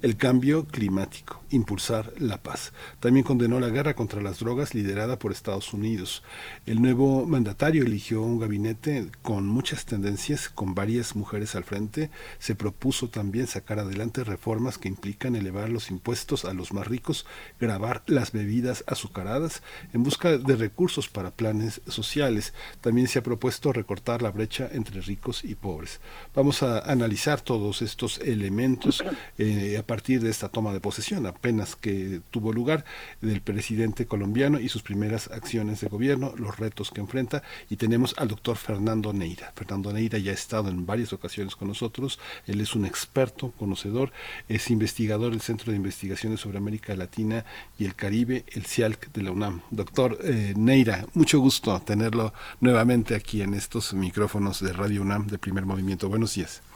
[0.00, 2.72] el cambio climático, impulsar la paz.
[3.00, 6.22] También condenó la guerra contra las drogas liderada por Estados Unidos.
[6.66, 12.10] El nuevo mandatario eligió un gabinete con muchas tendencias, con varias mujeres al frente.
[12.38, 17.26] Se propuso también sacar adelante reformas que implican elevar los impuestos a los más ricos,
[17.60, 19.62] grabar las bebidas azucaradas
[19.92, 22.54] en busca de recursos para planes sociales.
[22.80, 26.00] También se ha propuesto recortar la brecha entre ricos y pobres.
[26.34, 29.02] Vamos a analizar todos estos elementos
[29.38, 32.84] eh, partir de esta toma de posesión, apenas que tuvo lugar
[33.22, 37.42] del presidente colombiano y sus primeras acciones de gobierno, los retos que enfrenta.
[37.70, 39.50] Y tenemos al doctor Fernando Neira.
[39.56, 42.20] Fernando Neira ya ha estado en varias ocasiones con nosotros.
[42.46, 44.12] Él es un experto, conocedor,
[44.48, 47.46] es investigador del Centro de Investigaciones sobre América Latina
[47.78, 49.62] y el Caribe, el CIALC de la UNAM.
[49.70, 55.38] Doctor eh, Neira, mucho gusto tenerlo nuevamente aquí en estos micrófonos de Radio UNAM de
[55.38, 56.10] primer movimiento.
[56.10, 56.67] Buenos días.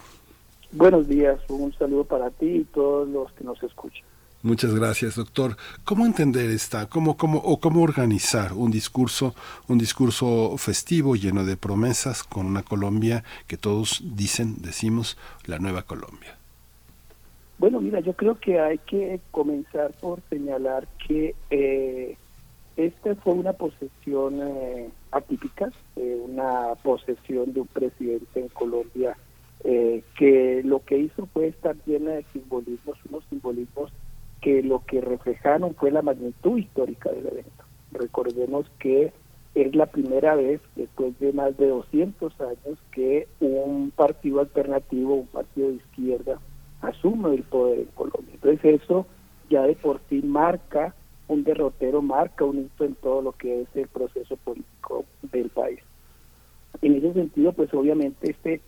[0.72, 4.04] Buenos días, un saludo para ti y todos los que nos escuchan.
[4.42, 5.56] Muchas gracias, doctor.
[5.84, 9.34] ¿Cómo entender esta, cómo, cómo, o cómo organizar un discurso,
[9.68, 15.82] un discurso festivo lleno de promesas con una Colombia que todos dicen, decimos, la nueva
[15.82, 16.36] Colombia?
[17.58, 22.16] Bueno, mira, yo creo que hay que comenzar por señalar que eh,
[22.76, 29.16] esta fue una posesión eh, atípica, eh, una posesión de un presidente en Colombia
[29.64, 33.92] eh, que lo que hizo fue estar llena de simbolismos, unos simbolismos
[34.40, 37.64] que lo que reflejaron fue la magnitud histórica del evento.
[37.92, 39.12] Recordemos que
[39.54, 45.26] es la primera vez, después de más de 200 años, que un partido alternativo, un
[45.26, 46.40] partido de izquierda,
[46.80, 48.34] asume el poder en Colombia.
[48.34, 49.06] Entonces eso
[49.48, 50.94] ya de por sí marca
[51.28, 55.80] un derrotero, marca un hito en todo lo que es el proceso político del país.
[56.80, 58.60] En ese sentido, pues obviamente este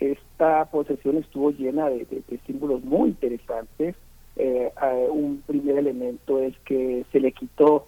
[0.00, 2.06] esta posesión estuvo llena de,
[2.46, 3.94] símbolos muy interesantes.
[4.36, 4.72] Eh,
[5.10, 7.86] un primer elemento es que se le quitó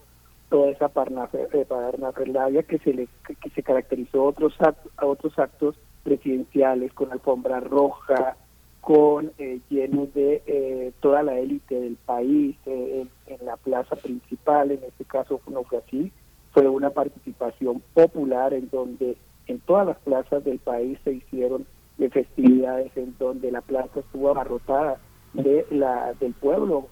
[0.51, 6.93] toda esa parnafernalia que se le que se caracterizó a otros actos, otros actos presidenciales
[6.93, 8.37] con alfombra roja,
[8.83, 14.73] con eh, llenos de eh, toda la élite del país eh, en, la plaza principal,
[14.73, 16.13] en este caso no fue así,
[16.53, 19.17] fue una participación popular en donde
[19.47, 21.65] en todas las plazas del país se hicieron
[21.99, 24.99] de festividades en donde la plaza estuvo abarrotada
[25.35, 26.89] de la del pueblo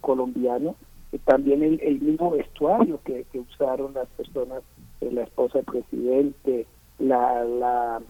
[0.00, 0.74] colombiano
[1.18, 4.62] también el, mismo vestuario que, usaron las personas,
[5.00, 6.66] eh, la esposa del presidente,
[6.98, 8.02] la, la,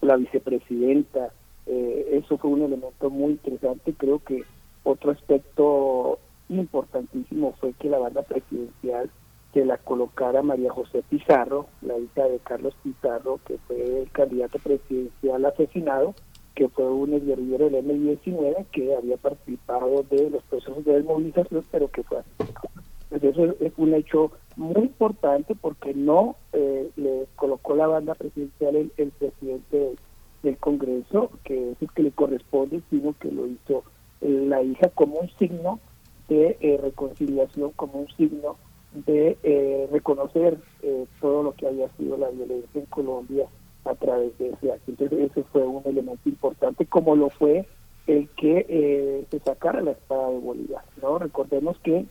[0.00, 1.32] la vicepresidenta,
[1.66, 3.94] eh, eso fue un elemento muy interesante.
[3.94, 4.44] Creo que
[4.84, 6.18] otro aspecto
[6.48, 9.10] importantísimo fue que la banda presidencial
[9.52, 14.58] que la colocara María José Pizarro, la hija de Carlos Pizarro, que fue el candidato
[14.58, 16.14] presidencial asesinado,
[16.54, 21.88] que fue un guerrillero del M-19 que había participado de los procesos de desmovilización, pero
[21.88, 22.68] que fue asesinado.
[23.10, 28.90] Entonces eso es un hecho muy importante porque no eh, le colocó la banda presidencial
[28.96, 29.96] el, presidente
[30.42, 33.84] del Congreso, que es el que le corresponde, sino que lo hizo
[34.22, 35.78] la hija como un signo
[36.28, 38.56] de eh, reconciliación, como un signo
[38.94, 40.58] de reconocer
[41.20, 43.46] todo lo que había sido la violencia en Colombia
[43.84, 44.90] a través de ese acto.
[44.90, 47.66] Entonces ese fue un elemento importante, como lo fue
[48.06, 50.84] el que eh, se sacara la espada de Bolívar.
[51.20, 52.06] Recordemos que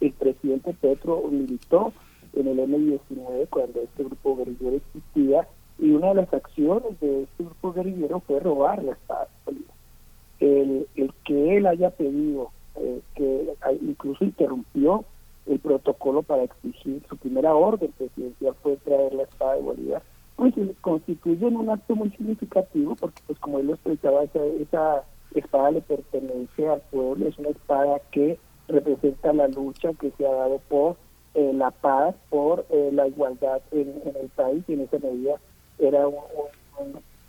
[0.00, 1.92] el presidente Petro militó
[2.34, 5.48] en el M-19 cuando este grupo guerrillero existía
[5.78, 9.76] y una de las acciones de este grupo guerrillero fue robar la espada de Bolívar.
[10.40, 15.04] El, el que él haya pedido, eh, que incluso interrumpió
[15.46, 20.02] el protocolo para exigir su primera orden presidencial fue traer la espada de Bolívar,
[20.36, 25.04] pues constituyen un acto muy significativo porque pues como él lo explicaba esa, esa
[25.34, 28.38] espada le pertenece al pueblo es una espada que
[28.68, 30.96] representa la lucha que se ha dado por
[31.34, 35.34] eh, la paz por eh, la igualdad en, el país y en esa medida
[35.78, 36.16] era un,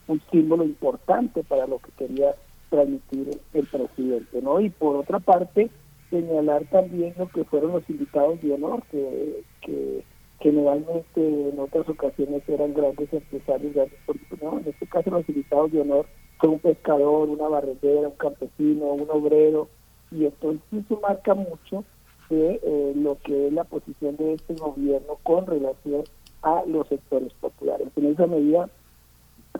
[0.07, 2.35] un, símbolo importante para lo que quería
[2.69, 5.69] transmitir el presidente no y por otra parte
[6.13, 10.03] señalar también lo que fueron los invitados de honor que, que
[10.39, 13.99] generalmente en otras ocasiones eran grandes empresarios, grandes
[14.41, 14.59] ¿no?
[14.59, 16.05] en este caso los invitados de honor
[16.39, 19.69] fue un pescador, una barrendera, un campesino, un obrero,
[20.11, 21.83] y entonces eso marca mucho
[22.29, 26.03] de eh, lo que es la posición de este gobierno con relación
[26.43, 27.87] a los sectores populares.
[27.95, 28.69] En esa medida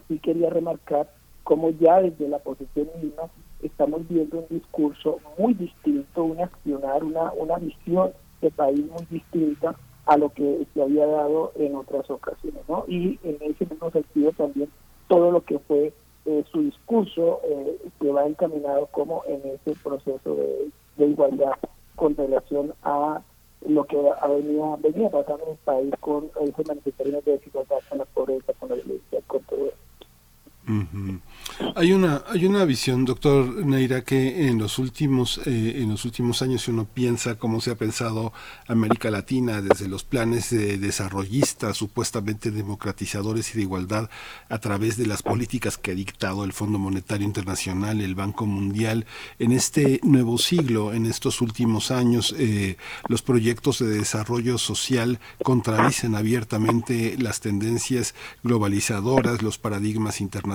[0.08, 1.10] sí quería remarcar
[1.44, 3.24] cómo ya desde la posición misma
[3.64, 8.12] estamos viendo un discurso muy distinto, un accionar, una, una visión
[8.42, 9.76] de país muy distinta
[10.06, 12.86] a lo que se había dado en otras ocasiones, ¿no?
[12.88, 14.70] Y en ese mismo sentido también
[15.08, 15.94] todo lo que fue
[16.26, 20.72] eh, su discurso eh, que va encaminado como en ese proceso de,
[21.06, 21.52] igualdad
[21.96, 23.22] con relación a
[23.68, 28.06] lo que venido, venía pasando en el país con esas manifestaciones de desigualdad, con la
[28.06, 29.78] pobreza, con la violencia, con todo eso.
[31.76, 36.42] Hay una hay una visión, doctor Neira, que en los últimos eh, en los últimos
[36.42, 38.32] años si uno piensa cómo se ha pensado
[38.68, 44.10] América Latina desde los planes de desarrollistas supuestamente democratizadores y de igualdad
[44.48, 49.06] a través de las políticas que ha dictado el Fondo Monetario Internacional, el Banco Mundial,
[49.40, 52.78] en este nuevo siglo, en estos últimos años, eh,
[53.10, 60.53] los proyectos de desarrollo social contradicen abiertamente las tendencias globalizadoras, los paradigmas internacionales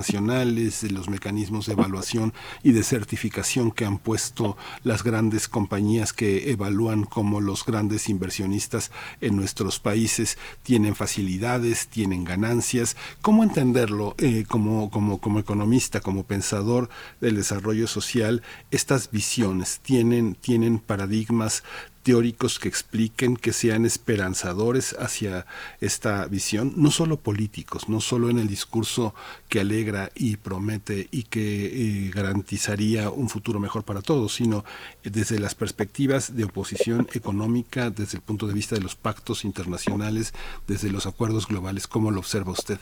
[0.81, 6.51] de los mecanismos de evaluación y de certificación que han puesto las grandes compañías que
[6.51, 12.95] evalúan como los grandes inversionistas en nuestros países tienen facilidades, tienen ganancias.
[13.21, 16.89] ¿Cómo entenderlo eh, como, como, como economista, como pensador
[17.19, 18.41] del desarrollo social?
[18.71, 21.63] Estas visiones tienen, tienen paradigmas
[22.03, 25.45] teóricos que expliquen, que sean esperanzadores hacia
[25.81, 29.13] esta visión, no solo políticos, no solo en el discurso
[29.47, 34.63] que alegra y promete y que eh, garantizaría un futuro mejor para todos, sino
[35.03, 40.33] desde las perspectivas de oposición económica, desde el punto de vista de los pactos internacionales,
[40.67, 41.87] desde los acuerdos globales.
[41.87, 42.79] ¿Cómo lo observa usted?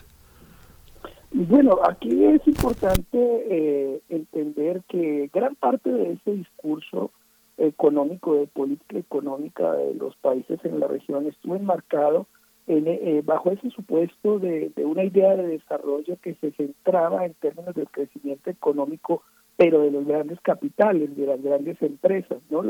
[1.32, 7.12] Bueno, aquí es importante eh, entender que gran parte de ese discurso
[7.58, 12.28] económico, de política económica de los países en la región estuvo enmarcado
[12.68, 17.74] en, eh, bajo ese supuesto de, una idea de desarrollo que se centraba en términos
[17.76, 19.24] del crecimiento económico,
[19.56, 22.62] pero de los grandes capitales, de las grandes empresas, ¿no?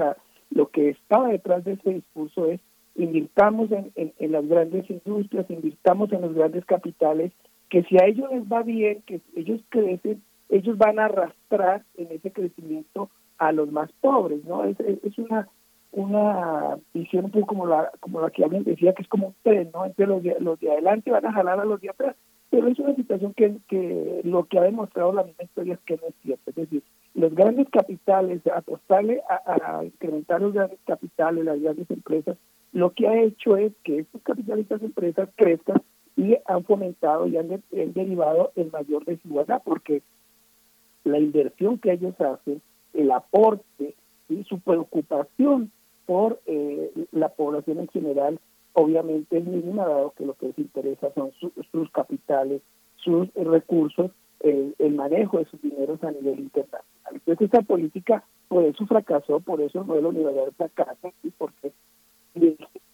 [0.51, 2.61] Lo que estaba detrás de ese discurso es
[2.95, 7.31] invirtamos en, en, las grandes industrias, invirtamos en los grandes capitales,
[7.69, 12.11] que si a ellos les va bien, que ellos crecen, ellos van a arrastrar en
[12.11, 14.63] ese crecimiento a los más pobres, ¿no?
[14.63, 15.47] Es, es una
[15.91, 19.35] una visión un poco como la como la que alguien decía que es como un
[19.43, 19.85] tren, ¿no?
[19.85, 22.15] Entre los de, los de adelante van a jalar a los de atrás,
[22.49, 25.95] pero es una situación que, que lo que ha demostrado la misma historia es que
[25.95, 26.83] no es cierto, es decir,
[27.13, 32.37] los grandes capitales, apostarle a, a incrementar los grandes capitales, las grandes empresas,
[32.73, 35.81] lo que ha hecho es que estos capitales, estas empresas crezcan
[36.15, 40.01] y han fomentado y han, derivado en mayor desigualdad, porque
[41.03, 42.61] la inversión que ellos hacen,
[42.97, 43.95] el aporte
[44.27, 45.71] y su preocupación
[46.05, 48.39] por eh, la población en general,
[48.73, 51.31] obviamente es mínima, dado que lo que les interesa son
[51.71, 52.61] sus capitales,
[52.95, 56.85] sus recursos, el, manejo de sus dineros a nivel internacional.
[57.11, 61.71] Entonces, esa política, por eso fracasó, por eso el modelo neoliberal fracasa, y porque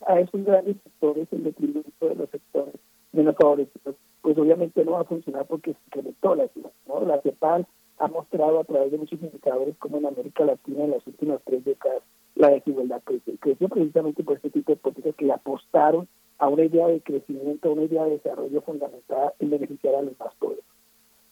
[0.08, 2.76] a esos grandes sectores en detrimento de los sectores
[3.12, 6.72] menos favorecidos, pues obviamente no va a funcionar porque se incrementó la ciudad.
[6.88, 7.02] ¿no?
[7.06, 7.68] La CEPAL
[7.98, 11.64] ha mostrado a través de muchos indicadores como en América Latina en las últimas tres
[11.64, 12.02] décadas
[12.36, 13.36] la desigualdad creció.
[13.40, 16.08] Creció precisamente por este tipo de políticas que le apostaron
[16.40, 20.20] a una idea de crecimiento, a una idea de desarrollo fundamentada en beneficiar a los
[20.20, 20.64] más pobres.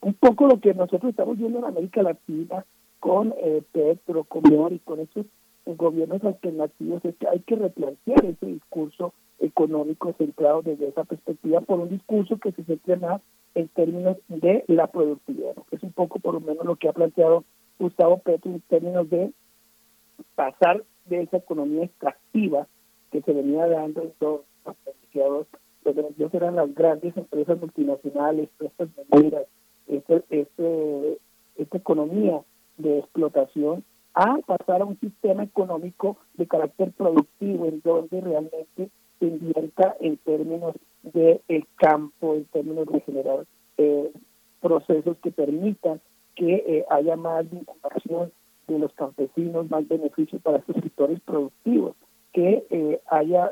[0.01, 2.65] Un poco lo que nosotros estamos viendo en América Latina
[2.99, 5.25] con eh, Petro, con Mori, con esos
[5.65, 11.79] gobiernos alternativos es que hay que replantear ese discurso económico centrado desde esa perspectiva por
[11.79, 13.21] un discurso que se centre más
[13.56, 17.44] en términos de la productividad, es un poco por lo menos lo que ha planteado
[17.80, 19.32] Gustavo Petro en términos de
[20.36, 22.68] pasar de esa economía extractiva
[23.11, 25.48] que se venía dando en todos los beneficiados,
[25.84, 29.48] los beneficios eran las grandes empresas multinacionales, estas mineras,
[29.88, 31.18] este, este,
[31.57, 32.41] esta economía
[32.78, 33.84] de explotación
[34.14, 40.18] a pasar a un sistema económico de carácter productivo en donde realmente se invierta en
[40.18, 43.45] términos del el campo, en términos de generar
[43.78, 44.11] eh,
[44.61, 45.99] procesos que permitan
[46.36, 48.32] que eh, haya más vinculación
[48.68, 51.95] de los campesinos, más beneficios para estos sectores productivos,
[52.34, 53.52] que eh, haya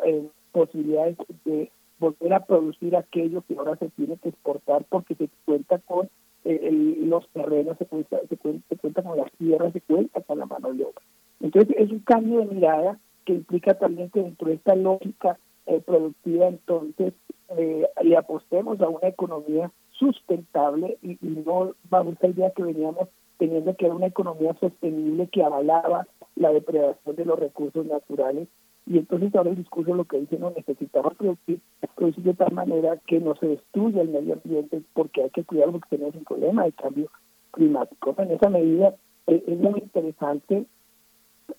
[0.52, 5.80] posibilidades de volver a producir aquello que ahora se tiene que exportar porque se cuenta
[5.80, 6.10] con
[6.46, 10.46] los terrenos, se cuenta, se, cuenta, se cuenta con las tierras, se cuenta con la
[10.46, 11.02] mano de obra.
[11.42, 15.38] Entonces es un cambio de mirada que implica también que dentro de esta lógica
[15.70, 17.14] eh, productiva entonces
[17.56, 23.08] eh, le apostemos a una economía sustentable y, no vamos a la idea que veníamos
[23.38, 28.48] teniendo que era una economía sostenible que avalaba la depredación de los recursos naturales
[28.88, 31.60] y entonces ahora el discurso lo que dice no necesitamos producir,
[31.96, 35.70] producir de tal manera que no se destruya el medio ambiente porque hay que cuidar
[35.70, 37.12] porque tenemos un problema de cambio
[37.52, 38.16] climático.
[38.18, 38.96] En esa medida
[39.28, 40.66] eh, es muy interesante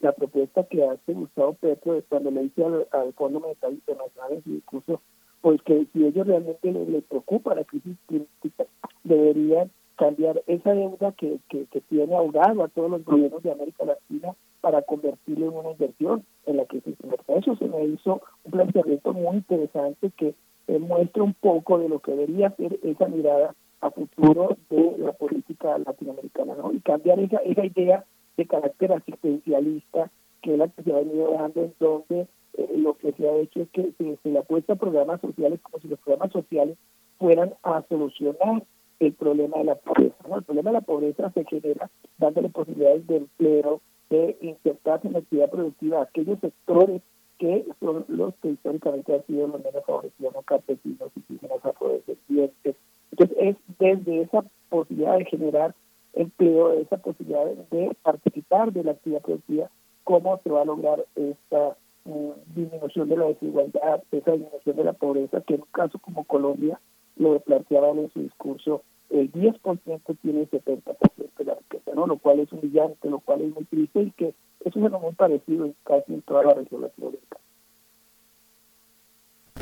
[0.00, 4.50] la propuesta que hace Gustavo Petro cuando le dice al, Fondo Monetario Internacional en su
[4.50, 5.00] discurso,
[5.40, 8.66] pues que si ellos realmente les, preocupa la crisis climática,
[9.04, 14.34] deberían cambiar esa deuda que, que, tiene ahogado a todos los gobiernos de América Latina
[14.62, 16.94] para convertirlo en una inversión en la que se
[17.28, 20.34] Eso se me hizo un planteamiento muy interesante que
[20.78, 25.78] muestra un poco de lo que debería ser esa mirada a futuro de la política
[25.78, 26.72] latinoamericana, ¿no?
[26.72, 28.04] Y cambiar esa, esa idea
[28.36, 30.10] de carácter asistencialista
[30.42, 33.36] que es la que se ha venido dando en donde eh, lo que se ha
[33.36, 36.78] hecho es que se, le apuesta a programas sociales como si los programas sociales
[37.18, 38.64] fueran a solucionar
[38.98, 40.16] el problema de la pobreza.
[40.34, 43.80] El problema de la pobreza se genera dándole posibilidades de empleo,
[44.10, 47.02] de insertarse en la actividad productiva aquellos sectores
[47.38, 52.76] que son los que históricamente han sido los menos favorecidos, no campesinos, indígenas, afrodescendientes.
[53.12, 55.74] Entonces es desde esa posibilidad de generar
[56.14, 59.70] empleo, esa posibilidad de participar de la actividad productiva,
[60.04, 64.92] cómo se va a lograr esta mm, disminución de la desigualdad, esa disminución de la
[64.92, 66.80] pobreza, que en un caso como Colombia
[67.16, 70.92] lo planteaban en su discurso, el 10% tiene el 70%
[71.38, 72.06] de la riqueza, ¿no?
[72.06, 74.34] lo cual es humillante, lo cual es muy triste y que
[74.64, 77.40] es un fenómeno parecido en casi en toda la región latinoamericana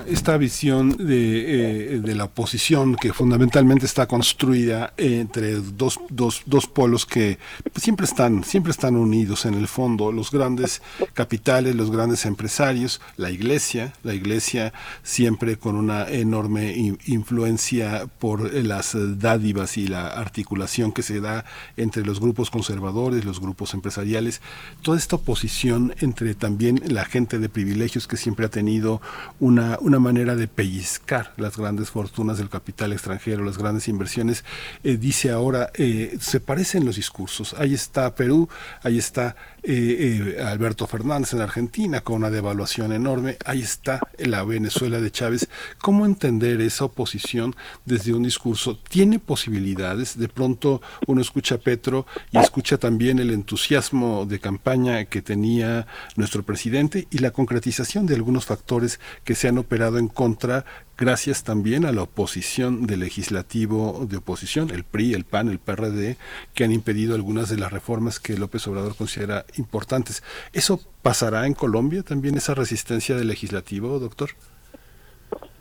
[0.07, 6.67] esta visión de, eh, de, la oposición que fundamentalmente está construida entre dos, dos, dos
[6.67, 7.39] polos que
[7.77, 10.83] siempre están, siempre están unidos en el fondo, los grandes
[11.15, 14.73] capitales, los grandes empresarios, la iglesia, la iglesia
[15.03, 21.45] siempre con una enorme influencia por las dádivas y la articulación que se da
[21.77, 24.41] entre los grupos conservadores, los grupos empresariales,
[24.83, 29.01] toda esta oposición entre también la gente de privilegios que siempre ha tenido
[29.41, 34.45] una una manera de pellizcar las grandes fortunas del capital extranjero, las grandes inversiones,
[34.85, 37.55] eh, dice ahora, eh, se parecen los discursos.
[37.59, 38.49] Ahí está Perú,
[38.83, 44.45] ahí está eh, eh, Alberto Fernández en Argentina con una devaluación enorme, ahí está la
[44.45, 45.49] Venezuela de Chávez.
[45.79, 47.55] ¿Cómo entender esa oposición
[47.85, 48.79] desde un discurso?
[48.79, 50.19] ¿Tiene posibilidades?
[50.19, 55.87] De pronto uno escucha a Petro y escucha también el entusiasmo de campaña que tenía
[56.17, 60.65] nuestro presidente y la concretización de algunos factores que se han operado en contra
[60.99, 66.17] gracias también a la oposición del legislativo de oposición, el PRI, el PAN, el PRD,
[66.55, 70.23] que han impedido algunas de las reformas que López Obrador considera importantes.
[70.53, 74.31] ¿Eso pasará en Colombia también, esa resistencia del legislativo, doctor?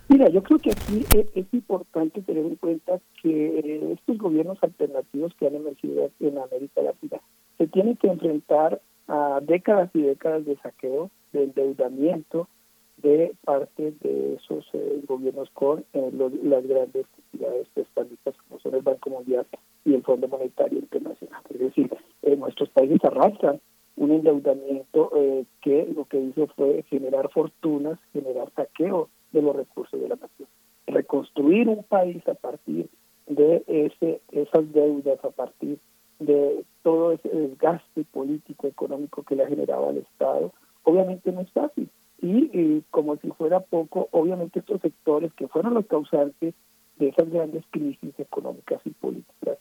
[0.09, 4.57] Mira, yo creo que aquí es, es importante tener en cuenta que eh, estos gobiernos
[4.61, 7.19] alternativos que han emergido en América Latina
[7.57, 12.47] se tienen que enfrentar a décadas y décadas de saqueo, de endeudamiento,
[12.97, 18.75] de parte de esos eh, gobiernos con eh, los- las grandes entidades prestamistas como son
[18.75, 19.45] el Banco Mundial
[19.85, 21.41] y el Fondo Monetario Internacional.
[21.49, 21.89] Es decir,
[22.23, 23.59] eh, nuestros países arrastran
[23.95, 25.11] un endeudamiento
[25.61, 30.47] que lo que hizo fue generar fortunas, generar saqueo de los recursos de la nación.
[30.85, 32.89] Reconstruir un país a partir
[33.25, 35.79] de ese esas deudas, a partir
[36.19, 40.53] de todo ese desgaste político, económico que le ha generado al Estado,
[40.83, 41.89] obviamente no es fácil.
[42.21, 46.55] Y, eh, como si fuera poco, obviamente estos sectores que fueron los causantes
[46.97, 49.57] de esas grandes crisis económicas y políticas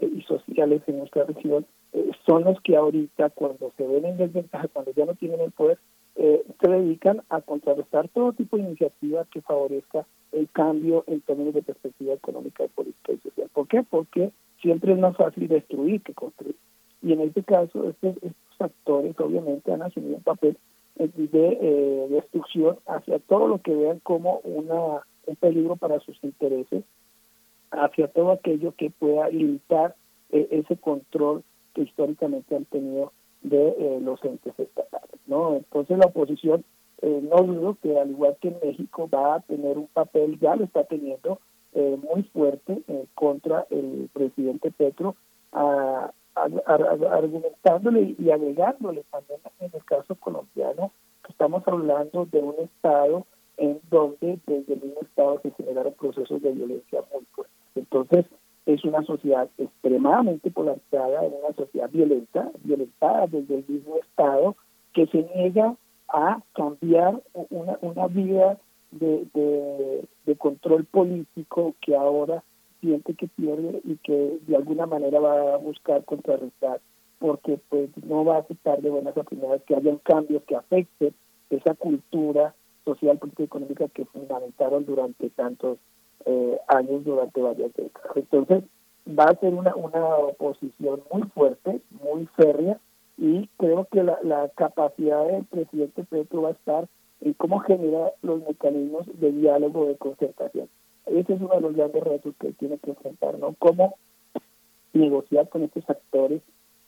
[0.00, 4.16] eh, y sociales en nuestra región, eh, son los que ahorita cuando se ven en
[4.16, 5.78] desventaja, cuando ya no tienen el poder,
[6.16, 11.54] eh, se dedican a contrarrestar todo tipo de iniciativa que favorezca el cambio en términos
[11.54, 13.48] de perspectiva económica, política y social.
[13.52, 13.82] ¿Por qué?
[13.82, 16.56] Porque siempre es más fácil destruir que construir.
[17.02, 20.56] Y en este caso, estos, estos actores obviamente han asumido un papel
[21.08, 26.82] de eh, destrucción hacia todo lo que vean como una un peligro para sus intereses,
[27.70, 29.94] hacia todo aquello que pueda limitar
[30.30, 33.12] eh, ese control que históricamente han tenido
[33.42, 35.20] de eh, los entes estatales.
[35.26, 35.54] ¿no?
[35.56, 36.64] Entonces la oposición,
[37.02, 40.64] no dudo que al igual que en México va a tener un papel, ya lo
[40.64, 41.40] está teniendo,
[41.74, 42.82] muy fuerte
[43.14, 45.16] contra el presidente Petro,
[45.52, 50.92] a- argumentándole y agregándole también en el caso colombiano
[51.24, 53.26] que estamos hablando de un Estado
[53.58, 57.54] en donde desde el mismo Estado se generaron procesos de violencia muy fuertes.
[57.74, 58.26] Entonces,
[58.66, 64.56] es una sociedad extremadamente polarizada, es una sociedad violenta, violentada desde el mismo Estado,
[64.92, 65.76] que se niega
[66.08, 68.58] a cambiar una, una vida
[68.90, 72.42] de, de, de control político que ahora
[72.82, 76.80] siente que pierde y que de alguna manera va a buscar contrarrestar
[77.22, 81.14] porque pues no va a aceptar de buenas a primeras que hayan cambios que afecten
[81.50, 82.54] esa cultura
[82.84, 85.78] social, política y económica que fundamentaron durante tantos
[86.26, 88.16] eh, años, durante varias décadas.
[88.16, 88.64] Entonces,
[89.08, 92.80] va a ser una, una oposición muy fuerte, muy férrea,
[93.16, 96.88] y creo que la, la capacidad del presidente Petro va a estar
[97.20, 100.68] en cómo generar los mecanismos de diálogo, de concertación.
[101.06, 103.54] Ese es uno de los grandes retos que tiene que enfrentar, ¿no?
[103.58, 103.96] Cómo
[104.92, 106.42] negociar con estos actores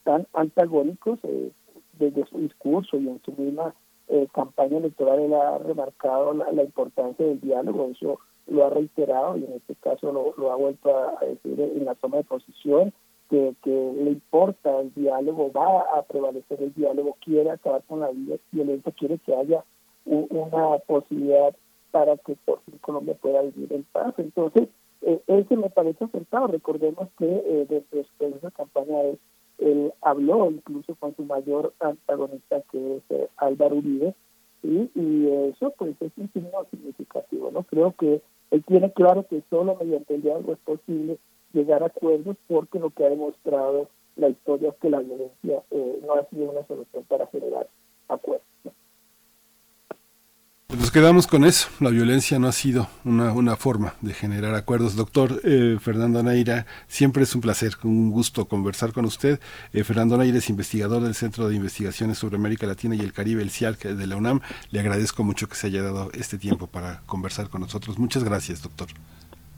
[0.05, 1.51] tan antagónicos eh,
[1.99, 3.75] desde su discurso y en su misma
[4.09, 9.45] eh, campaña electoral él ha remarcado la, importancia del diálogo, eso lo ha reiterado y
[9.45, 12.93] en este caso lo, ha vuelto a, decir en la toma de posición,
[13.31, 18.39] que, le importa el diálogo, va a prevalecer el diálogo, quiere acabar con la vi-
[18.53, 19.65] violencia, quiere que haya
[20.05, 21.57] una posibilidad
[21.95, 24.15] para que por fin Colombia pueda vivir en paz.
[24.19, 24.69] Entonces,
[25.03, 26.49] eh, ese me parece acertado.
[26.49, 29.19] Recordemos que eh, desde de esa campaña él,
[29.59, 34.13] él habló incluso con su mayor antagonista, que es eh, Álvaro Uribe,
[34.65, 37.53] y, y eso pues es un signo significativo.
[37.53, 41.19] no Creo que él tiene claro que solo mediante el diálogo es posible
[41.53, 46.01] llegar a acuerdos porque lo que ha demostrado la historia es que la violencia eh,
[46.05, 47.69] no ha sido una solución para generar
[48.09, 48.49] acuerdos.
[50.75, 51.69] Pues nos quedamos con eso.
[51.79, 54.97] La violencia no ha sido una, forma de generar acuerdos.
[54.97, 59.39] Doctor eh, Fernando Neira, siempre es un placer, un gusto conversar con usted.
[59.73, 63.41] Eh, Fernando Neira es investigador del Centro de Investigaciones sobre América Latina y el Caribe,
[63.41, 64.41] el CIALC de la UNAM.
[64.73, 67.97] Le agradezco mucho que se haya dado este tiempo para conversar con nosotros.
[67.97, 68.89] Muchas gracias, doctor.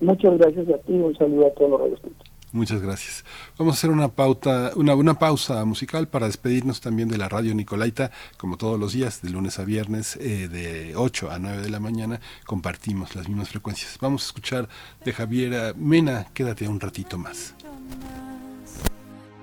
[0.00, 2.35] Muchas gracias a ti un saludo a todos los radioescuchas.
[2.52, 3.24] Muchas gracias.
[3.58, 7.54] Vamos a hacer una pauta, una, una pausa musical para despedirnos también de la radio
[7.54, 11.70] Nicolaita, como todos los días, de lunes a viernes, eh, de 8 a 9 de
[11.70, 13.98] la mañana, compartimos las mismas frecuencias.
[14.00, 14.68] Vamos a escuchar
[15.04, 17.54] de Javiera Mena, quédate un ratito más.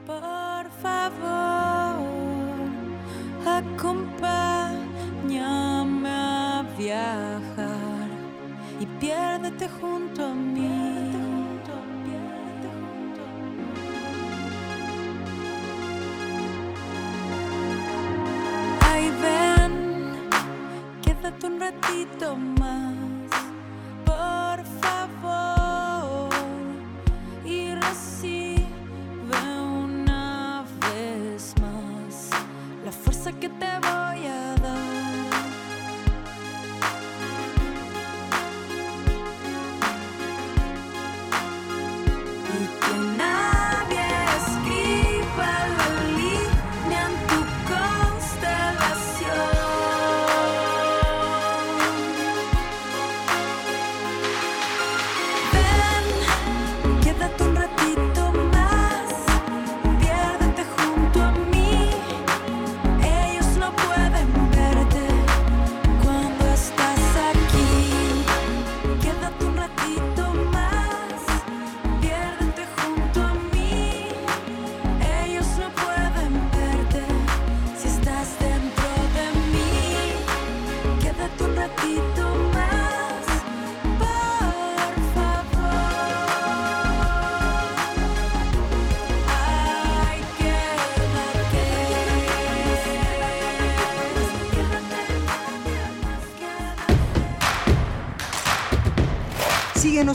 [0.07, 2.01] Por favor,
[3.45, 8.07] acompáñame a viajar
[8.79, 11.12] y piérdete junto a mí.
[18.93, 19.73] Ay, ven,
[21.01, 22.93] quédate un ratito más,
[24.05, 25.62] por favor.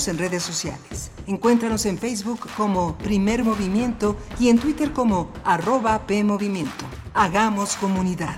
[0.06, 1.10] En redes sociales.
[1.26, 6.84] Encuéntranos en Facebook como Primer Movimiento y en Twitter como arroba PMovimiento.
[7.14, 8.36] Hagamos comunidad.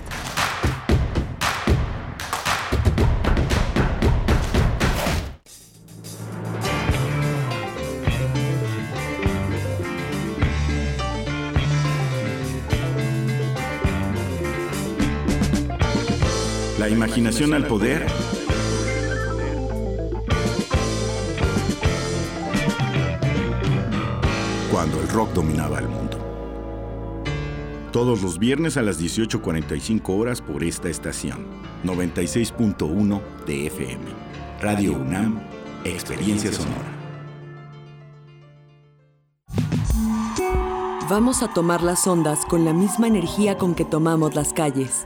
[16.79, 18.07] La imaginación al poder.
[24.81, 26.17] Cuando el rock dominaba el mundo.
[27.91, 31.45] Todos los viernes a las 18.45 horas por esta estación.
[31.83, 34.05] 96.1 de FM.
[34.59, 35.39] Radio UNAM,
[35.83, 36.97] Experiencia Sonora.
[41.07, 45.05] Vamos a tomar las ondas con la misma energía con que tomamos las calles.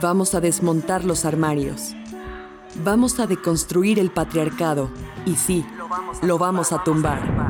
[0.00, 1.94] Vamos a desmontar los armarios.
[2.82, 4.90] Vamos a deconstruir el patriarcado.
[5.26, 5.66] Y sí,
[6.22, 7.49] lo vamos a tumbar.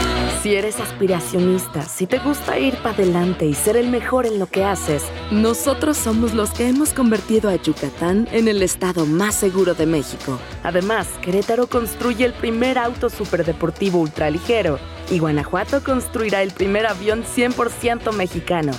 [0.41, 4.47] Si eres aspiracionista, si te gusta ir para adelante y ser el mejor en lo
[4.47, 9.75] que haces, nosotros somos los que hemos convertido a Yucatán en el estado más seguro
[9.75, 10.39] de México.
[10.63, 14.79] Además, Querétaro construye el primer auto superdeportivo ultraligero
[15.11, 18.71] y Guanajuato construirá el primer avión 100% mexicano.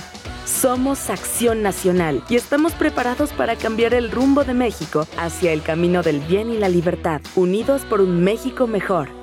[0.45, 6.03] Somos Acción Nacional y estamos preparados para cambiar el rumbo de México hacia el camino
[6.03, 9.22] del bien y la libertad, unidos por un México mejor.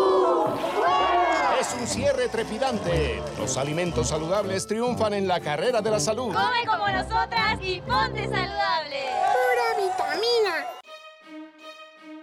[1.71, 3.21] Es un cierre trepidante.
[3.37, 6.33] Los alimentos saludables triunfan en la carrera de la salud.
[6.33, 8.99] Come como nosotras y ponte saludable.
[9.31, 10.65] Pura vitamina.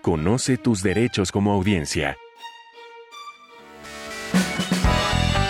[0.02, 2.18] Conoce tus derechos como audiencia.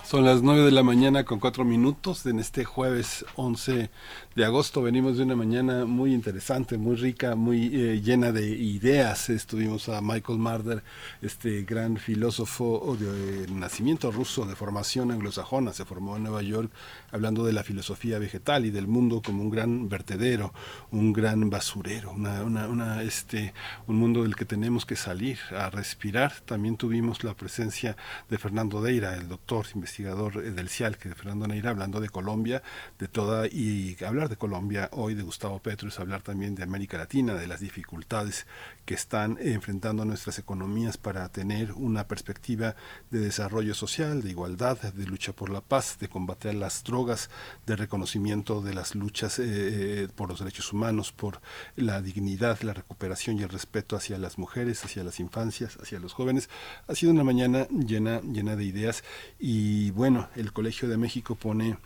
[0.04, 3.90] Son las 9 de la mañana con 4 minutos en este jueves 11
[4.35, 4.82] de agosto.
[4.82, 9.31] Venimos de una mañana muy interesante, muy rica, muy eh, llena de ideas.
[9.31, 10.82] Estuvimos a Michael Marder,
[11.23, 16.73] este gran filósofo de, nacimiento ruso, de formación anglosajona, se formó en Nueva York,
[17.12, 20.52] hablando de la filosofía vegetal y del mundo como un gran vertedero,
[20.90, 23.55] un gran basurero, una, una, una, este,
[23.86, 26.32] un mundo del que tenemos que salir a respirar.
[26.44, 27.97] También tuvimos la presencia
[28.28, 32.65] de Fernando Deira, el doctor investigador del CIAL, que de Fernando Neira, hablando de Colombia,
[32.98, 36.98] de toda, y hablar de Colombia hoy, de Gustavo Petro, es hablar también de América
[36.98, 38.46] Latina, de las dificultades
[38.84, 42.76] que están enfrentando nuestras economías para tener una perspectiva
[43.10, 47.30] de desarrollo social, de igualdad, de lucha por la paz, de combatir las drogas,
[47.66, 51.40] de reconocimiento de las luchas eh, por los derechos humanos, por
[51.76, 56.12] la dignidad, la recuperación y el respeto hacia las mujeres, hacia las infancias, hacia los
[56.12, 56.48] jóvenes.
[56.88, 59.05] Ha sido una mañana llena, llena de ideas
[59.38, 61.76] y bueno, el Colegio de México pone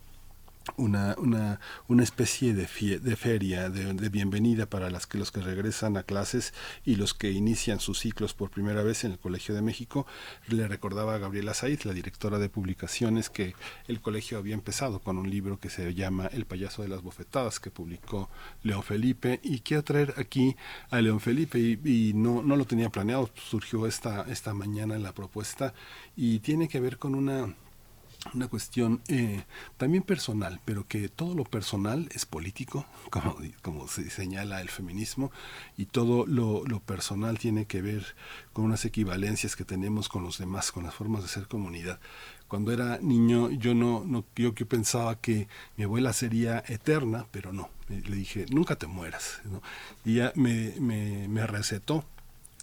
[0.76, 2.66] una, una, una especie de,
[2.98, 6.54] de feria, de, bienvenida para las que, los que regresan a clases
[6.84, 10.06] y los que inician sus ciclos por primera vez en el Colegio de México.
[10.48, 13.54] Le recordaba a Gabriela Saiz, la directora de publicaciones, que
[13.86, 17.60] el colegio había empezado con un libro que se llama El payaso de las bofetadas,
[17.60, 18.28] que publicó
[18.62, 20.56] León Felipe, y quiero traer aquí
[20.90, 25.12] a León Felipe, y, y no, no lo tenía planeado, surgió esta, esta mañana la
[25.12, 25.74] propuesta,
[26.16, 27.54] y tiene que ver con una
[28.34, 29.44] una cuestión eh,
[29.76, 35.30] también personal, pero que todo lo personal es político, como, como se señala el feminismo,
[35.76, 38.16] y todo lo, lo, personal tiene que ver
[38.52, 42.00] con unas equivalencias que tenemos con los demás, con las formas de ser comunidad.
[42.48, 47.52] Cuando era niño yo no, no yo, yo pensaba que mi abuela sería eterna, pero
[47.52, 47.68] no.
[47.88, 49.40] Le dije, nunca te mueras.
[49.44, 49.62] ¿no?
[50.04, 52.04] Y ella me, me, me recetó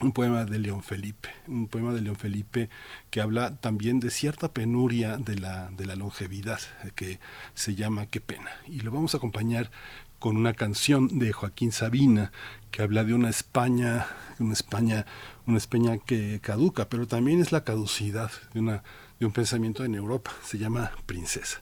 [0.02, 2.70] un poema de León Felipe, un poema de León Felipe
[3.10, 6.60] que habla también de cierta penuria de la, de la longevidad,
[6.96, 7.20] que
[7.54, 8.52] se llama Qué pena.
[8.68, 9.72] Y lo vamos a acompañar
[10.20, 12.32] con una canción de Joaquín Sabina
[12.72, 14.08] que habla de una España,
[14.40, 15.06] una España,
[15.46, 18.84] una España que caduca, pero también es la caducidad de, una,
[19.20, 21.62] de un pensamiento en Europa, se llama Princesa.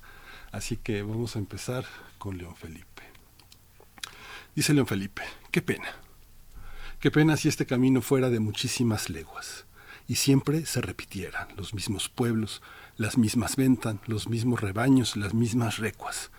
[0.51, 1.85] Así que vamos a empezar
[2.17, 3.03] con León Felipe.
[4.55, 6.02] Dice León Felipe, qué pena
[7.03, 9.65] Qué pena si este camino fuera de muchísimas leguas
[10.07, 12.61] y siempre se repitieran los mismos pueblos,
[12.95, 16.31] las mismas ventas, los mismos rebaños, las mismas recuas.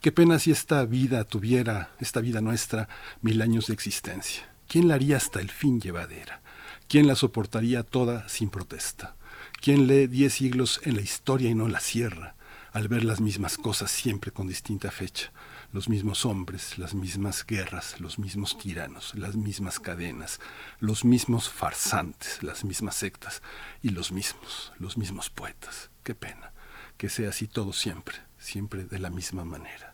[0.00, 2.88] Qué pena si esta vida tuviera, esta vida nuestra,
[3.22, 4.52] mil años de existencia.
[4.66, 6.42] ¿Quién la haría hasta el fin llevadera?
[6.88, 9.14] ¿Quién la soportaría toda sin protesta?
[9.62, 12.34] ¿Quién lee diez siglos en la historia y no la cierra,
[12.72, 15.30] al ver las mismas cosas siempre con distinta fecha?
[15.72, 20.40] Los mismos hombres, las mismas guerras, los mismos tiranos, las mismas cadenas,
[20.80, 23.42] los mismos farsantes, las mismas sectas
[23.82, 25.90] y los mismos, los mismos poetas.
[26.02, 26.52] Qué pena
[26.96, 29.87] que sea así todo siempre, siempre de la misma manera.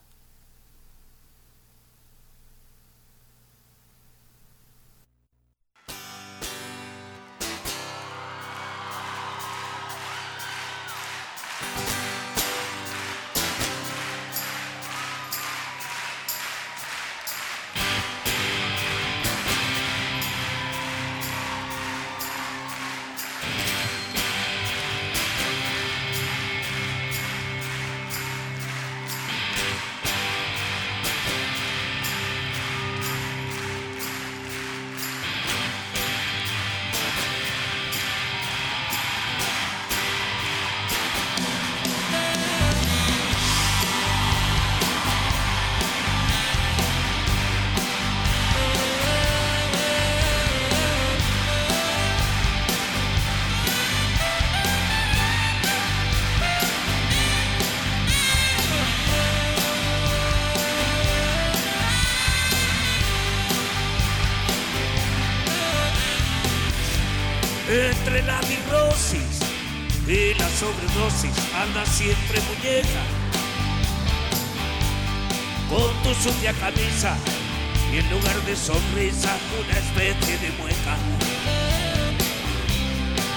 [77.93, 80.97] Y en lugar de sonrisa una especie de mueca.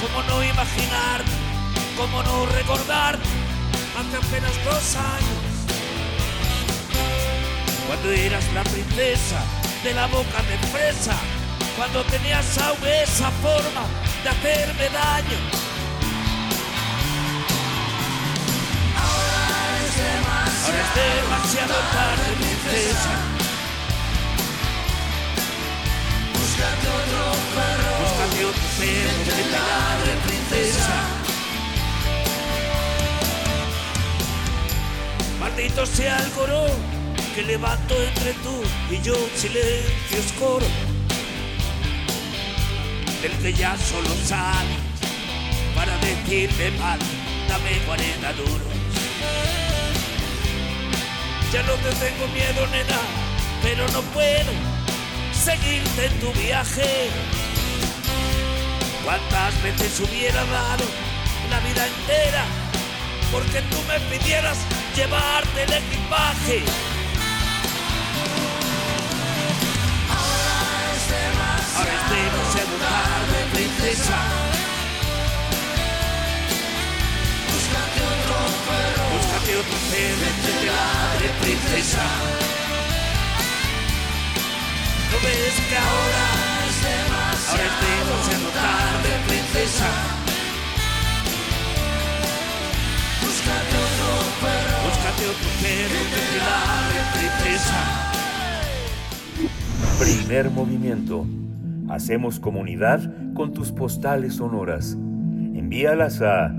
[0.02, 1.22] ¿Cómo no imaginar,
[1.98, 5.44] cómo no recordar hace apenas dos años?
[7.88, 9.44] Cuando eras la princesa
[9.84, 11.18] de la boca de fresa,
[11.76, 13.84] cuando tenías aún esa forma
[14.24, 15.40] de hacerme daño.
[18.96, 23.37] Ahora es demasiado, Ahora es demasiado tarde, princesa.
[30.26, 31.00] Princesa.
[35.40, 36.66] Maldito sea el coro
[37.36, 40.66] que levanto entre tú y yo silencio oscuro
[43.22, 44.76] del que ya solo sale
[45.76, 47.00] para decirme mal,
[47.48, 48.62] dame 40 duros.
[51.54, 53.00] Ya no te tengo miedo, nena,
[53.64, 54.67] pero no puedo
[55.48, 57.10] seguirte en tu viaje.
[59.06, 60.84] ¿Cuántas veces hubiera dado
[61.50, 62.44] la vida entera
[63.32, 64.58] porque tú me pidieras
[64.94, 66.64] llevarte el equipaje?
[71.78, 72.76] Ahora es demasiado
[73.54, 74.18] princesa.
[77.54, 78.38] Búscate otro
[78.68, 82.04] perro, Búscate otro perro que te princesa.
[85.12, 86.26] ¿No ves que ahora
[86.68, 89.90] es demasiado, ahora es demasiado tarde, princesa?
[93.22, 94.10] Búscate otro
[94.42, 97.82] perro, Búscate otro perro quiero terminar tristeza.
[100.00, 101.26] Primer movimiento.
[101.90, 103.02] Hacemos comunidad
[103.34, 104.94] con tus postales sonoras.
[104.94, 106.54] Envíalas a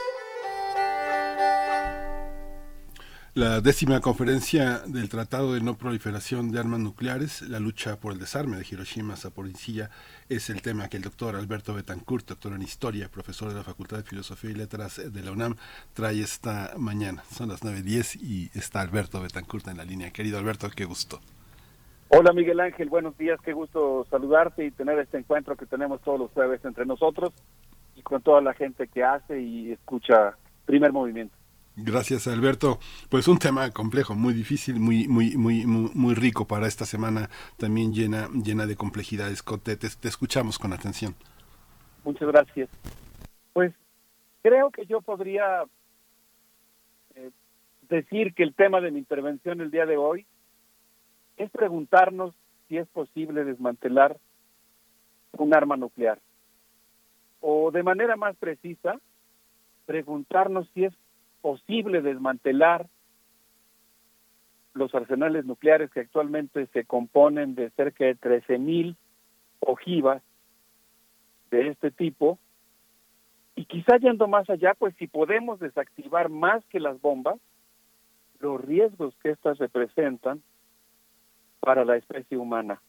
[3.33, 8.19] La décima conferencia del Tratado de No Proliferación de Armas Nucleares, la lucha por el
[8.19, 9.89] desarme de Hiroshima, Zaporizhia,
[10.29, 13.97] es el tema que el doctor Alberto Betancourt, doctor en Historia, profesor de la Facultad
[13.97, 15.57] de Filosofía y Letras de la UNAM,
[15.95, 17.23] trae esta mañana.
[17.33, 20.11] Son las 9.10 y está Alberto Betancourt en la línea.
[20.11, 21.19] Querido Alberto, qué gusto.
[22.11, 26.19] Hola Miguel Ángel, buenos días, qué gusto saludarte y tener este encuentro que tenemos todos
[26.19, 27.33] los jueves entre nosotros
[28.01, 31.35] y con toda la gente que hace y escucha Primer Movimiento.
[31.77, 32.79] Gracias, Alberto.
[33.11, 37.29] Pues un tema complejo, muy difícil, muy, muy, muy, muy, rico para esta semana,
[37.59, 39.45] también llena, llena de complejidades.
[39.63, 41.15] Te, te, te escuchamos con atención.
[42.05, 42.69] Muchas gracias.
[43.53, 43.73] Pues
[44.43, 45.65] creo que yo podría
[47.15, 47.31] eh,
[47.89, 50.27] decir que el tema de mi intervención el día de hoy
[51.37, 52.35] es preguntarnos
[52.69, 54.19] si es posible desmantelar
[55.33, 56.19] un arma nuclear.
[57.41, 59.01] O de manera más precisa,
[59.87, 60.95] preguntarnos si es
[61.41, 62.87] posible desmantelar
[64.75, 68.97] los arsenales nucleares que actualmente se componen de cerca de 13.000
[69.61, 70.23] ojivas
[71.51, 72.39] de este tipo.
[73.57, 77.39] Y quizá yendo más allá, pues si podemos desactivar más que las bombas,
[78.39, 80.43] los riesgos que éstas representan
[81.61, 82.81] para la especie humana.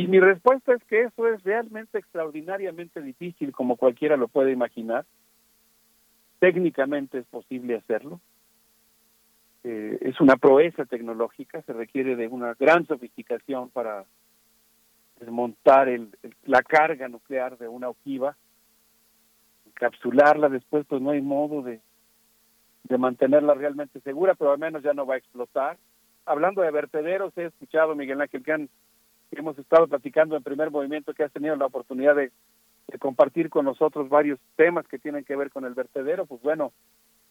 [0.00, 5.04] Y mi respuesta es que eso es realmente extraordinariamente difícil, como cualquiera lo puede imaginar.
[6.38, 8.18] Técnicamente es posible hacerlo.
[9.62, 14.06] Eh, es una proeza tecnológica, se requiere de una gran sofisticación para
[15.20, 16.16] desmontar el,
[16.46, 18.38] la carga nuclear de una ojiva,
[19.66, 21.82] encapsularla después, pues no hay modo de,
[22.84, 25.76] de mantenerla realmente segura, pero al menos ya no va a explotar.
[26.24, 28.70] Hablando de vertederos, he escuchado, Miguel Ángel, que, han,
[29.32, 32.30] hemos estado platicando en primer movimiento, que has tenido la oportunidad de,
[32.88, 36.26] de compartir con nosotros varios temas que tienen que ver con el vertedero.
[36.26, 36.72] Pues bueno,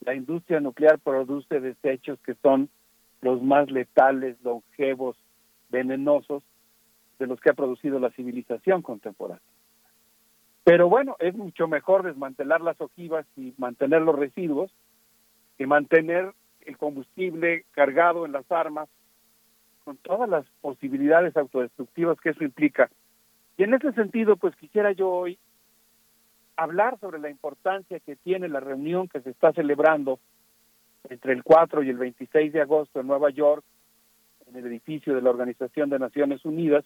[0.02, 2.70] la industria nuclear produce desechos que son
[3.22, 5.18] los más letales, longevos,
[5.70, 6.44] venenosos
[7.20, 9.44] de los que ha producido la civilización contemporánea.
[10.64, 14.72] Pero bueno, es mucho mejor desmantelar las ojivas y mantener los residuos
[15.58, 16.32] que mantener
[16.62, 18.88] el combustible cargado en las armas
[19.84, 22.90] con todas las posibilidades autodestructivas que eso implica.
[23.58, 25.38] Y en ese sentido, pues quisiera yo hoy
[26.56, 30.20] hablar sobre la importancia que tiene la reunión que se está celebrando
[31.10, 33.64] entre el 4 y el 26 de agosto en Nueva York,
[34.48, 36.84] en el edificio de la Organización de Naciones Unidas,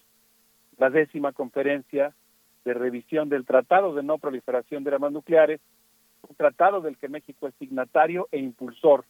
[0.78, 2.14] la décima conferencia
[2.64, 5.60] de revisión del Tratado de No Proliferación de Armas Nucleares,
[6.28, 9.04] un tratado del que México es signatario e impulsor.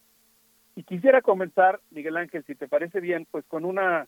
[0.75, 4.07] Y quisiera comenzar, Miguel Ángel, si te parece bien, pues con una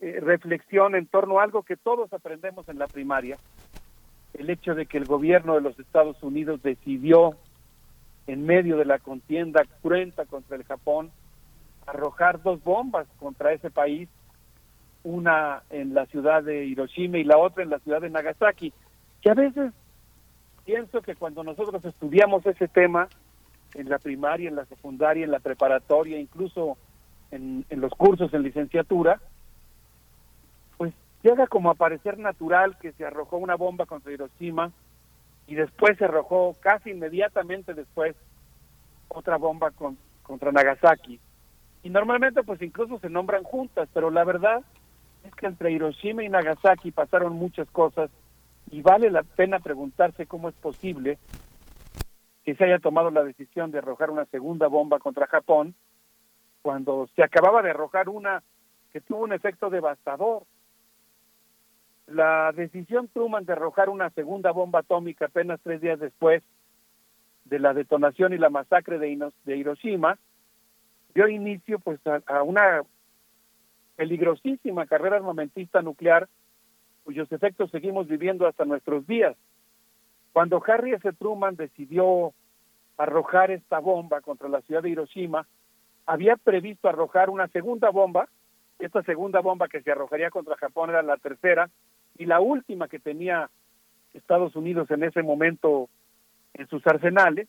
[0.00, 3.38] eh, reflexión en torno a algo que todos aprendemos en la primaria,
[4.34, 7.36] el hecho de que el gobierno de los Estados Unidos decidió,
[8.26, 11.12] en medio de la contienda cruenta contra el Japón,
[11.86, 14.08] arrojar dos bombas contra ese país,
[15.04, 18.72] una en la ciudad de Hiroshima y la otra en la ciudad de Nagasaki,
[19.20, 19.72] que a veces
[20.64, 23.08] pienso que cuando nosotros estudiamos ese tema
[23.74, 26.76] en la primaria, en la secundaria, en la preparatoria, incluso
[27.30, 29.20] en, en los cursos en licenciatura,
[30.76, 30.92] pues
[31.22, 34.72] llega como a parecer natural que se arrojó una bomba contra Hiroshima
[35.46, 38.16] y después se arrojó casi inmediatamente después
[39.08, 41.20] otra bomba con, contra Nagasaki.
[41.82, 44.62] Y normalmente pues incluso se nombran juntas, pero la verdad
[45.24, 48.10] es que entre Hiroshima y Nagasaki pasaron muchas cosas
[48.70, 51.18] y vale la pena preguntarse cómo es posible
[52.44, 55.74] que se haya tomado la decisión de arrojar una segunda bomba contra Japón
[56.62, 58.42] cuando se acababa de arrojar una
[58.92, 60.44] que tuvo un efecto devastador.
[62.06, 66.42] La decisión Truman de arrojar una segunda bomba atómica apenas tres días después
[67.44, 70.18] de la detonación y la masacre de, Hiroshima
[71.14, 72.82] dio inicio pues a, a una
[73.96, 76.28] peligrosísima carrera armamentista nuclear
[77.04, 79.36] cuyos efectos seguimos viviendo hasta nuestros días.
[80.34, 81.12] Cuando Harry S.
[81.12, 82.34] Truman decidió
[82.96, 85.46] arrojar esta bomba contra la ciudad de Hiroshima,
[86.06, 88.28] había previsto arrojar una segunda bomba,
[88.80, 91.70] esta segunda bomba que se arrojaría contra Japón era la tercera
[92.18, 93.48] y la última que tenía
[94.12, 95.88] Estados Unidos en ese momento
[96.54, 97.46] en sus arsenales,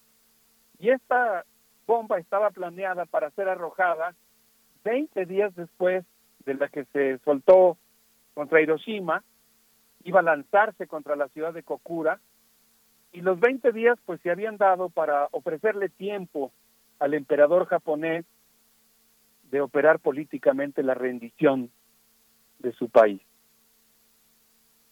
[0.78, 1.44] y esta
[1.88, 4.14] bomba estaba planeada para ser arrojada
[4.84, 6.06] 20 días después
[6.46, 7.80] de la que se soltó
[8.36, 9.24] contra Hiroshima,
[10.04, 12.20] iba a lanzarse contra la ciudad de Kokura,
[13.16, 16.52] y los 20 días pues se habían dado para ofrecerle tiempo
[17.00, 18.26] al emperador japonés
[19.52, 21.72] de operar políticamente la rendición
[22.60, 23.22] de su país.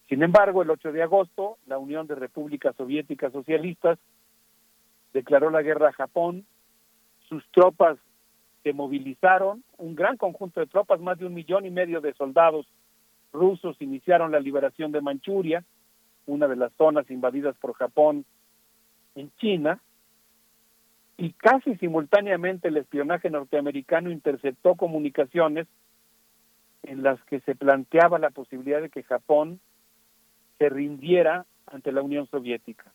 [0.08, 4.00] Sin embargo, el 8 de agosto, la Unión de Repúblicas Soviéticas Socialistas
[5.12, 6.46] declaró la guerra a Japón,
[7.28, 7.98] sus tropas
[8.64, 12.66] se movilizaron, un gran conjunto de tropas, más de un millón y medio de soldados
[13.34, 15.66] rusos iniciaron la liberación de Manchuria,
[16.26, 18.26] una de las zonas invadidas por Japón
[19.16, 19.82] en China,
[21.18, 25.68] y casi simultáneamente el espionaje norteamericano interceptó comunicaciones
[26.82, 29.60] en las que se planteaba la posibilidad de que Japón
[30.58, 32.92] se rindiera ante la Unión Soviética.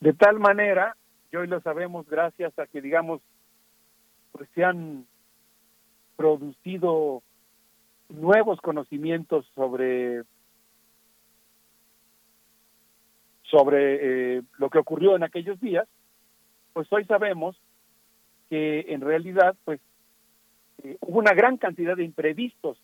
[0.00, 0.96] De tal manera,
[1.30, 3.22] y hoy lo sabemos gracias a que, digamos,
[4.32, 5.06] pues se han
[6.16, 7.22] producido
[8.08, 10.24] nuevos conocimientos sobre
[13.52, 15.86] sobre eh, lo que ocurrió en aquellos días,
[16.72, 17.54] pues hoy sabemos
[18.48, 19.78] que en realidad pues
[20.82, 22.78] eh, hubo una gran cantidad de imprevistos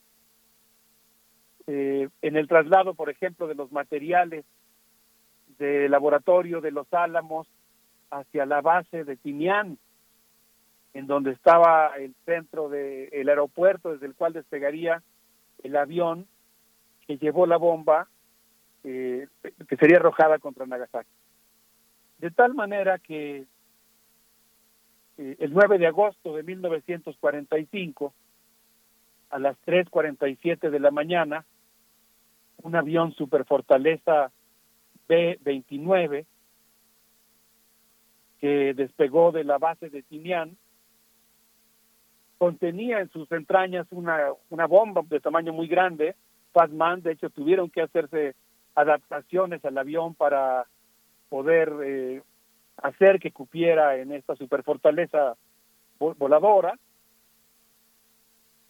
[1.67, 4.45] eh, en el traslado, por ejemplo, de los materiales
[5.59, 7.49] del laboratorio de los Álamos
[8.11, 9.79] hacia la base de Tinián,
[10.93, 15.03] en donde estaba el centro del aeropuerto desde el cual despegaría
[15.63, 16.27] el avión
[17.07, 18.09] que llevó la bomba
[18.91, 19.29] eh,
[19.69, 21.11] que sería arrojada contra Nagasaki.
[22.19, 23.45] De tal manera que
[25.19, 28.15] eh, el 9 de agosto de 1945,
[29.31, 31.45] a las 3.47 de la mañana,
[32.63, 34.33] un avión Superfortaleza
[35.07, 36.25] B-29
[38.41, 40.57] que despegó de la base de Tinian
[42.39, 46.15] contenía en sus entrañas una, una bomba de tamaño muy grande,
[46.53, 48.35] Fatman, de hecho tuvieron que hacerse
[48.75, 50.67] adaptaciones al avión para
[51.29, 52.23] poder eh,
[52.77, 55.37] hacer que cupiera en esta superfortaleza
[55.99, 56.79] voladora.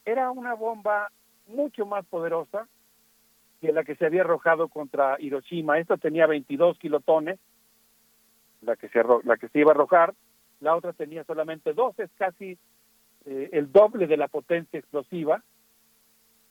[0.04, 1.10] Era una bomba
[1.46, 2.66] mucho más poderosa
[3.60, 5.78] que la que se había arrojado contra Hiroshima.
[5.78, 7.38] Esta tenía 22 kilotones,
[8.62, 10.14] la que se, la que se iba a arrojar.
[10.60, 12.58] La otra tenía solamente dos, es casi
[13.26, 15.42] eh, el doble de la potencia explosiva.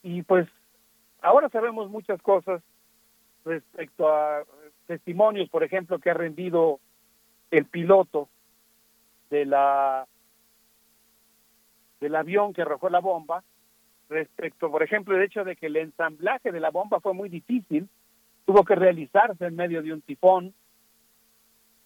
[0.02, 0.48] Y pues
[1.20, 2.62] ahora sabemos muchas cosas
[3.48, 4.44] respecto a
[4.86, 6.80] testimonios, por ejemplo, que ha rendido
[7.50, 8.28] el piloto
[9.30, 10.06] de la
[12.00, 13.42] del avión que arrojó la bomba
[14.08, 17.88] respecto, por ejemplo, el hecho de que el ensamblaje de la bomba fue muy difícil,
[18.46, 20.54] tuvo que realizarse en medio de un tifón,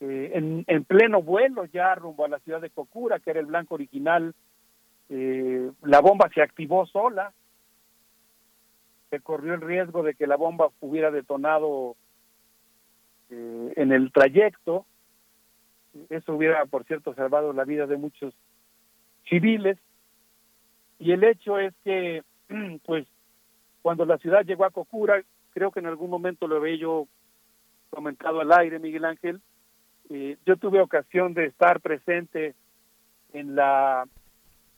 [0.01, 3.47] eh, en, en, pleno vuelo ya rumbo a la ciudad de Kokura, que era el
[3.47, 4.34] blanco original,
[5.09, 7.32] eh, la bomba se activó sola,
[9.12, 11.97] se corrió el riesgo de que la bomba hubiera detonado
[13.28, 14.86] eh, en el trayecto,
[16.09, 18.32] eso hubiera, por cierto, salvado la vida de muchos
[19.28, 19.76] civiles,
[20.98, 22.22] y el hecho es que,
[22.86, 23.06] pues,
[23.82, 25.22] cuando la ciudad llegó a Cocura,
[25.52, 27.06] creo que en algún momento lo había yo
[27.90, 29.43] comentado al aire, Miguel Ángel,
[30.09, 32.55] eh, yo tuve ocasión de estar presente
[33.34, 34.06] en la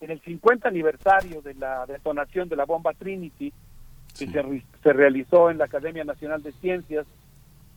[0.01, 3.53] en el 50 aniversario de la detonación de la bomba Trinity
[4.19, 7.07] que se, realizó en la Academia Nacional de Ciencias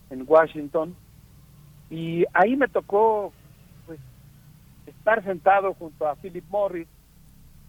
[0.09, 0.95] en Washington
[1.89, 3.33] y ahí me tocó
[3.85, 3.99] pues
[4.85, 6.87] estar sentado junto a Philip Morris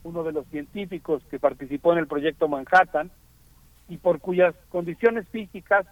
[0.05, 3.11] uno de los científicos que participó en el proyecto Manhattan
[3.89, 5.86] y por cuyas condiciones físicas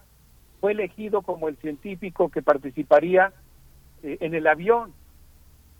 [0.59, 3.33] fue elegido como el científico que participaría
[4.03, 4.93] eh, en el avión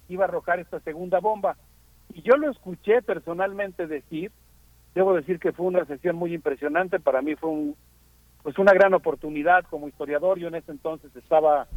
[0.10, 1.58] iba a arrojar esta segunda bomba.
[2.14, 4.32] Y yo lo escuché personalmente decir,
[4.96, 7.76] debo decir que fue una sesión muy impresionante, para mí fue un,
[8.44, 11.68] pues una gran oportunidad como historiador, yo en ese entonces estaba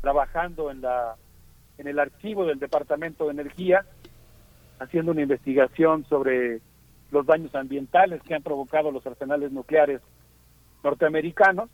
[0.00, 1.16] trabajando en la
[1.78, 3.84] en el archivo del Departamento de Energía
[4.80, 6.60] haciendo una investigación sobre
[7.10, 10.00] los daños ambientales que han provocado los arsenales nucleares
[10.84, 11.70] norteamericanos.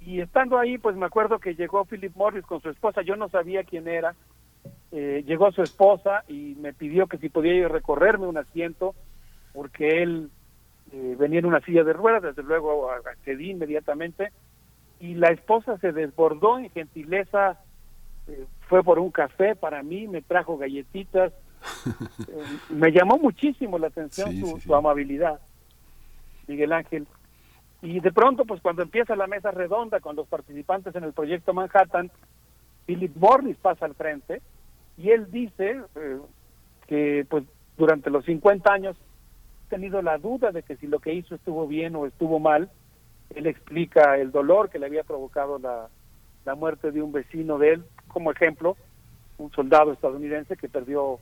[0.00, 3.28] Y estando ahí, pues me acuerdo que llegó Philip Morris con su esposa, yo no
[3.28, 4.14] sabía quién era,
[4.92, 8.94] eh, llegó su esposa y me pidió que si podía a recorrerme un asiento,
[9.54, 10.30] porque él
[10.92, 14.32] eh, venía en una silla de ruedas, desde luego accedí inmediatamente,
[15.00, 17.60] y la esposa se desbordó en gentileza,
[18.26, 21.32] eh, fue por un café para mí, me trajo galletitas,
[22.68, 25.40] me llamó muchísimo la atención su, amabilidad,
[26.46, 27.06] Miguel Ángel.
[27.80, 31.54] Y de pronto, pues cuando empieza la mesa redonda con los participantes en el proyecto
[31.54, 32.10] Manhattan,
[32.86, 34.42] Philip Morris pasa al frente
[34.96, 36.18] y él dice eh,
[36.86, 37.44] que pues
[37.76, 38.96] durante los 50 años
[39.74, 42.70] tenido la duda de que si lo que hizo estuvo bien o estuvo mal.
[43.34, 45.88] Él explica el dolor que le había provocado la,
[46.44, 48.76] la muerte de un vecino de él, como ejemplo,
[49.36, 51.18] un soldado estadounidense que perdió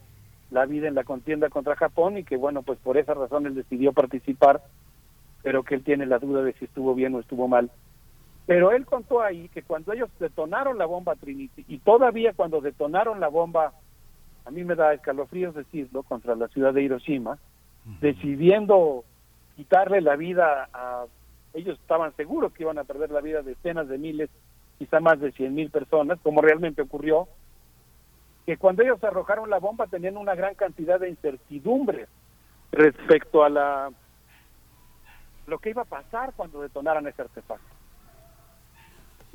[0.50, 3.54] la vida en la contienda contra Japón y que, bueno, pues por esa razón él
[3.54, 4.62] decidió participar,
[5.42, 7.70] pero que él tiene la duda de si estuvo bien o estuvo mal.
[8.44, 13.18] Pero él contó ahí que cuando ellos detonaron la bomba Trinity y todavía cuando detonaron
[13.18, 13.72] la bomba,
[14.44, 17.38] a mí me da escalofríos decirlo, contra la ciudad de Hiroshima,
[17.84, 19.04] decidiendo
[19.56, 21.06] quitarle la vida a...
[21.54, 24.30] Ellos estaban seguros que iban a perder la vida de decenas de miles,
[24.78, 27.28] quizá más de cien mil personas, como realmente ocurrió,
[28.46, 32.06] que cuando ellos arrojaron la bomba tenían una gran cantidad de incertidumbre
[32.72, 33.90] respecto a la
[35.46, 37.74] lo que iba a pasar cuando detonaran ese artefacto.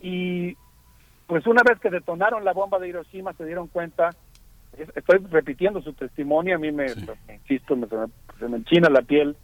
[0.01, 0.57] Y
[1.27, 4.11] pues una vez que detonaron la bomba de Hiroshima se dieron cuenta,
[4.95, 6.85] estoy repitiendo su testimonio, a mí me,
[7.27, 9.35] me insisto, me, se me enchina la piel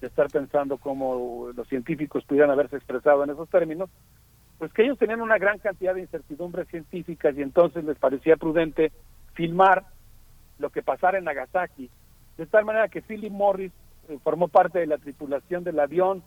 [0.00, 3.90] de estar pensando cómo los científicos pudieran haberse expresado en esos términos,
[4.58, 8.92] pues que ellos tenían una gran cantidad de incertidumbres científicas y entonces les parecía prudente
[9.34, 9.84] filmar
[10.58, 11.90] lo que pasara en Nagasaki,
[12.36, 13.72] de tal manera que Philip Morris
[14.08, 16.22] eh, formó parte de la tripulación del avión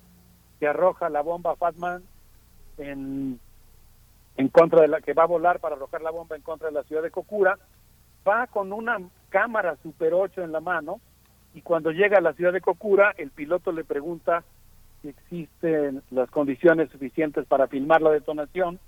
[0.59, 2.03] que arroja la bomba Fatman
[2.77, 3.39] en,
[4.37, 6.73] en contra de la que va a volar para arrojar la bomba en contra de
[6.73, 7.57] la ciudad de Kokura,
[8.27, 8.97] va con una
[9.29, 10.99] cámara Super 8 en la mano
[11.53, 14.43] y cuando llega a la ciudad de Kokura el piloto le pregunta
[15.01, 18.79] si existen las condiciones suficientes para filmar la detonación.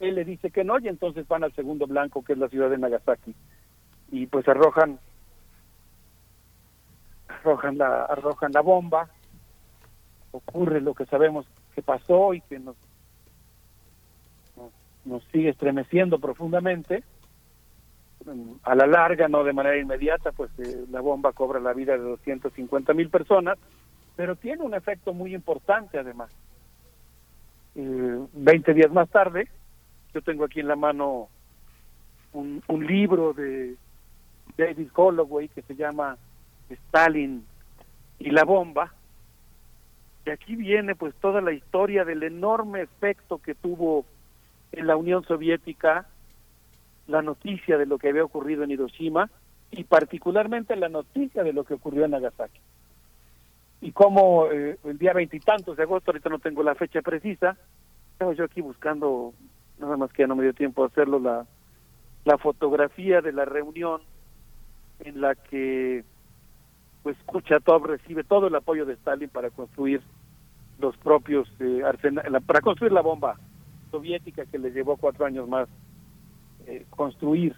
[0.00, 2.70] Él le dice que no y entonces van al segundo blanco que es la ciudad
[2.70, 3.34] de Nagasaki.
[4.10, 4.98] Y pues arrojan
[7.28, 9.08] arrojan la arrojan la bomba.
[10.32, 12.76] Ocurre lo que sabemos que pasó y que nos,
[15.04, 17.04] nos sigue estremeciendo profundamente
[18.62, 22.02] a la larga no de manera inmediata pues eh, la bomba cobra la vida de
[22.02, 23.58] 250 mil personas
[24.16, 26.30] pero tiene un efecto muy importante además.
[27.74, 29.48] Eh, 20 días más tarde,
[30.12, 31.28] yo tengo aquí en la mano
[32.32, 33.76] un, un libro de
[34.56, 36.16] David Holloway que se llama
[36.68, 37.44] Stalin
[38.18, 38.92] y la bomba,
[40.24, 44.04] y aquí viene pues toda la historia del enorme efecto que tuvo
[44.70, 46.06] en la Unión Soviética
[47.06, 49.30] la noticia de lo que había ocurrido en Hiroshima
[49.70, 52.60] y particularmente la noticia de lo que ocurrió en Nagasaki.
[53.80, 57.56] Y como eh, el día veintitantos de agosto, ahorita no tengo la fecha precisa,
[58.12, 59.34] estaba yo aquí buscando,
[59.78, 61.46] nada más que ya no me dio tiempo a hacerlo, la,
[62.24, 64.02] la fotografía de la reunión
[65.00, 66.04] en la que
[67.02, 70.00] pues Kuchatov recibe todo el apoyo de Stalin para construir
[70.78, 73.36] los propios eh, arsenales, para construir la bomba
[73.90, 75.68] soviética que le llevó cuatro años más
[76.66, 77.56] eh, construir.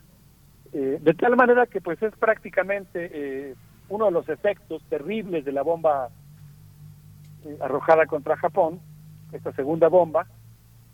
[0.73, 3.55] Eh, de tal manera que pues es prácticamente eh,
[3.89, 6.08] uno de los efectos terribles de la bomba
[7.44, 8.81] eh, arrojada contra Japón,
[9.33, 10.26] esta segunda bomba,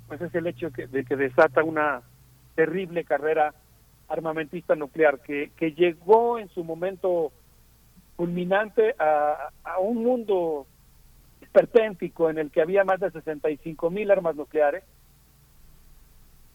[0.07, 2.03] pues es el hecho que, de que desata una
[2.57, 3.55] terrible carrera
[4.09, 7.33] armamentista nuclear que, que llegó en su momento
[8.17, 10.67] culminante a, a un mundo
[11.41, 14.85] esperpéntico en el que había más de 65 mil armas nucleares.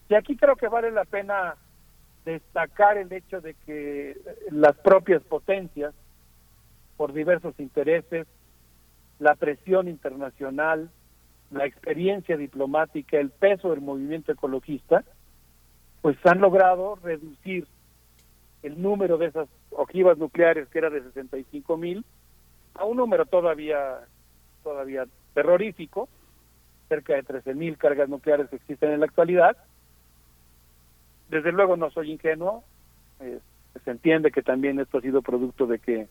[0.08, 1.56] Y aquí creo que vale la pena
[2.24, 4.16] destacar el hecho de que
[4.50, 5.94] las propias potencias
[6.96, 8.26] por diversos intereses,
[9.18, 10.90] la presión internacional,
[11.50, 15.04] la experiencia diplomática, el peso del movimiento ecologista,
[16.02, 17.66] pues han logrado reducir
[18.62, 22.04] el número de esas ojivas nucleares que era de 65 mil
[22.74, 24.00] a un número todavía
[24.62, 26.08] todavía terrorífico,
[26.88, 29.56] cerca de 13 mil cargas nucleares que existen en la actualidad.
[31.28, 32.64] Desde luego no soy ingenuo,
[33.20, 33.40] eh,
[33.84, 36.08] se entiende que también esto ha sido producto de que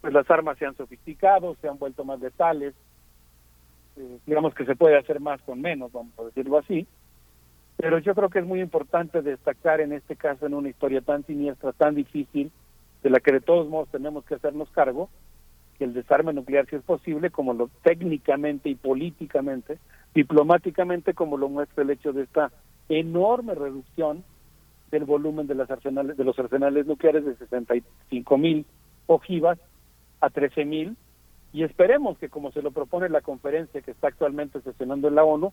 [0.00, 2.74] pues las armas se han sofisticado, se han vuelto más letales,
[3.96, 6.86] eh, digamos que se puede hacer más con menos, vamos a decirlo así,
[7.76, 11.24] pero yo creo que es muy importante destacar en este caso en una historia tan
[11.24, 12.50] siniestra, tan difícil,
[13.02, 15.10] de la que de todos modos tenemos que hacernos cargo,
[15.78, 19.78] que el desarme nuclear si es posible, como lo técnicamente y políticamente,
[20.14, 22.52] diplomáticamente, como lo muestra el hecho de esta
[22.88, 24.24] enorme reducción
[24.90, 28.66] del volumen de las arsenales de los arsenales nucleares de 65 mil
[29.06, 29.58] ojivas
[30.20, 30.96] a 13 mil
[31.52, 35.24] y esperemos que como se lo propone la conferencia que está actualmente sesionando en la
[35.24, 35.52] ONU,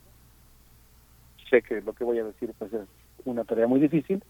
[1.48, 2.88] sé que lo que voy a decir pues es
[3.24, 4.22] una tarea muy difícil,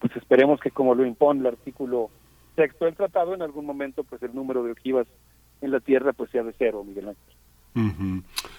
[0.00, 2.10] pues esperemos que como lo impone el artículo
[2.56, 5.06] sexto del tratado, en algún momento pues el número de ojivas
[5.60, 7.37] en la Tierra pues sea de cero, Miguel Ángel.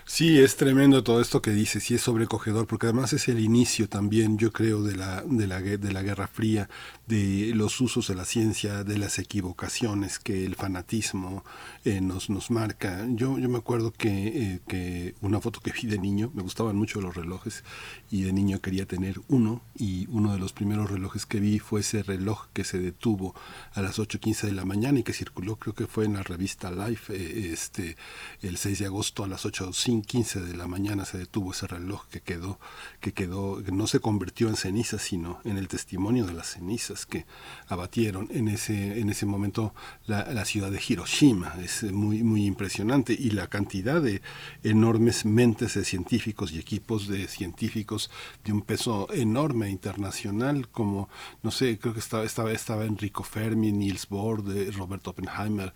[0.06, 3.90] Sí, es tremendo todo esto que dices y es sobrecogedor porque además es el inicio
[3.90, 6.70] también, yo creo, de la, de la, de la Guerra Fría,
[7.06, 11.44] de los usos de la ciencia, de las equivocaciones que el fanatismo
[11.84, 13.06] eh, nos, nos marca.
[13.10, 16.76] Yo, yo me acuerdo que, eh, que una foto que vi de niño, me gustaban
[16.76, 17.64] mucho los relojes
[18.10, 21.82] y de niño quería tener uno y uno de los primeros relojes que vi fue
[21.82, 23.36] ese reloj que se detuvo
[23.74, 26.72] a las 8.15 de la mañana y que circuló, creo que fue en la revista
[26.72, 27.98] Life, eh, este,
[28.42, 32.20] el 6 de agosto a las 8.15 de la mañana se detuvo ese reloj que
[32.20, 32.60] quedó,
[33.00, 37.06] que quedó, que no se convirtió en cenizas, sino en el testimonio de las cenizas
[37.06, 37.26] que
[37.68, 39.74] abatieron en ese, en ese momento
[40.06, 41.56] la, la ciudad de Hiroshima.
[41.64, 44.22] Es muy, muy impresionante y la cantidad de
[44.64, 48.12] enormes mentes de científicos y equipos de científicos
[48.44, 51.08] de un peso enorme internacional, como,
[51.42, 55.74] no sé, creo que estaba, estaba, estaba Enrico Fermi, Niels Bohr, de Robert Oppenheimer,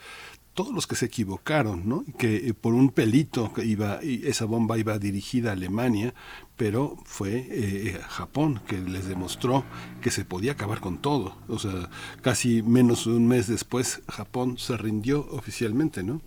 [0.53, 2.03] todos los que se equivocaron, ¿no?
[2.17, 6.14] Que eh, por un pelito que iba, esa bomba iba dirigida a Alemania,
[6.57, 9.64] pero fue eh, Japón que les demostró
[10.01, 11.35] que se podía acabar con todo.
[11.48, 11.90] O sea,
[12.22, 16.22] casi menos de un mes después, Japón se rindió oficialmente, ¿no?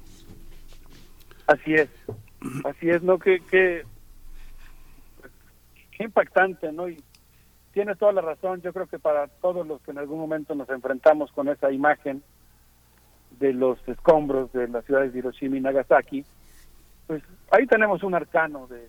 [1.46, 1.88] Así es,
[2.64, 3.20] así es, ¿no?
[3.20, 3.84] Que, que,
[5.92, 6.88] qué impactante, ¿no?
[6.88, 7.00] Y
[7.72, 10.68] tienes toda la razón, yo creo que para todos los que en algún momento nos
[10.68, 12.24] enfrentamos con esa imagen
[13.38, 16.24] de los escombros de las ciudades de Hiroshima y Nagasaki,
[17.06, 18.88] pues ahí tenemos un arcano de,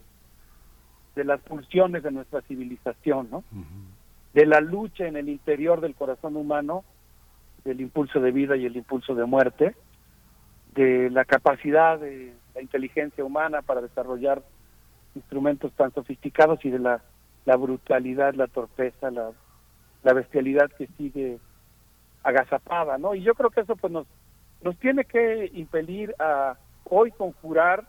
[1.16, 3.44] de las pulsiones de nuestra civilización, ¿no?
[4.34, 6.84] De la lucha en el interior del corazón humano,
[7.64, 9.76] del impulso de vida y el impulso de muerte,
[10.76, 14.44] de la capacidad de la inteligencia humana para desarrollar
[15.16, 17.02] instrumentos tan sofisticados y de la,
[17.46, 19.32] la brutalidad, la torpeza, la,
[20.04, 21.40] la bestialidad que sigue
[22.24, 23.16] agazapada, ¿no?
[23.16, 24.06] Y yo creo que eso pues nos,
[24.62, 27.86] nos tiene que impelir a hoy conjurar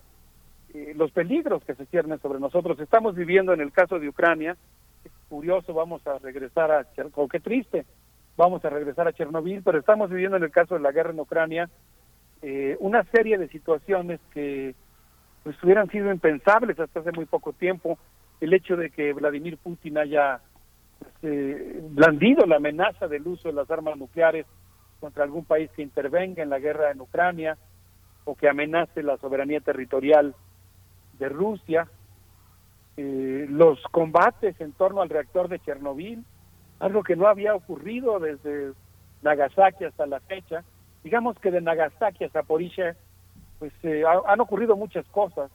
[0.75, 2.79] eh, los peligros que se ciernen sobre nosotros.
[2.81, 4.57] Estamos viviendo en el caso de Ucrania,
[5.29, 7.85] curioso, vamos a regresar a Chernobyl, qué triste,
[8.37, 11.21] vamos a regresar a Chernobyl, pero estamos viviendo en el caso de la guerra en
[11.21, 11.69] Ucrania
[12.41, 14.75] eh, una serie de situaciones que
[15.43, 17.99] pues hubieran sido impensables hasta hace muy poco tiempo.
[18.41, 20.41] El hecho de que Vladimir Putin haya
[20.99, 24.47] pues, eh, blandido la amenaza del uso de las armas nucleares
[25.01, 27.57] contra algún país que intervenga en la guerra en Ucrania
[28.25, 30.35] o que amenace la soberanía territorial
[31.19, 31.89] de Rusia,
[32.97, 36.25] eh, los combates en torno al reactor de Chernobyl,
[36.81, 38.73] algo que no había ocurrido desde
[39.23, 40.65] Nagasaki hasta la fecha.
[41.05, 42.97] Digamos que de Nagasaki a Zaporizhia
[43.59, 45.51] pues eh, ha- han ocurrido muchas cosas,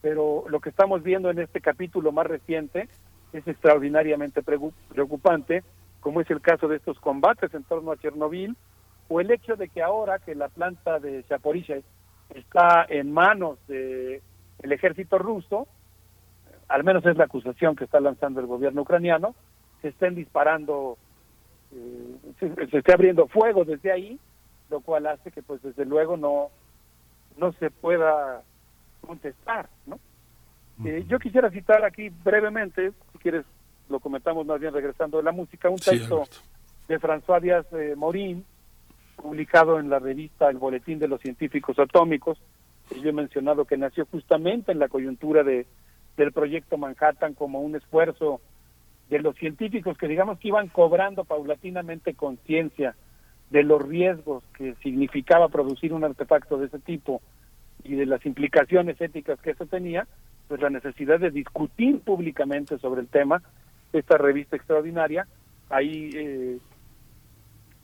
[0.00, 2.88] pero lo que estamos viendo en este capítulo más reciente
[3.32, 5.62] es extraordinariamente preocupante,
[6.00, 8.56] como es el caso de estos combates en torno a Chernobyl,
[9.08, 11.80] o el hecho de que ahora que la planta de Zaporizhia
[12.34, 14.22] está en manos del
[14.62, 15.66] ejército ruso,
[16.68, 19.34] al menos es la acusación que está lanzando el gobierno ucraniano,
[19.80, 20.98] se estén disparando,
[21.72, 24.18] eh, se, se esté abriendo fuego desde ahí,
[24.68, 26.50] lo cual hace que pues desde luego no
[27.38, 28.42] no se pueda
[29.00, 29.98] contestar, ¿no?
[30.84, 33.44] Eh, yo quisiera citar aquí brevemente, si quieres
[33.88, 36.24] lo comentamos más bien regresando de la música, un Sí, texto
[36.88, 38.44] de François Díaz eh, Morín,
[39.16, 42.38] publicado en la revista El Boletín de los Científicos Atómicos,
[42.88, 45.66] que yo he mencionado que nació justamente en la coyuntura de,
[46.16, 48.40] del proyecto Manhattan como un esfuerzo
[49.10, 52.94] de los científicos que digamos que iban cobrando paulatinamente conciencia
[53.50, 57.22] de los riesgos que significaba producir un artefacto de ese tipo
[57.84, 60.06] y de las implicaciones éticas que eso tenía,
[60.48, 63.42] pues la necesidad de discutir públicamente sobre el tema,
[63.92, 65.26] esta revista extraordinaria,
[65.70, 66.58] ahí eh,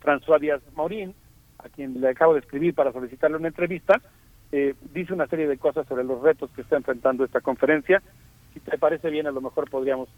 [0.02, 1.14] François Díaz Morín,
[1.58, 4.00] a quien le acabo de escribir para solicitarle una entrevista,
[4.52, 8.02] eh, dice una serie de cosas sobre los retos que está enfrentando esta conferencia.
[8.52, 10.08] Si te parece bien, a lo mejor podríamos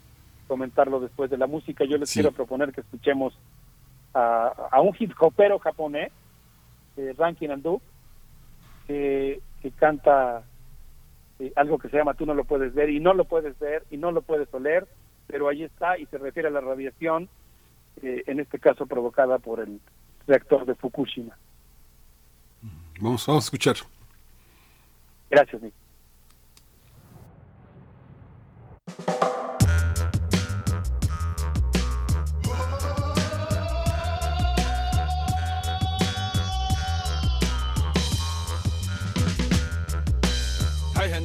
[0.46, 1.84] comentarlo después de la música.
[1.84, 3.38] Yo les quiero proponer que escuchemos
[4.12, 6.12] a, a un hip hopero japonés,
[6.96, 7.80] eh, Rankin Andu,
[8.86, 10.42] que, que canta
[11.38, 13.84] eh, algo que se llama Tú no lo puedes ver y no lo puedes ver
[13.90, 14.86] y no lo puedes oler,
[15.26, 17.28] pero ahí está y se refiere a la radiación,
[18.02, 19.80] eh, en este caso provocada por el
[20.26, 21.36] reactor de Fukushima.
[23.00, 23.76] Vamos, vamos a escuchar.
[25.30, 25.74] Gracias, Nick.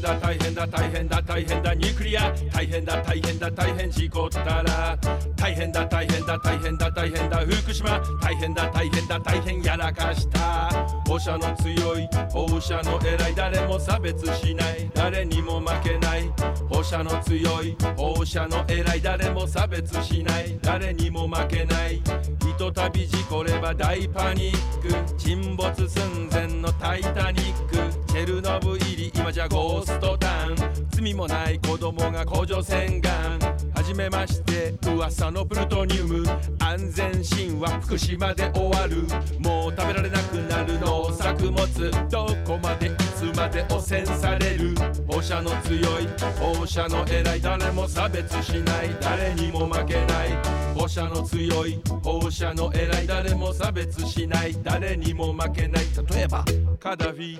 [0.02, 4.98] だ大変だ大変だ大変だニュークリア大変だ大変だ大変事故ったら
[5.36, 10.72] 大変だ大変だ大変だ大変だ福島大変だ大変だ大変やらかした。
[11.08, 16.32] 放射の強い放射の偉い誰も差別しない誰にも負けない。
[16.70, 20.58] 放射の強い放射の偉い誰も差別しない。
[20.62, 22.02] 誰にも負けない。
[22.40, 25.14] ひとたび事故れば大パニック。
[25.18, 28.01] 沈没寸前のタイタニック。
[28.12, 30.56] チェルノブイリ今じゃゴーストタウン。
[30.90, 33.40] 罪もない子供が甲状腺がん。
[33.74, 36.26] はじめまして噂のプルトニウム。
[36.60, 39.04] 安全神話福島で終わる。
[39.40, 41.92] もう食べられなくなる農作物。
[42.10, 44.76] どこまでいつまで汚染される。
[45.08, 48.94] 放射の強い放射の偉い誰も差別しない。
[49.00, 50.38] 誰にも負けない。
[50.76, 54.58] 放射の強い放射の偉い誰も差別しない。
[54.62, 55.86] 誰にも負けない。
[56.14, 56.44] 例えば
[56.78, 57.40] カダフィ。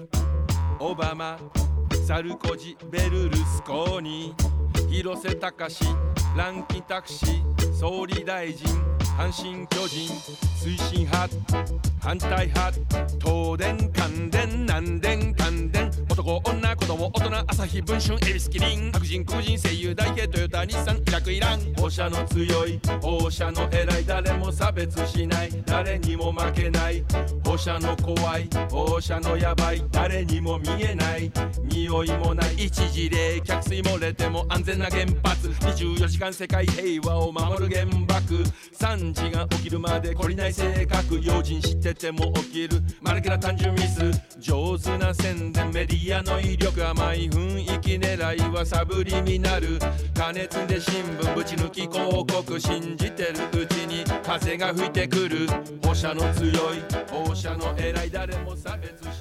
[0.84, 1.38] オバマ
[2.08, 4.34] サルコジベルルスコーニ
[4.90, 5.86] 広瀬隆
[6.36, 8.68] ランキタクシー総理大臣
[9.18, 10.10] 阪神巨人
[10.56, 11.30] 推進派
[12.00, 12.72] 反対派
[13.20, 27.04] 東電関電南電関電男女子供大人朝日文春恵比寿キリン白人黒人声優大系トヨタ日産イラクイラン放射の強い放射の偉い誰も差別しない誰にも負けない
[27.46, 31.32] 放射の怖い放射のやばい誰にも見えない
[31.64, 38.44] 匂いもない一時冷却水漏れても安全な原発24時間世界平和を守る原爆
[39.14, 42.82] が起きるまで懲りない性格用心知ってても起きる。
[43.02, 49.80] マルケな単純ミス上手な宣伝メディアの威力甘い雰囲気狙いはサブリミナル。
[50.16, 55.48] 加熱で新聞ぶち抜き広告信じてるうちに風が吹いてくる。
[55.84, 59.21] 放射の強い放射の偉い誰も差別し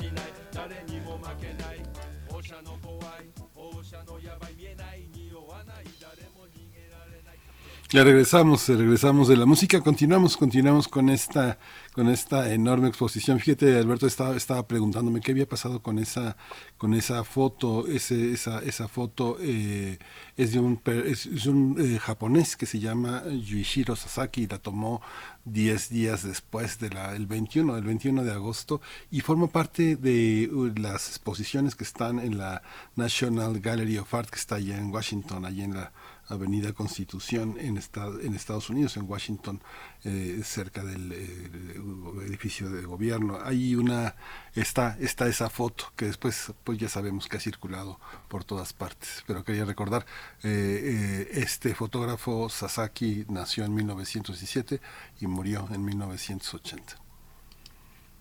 [7.93, 11.59] Ya regresamos, eh, regresamos de la música, continuamos, continuamos con esta,
[11.93, 13.41] con esta enorme exposición.
[13.41, 16.37] Fíjate, Alberto estaba, estaba preguntándome qué había pasado con esa,
[16.79, 19.99] con esa foto, ese, esa, esa foto eh,
[20.37, 25.03] es de un, es, es un eh, japonés que se llama Yuichiro Sasaki la tomó
[25.47, 30.67] 10 días después del el 21, el 21 de agosto y forma parte de uh,
[30.77, 32.63] las exposiciones que están en la
[32.95, 35.93] National Gallery of Art que está allá en Washington, allá en la
[36.31, 39.61] Avenida Constitución en, esta- en Estados Unidos, en Washington,
[40.05, 41.81] eh, cerca del eh,
[42.27, 43.39] edificio de gobierno.
[43.45, 44.15] Hay una,
[44.55, 49.25] está, está esa foto que después pues ya sabemos que ha circulado por todas partes.
[49.27, 50.07] Pero quería recordar,
[50.43, 54.81] eh, eh, este fotógrafo Sasaki nació en 1917
[55.21, 56.95] y murió en 1980.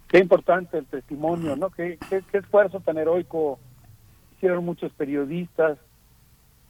[0.08, 1.70] Qué importante el testimonio, ¿no?
[1.70, 3.60] Qué, qué, qué esfuerzo tan heroico
[4.36, 5.78] hicieron muchos periodistas,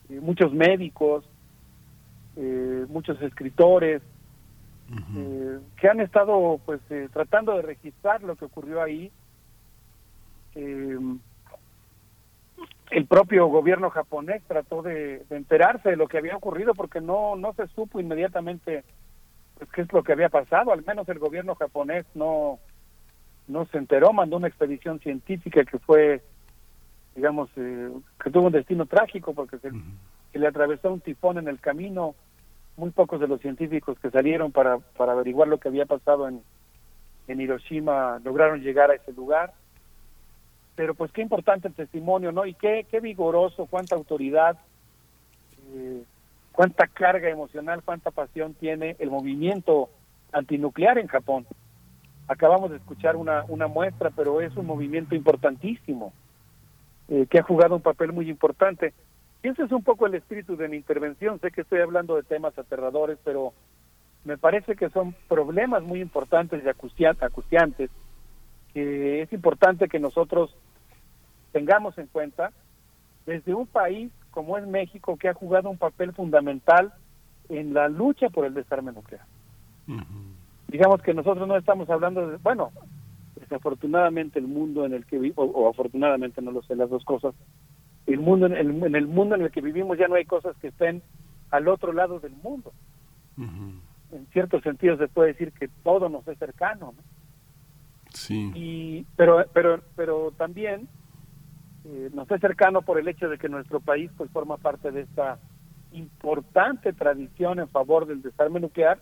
[0.10, 1.26] eh, muchos médicos,
[2.36, 4.02] eh, muchos escritores,
[5.16, 9.12] eh, que han estado pues eh, tratando de registrar lo que ocurrió ahí.
[10.56, 10.98] Eh,
[12.90, 17.36] el propio gobierno japonés trató de, de enterarse de lo que había ocurrido porque no
[17.36, 18.84] no se supo inmediatamente
[19.60, 20.72] pues, qué es lo que había pasado.
[20.72, 22.58] Al menos el gobierno japonés no
[23.48, 26.22] no se enteró, mandó una expedición científica que fue,
[27.20, 27.92] digamos, eh,
[28.24, 29.72] que tuvo un destino trágico porque se,
[30.32, 32.16] se le atravesó un tifón en el camino.
[32.78, 36.42] Muy pocos de los científicos que salieron para, para averiguar lo que había pasado en,
[37.28, 39.52] en Hiroshima lograron llegar a ese lugar.
[40.76, 42.46] Pero pues qué importante el testimonio, ¿no?
[42.46, 44.58] Y qué, qué vigoroso, cuánta autoridad,
[45.74, 46.04] eh,
[46.54, 49.90] cuánta carga emocional, cuánta pasión tiene el movimiento
[50.32, 51.46] antinuclear en Japón
[52.30, 56.14] acabamos de escuchar una, una muestra, pero es un movimiento importantísimo,
[57.10, 58.94] eh, que ha jugado un papel muy importante.
[59.44, 61.40] Y ese es un poco el espíritu de mi intervención.
[61.40, 63.54] Sé que estoy hablando de temas aterradores, pero
[64.26, 67.90] me parece que son problemas muy importantes y acuciantes,
[68.74, 70.56] que es importante que nosotros
[71.52, 72.52] tengamos en cuenta
[73.26, 76.94] desde un país como es México, que ha jugado un papel fundamental
[77.50, 79.26] en la lucha por el desarme nuclear
[80.70, 82.72] digamos que nosotros no estamos hablando de, bueno,
[83.50, 87.34] desafortunadamente el mundo en el que vivimos, o, afortunadamente no lo sé, las dos cosas,
[88.06, 90.56] el mundo en el, en el mundo en el que vivimos ya no hay cosas
[90.58, 91.02] que estén
[91.50, 92.72] al otro lado del mundo.
[93.38, 97.04] En cierto sentido se puede decir que todo nos es cercano, ¿no?
[98.12, 98.52] Sí.
[98.56, 100.88] y pero pero pero también
[101.86, 105.02] eh, nos es cercano por el hecho de que nuestro país pues forma parte de
[105.02, 105.38] esta
[105.92, 109.00] importante tradición en favor del desarme nuclear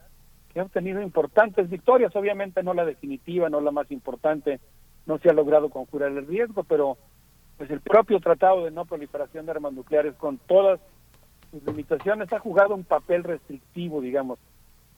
[0.57, 2.15] que ha obtenido importantes victorias.
[2.15, 4.59] Obviamente no la definitiva no la más importante
[5.05, 6.97] no se ha logrado conjurar el riesgo pero
[7.57, 10.79] pues el propio tratado de no proliferación de armas nucleares con todas
[11.51, 14.39] sus limitaciones ha jugado un papel restrictivo digamos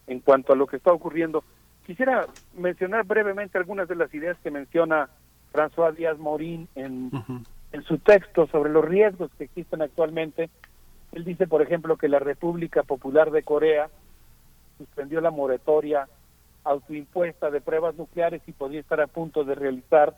[0.07, 1.43] en cuanto a lo que está ocurriendo.
[1.85, 5.09] Quisiera mencionar brevemente algunas de las ideas que menciona
[5.51, 7.11] François Díaz Morín en,
[7.73, 10.49] en su texto sobre los riesgos que existen actualmente.
[11.11, 13.89] Él dice, por ejemplo, que la República Popular de Corea
[14.79, 16.07] suspendió la moratoria
[16.63, 20.15] autoimpuesta de pruebas nucleares y podría estar a punto de realizar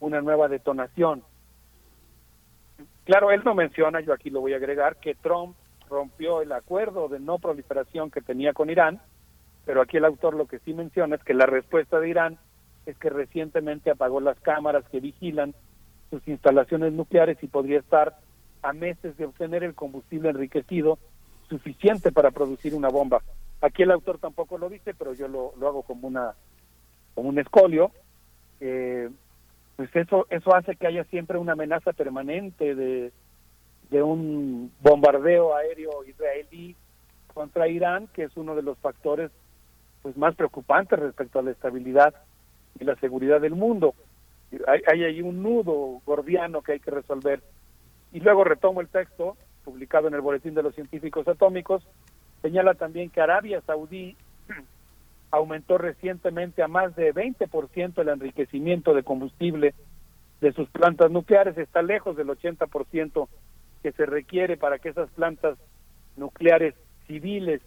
[0.00, 1.22] una nueva detonación.
[3.04, 5.56] Claro, él no menciona, yo aquí lo voy a agregar, que Trump
[5.88, 9.00] rompió el acuerdo de no proliferación que tenía con Irán,
[9.64, 12.38] pero aquí el autor lo que sí menciona es que la respuesta de Irán
[12.86, 15.54] es que recientemente apagó las cámaras que vigilan
[16.10, 18.16] sus instalaciones nucleares y podría estar
[18.62, 20.98] a meses de obtener el combustible enriquecido
[21.48, 23.22] suficiente para producir una bomba.
[23.60, 26.34] Aquí el autor tampoco lo dice, pero yo lo, lo hago como una
[27.14, 27.90] como un escolio.
[28.60, 29.08] Eh,
[29.76, 33.12] pues eso eso hace que haya siempre una amenaza permanente de,
[33.90, 36.76] de un bombardeo aéreo israelí
[37.32, 39.30] contra Irán, que es uno de los factores
[40.02, 42.14] pues más preocupantes respecto a la estabilidad
[42.78, 43.94] y la seguridad del mundo.
[44.66, 47.42] Hay, hay ahí un nudo gordiano que hay que resolver.
[48.12, 51.86] Y luego retomo el texto publicado en el Boletín de los Científicos Atómicos,
[52.42, 54.16] señala también que Arabia Saudí
[55.30, 59.74] aumentó recientemente a más de 20% el enriquecimiento de combustible
[60.40, 63.28] de sus plantas nucleares, está lejos del 80%
[63.82, 65.58] que se requiere para que esas plantas
[66.16, 66.74] nucleares
[67.06, 67.62] civiles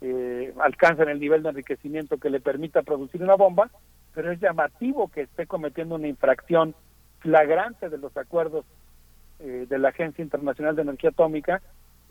[0.00, 3.70] eh, alcancen el nivel de enriquecimiento que le permita producir una bomba,
[4.14, 6.74] pero es llamativo que esté cometiendo una infracción
[7.18, 8.64] flagrante de los acuerdos
[9.40, 11.62] eh, de la Agencia Internacional de Energía Atómica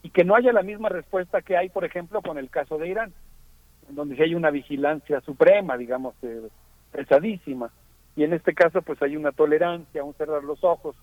[0.04, 2.88] y que no haya la misma respuesta que hay, por ejemplo, con el caso de
[2.88, 3.14] Irán,
[3.90, 6.48] en donde sí hay una vigilancia suprema, digamos, eh,
[6.92, 7.72] pesadísima.
[8.16, 10.96] Y en este caso, pues hay una tolerancia, un cerrar los ojos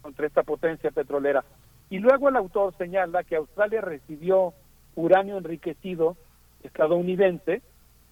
[0.00, 1.44] contra esta potencia petrolera.
[1.90, 4.54] Y luego el autor señala que Australia recibió
[4.94, 6.16] uranio enriquecido
[6.62, 7.62] estadounidense,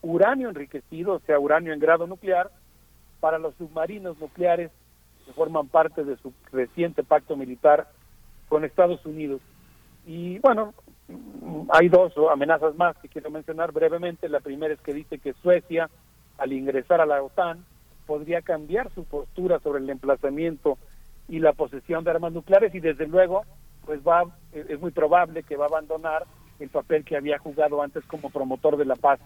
[0.03, 2.51] uranio enriquecido, o sea, uranio en grado nuclear,
[3.21, 4.71] para los submarinos nucleares
[5.25, 7.89] que forman parte de su reciente pacto militar
[8.49, 9.41] con Estados Unidos.
[10.13, 10.75] Y bueno,
[11.69, 14.29] hay dos amenazas más que quiero mencionar brevemente.
[14.29, 15.89] La primera es que dice que Suecia,
[16.37, 17.65] al ingresar a la OTAN,
[18.07, 20.79] podría cambiar su postura sobre el emplazamiento
[21.29, 23.45] y la posesión de armas nucleares y desde luego,
[23.87, 26.25] pues va, es muy probable que va a abandonar
[26.59, 29.21] el papel que había jugado antes como promotor de la paz.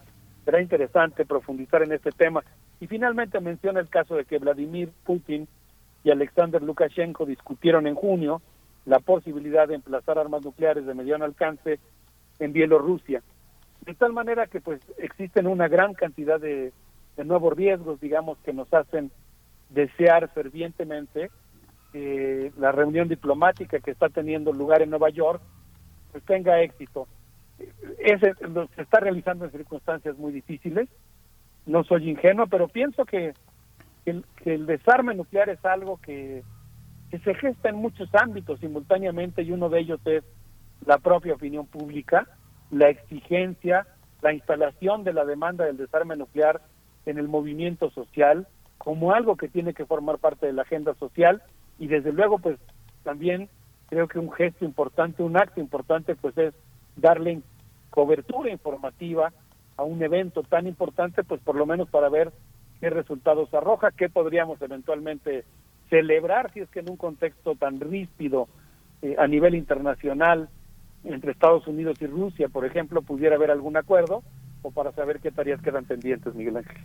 [0.44, 2.44] Será interesante profundizar en este tema.
[2.78, 5.48] Y finalmente menciona el caso de que Vladimir Putin
[6.04, 8.42] y Alexander Lukashenko discutieron en junio
[8.84, 11.78] la posibilidad de emplazar armas nucleares de mediano alcance
[12.38, 13.22] en Bielorrusia.
[13.84, 16.72] De tal manera que pues existen una gran cantidad de,
[17.24, 19.10] nuevos riesgos, digamos, que nos hacen
[19.70, 21.30] desear fervientemente
[21.92, 25.40] que la reunión diplomática que está teniendo lugar en Nueva York
[26.10, 27.06] pues tenga éxito.
[27.98, 30.88] Ese, se está realizando en circunstancias muy difíciles.
[31.66, 33.32] No soy ingenuo, pero pienso que
[34.04, 36.42] el desarme nuclear es algo que
[37.14, 40.24] que se gesta en muchos ámbitos simultáneamente y uno de ellos es
[40.84, 42.26] la propia opinión pública,
[42.72, 43.86] la exigencia,
[44.20, 46.60] la instalación de la demanda del desarme nuclear
[47.06, 51.40] en el movimiento social como algo que tiene que formar parte de la agenda social
[51.78, 52.58] y desde luego pues
[53.04, 53.48] también
[53.88, 56.52] creo que un gesto importante, un acto importante pues es
[56.96, 57.42] darle
[57.90, 59.32] cobertura informativa
[59.76, 62.32] a un evento tan importante pues por lo menos para ver
[62.80, 65.44] qué resultados arroja, qué podríamos eventualmente
[65.90, 68.48] celebrar si es que en un contexto tan ríspido
[69.02, 70.48] eh, a nivel internacional
[71.04, 74.22] entre Estados Unidos y Rusia, por ejemplo, pudiera haber algún acuerdo
[74.62, 76.78] o para saber qué tareas quedan pendientes, Miguel Ángel.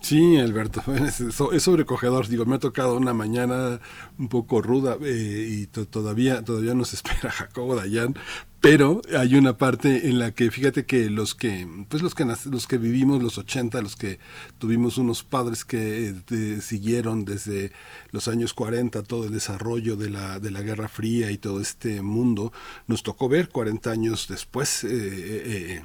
[0.00, 0.82] Sí, Alberto,
[1.52, 2.28] es, sobrecogedor.
[2.28, 3.80] Digo, me ha tocado una mañana
[4.18, 8.14] un poco ruda eh, y todavía todavía nos espera Jacobo Dayan,
[8.60, 12.66] pero hay una parte en la que fíjate que los que pues los que los
[12.66, 14.18] que vivimos los 80, los que
[14.58, 17.72] tuvimos unos padres que eh, siguieron desde
[18.10, 22.00] los años 40 todo el desarrollo de la de la Guerra Fría y todo este
[22.02, 22.52] mundo,
[22.86, 25.82] nos tocó ver 40 años después eh, eh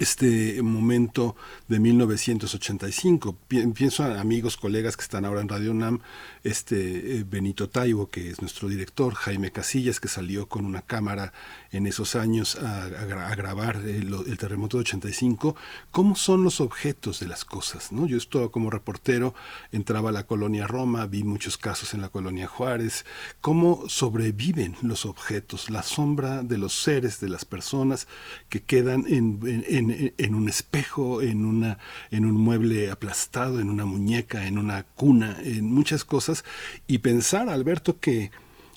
[0.00, 1.36] este momento
[1.68, 3.36] de 1985.
[3.74, 6.00] Pienso a amigos, colegas que están ahora en Radio UNAM,
[6.44, 11.32] este eh, Benito Taibo, que es nuestro director, Jaime Casillas, que salió con una cámara
[11.72, 12.88] en esos años a,
[13.36, 15.56] grabar el, terremoto de 85,
[15.90, 17.92] cómo son los objetos de las cosas.
[17.92, 18.06] ¿no?
[18.06, 19.34] Yo estuve como reportero,
[19.72, 23.04] entraba a la colonia Roma, vi muchos casos en la colonia Juárez,
[23.40, 28.06] cómo sobreviven los objetos, la sombra de los seres, de las personas
[28.48, 29.85] que quedan en
[30.34, 31.78] un espejo, en, una,
[32.10, 36.44] en un mueble aplastado, en una muñeca, en una cuna, en muchas cosas,
[36.86, 38.30] y pensar, Alberto, que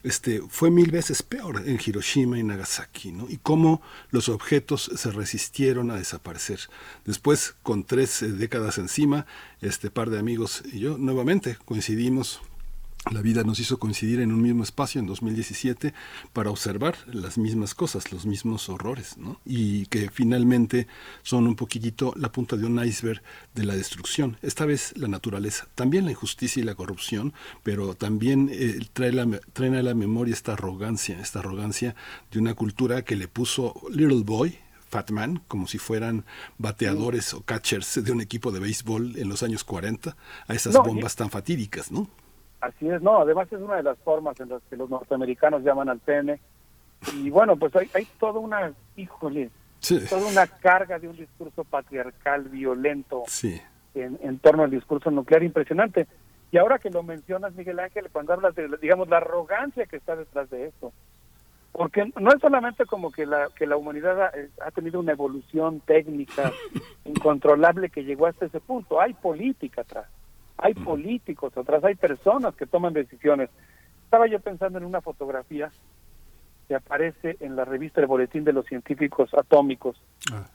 [0.04, 3.28] este, fue mil veces peor en Hiroshima y Nagasaki, ¿no?
[3.30, 3.82] Y cómo
[4.12, 6.60] los objetos se resistieron a desaparecer.
[7.06, 9.26] Después, con tres eh, décadas encima,
[9.62, 12.42] este par de amigos y yo nuevamente coincidimos
[13.11, 15.94] la vida nos hizo coincidir en un mismo espacio en 2017
[16.34, 19.40] para observar las mismas cosas, los mismos horrores, ¿no?
[19.45, 20.88] Y que finalmente
[21.24, 23.24] son un poquitito la punta de un iceberg
[23.56, 24.38] de la destrucción.
[24.42, 29.40] Esta vez la naturaleza, también la injusticia y la corrupción, pero también eh, trae, la,
[29.53, 31.95] trae a la memoria esta arrogancia, esta arrogancia
[32.32, 36.26] de una cultura que le puso Little Boy, Fat Man, como si fueran
[36.58, 40.84] bateadores o catchers de un equipo de béisbol en los años 40, a esas No,
[40.84, 42.10] bombas tan fatídicas, ¿no?
[42.62, 45.90] Así es, no, además es una de las formas en las que los norteamericanos llaman
[45.90, 46.40] al pene.
[47.16, 49.98] Y bueno, pues hay, hay toda una, híjole, Sí.
[50.10, 53.62] toda una carga de un discurso patriarcal violento Sí.
[53.96, 56.06] en, en torno al discurso nuclear impresionante.
[56.52, 60.18] Y ahora que lo mencionas, Miguel Ángel, cuando hablas de, digamos, la arrogancia que está
[60.18, 60.92] detrás de esto,
[61.72, 65.14] porque no es solamente como que la, que la humanidad ha, eh, ha tenido una
[65.14, 66.52] evolución técnica
[67.06, 70.08] incontrolable que llegó hasta ese punto, hay política atrás,
[70.62, 73.50] hay políticos atrás, hay personas que toman decisiones.
[74.04, 75.72] Estaba yo pensando en una fotografía
[76.68, 80.00] que aparece en la revista El Boletín de los Científicos Atómicos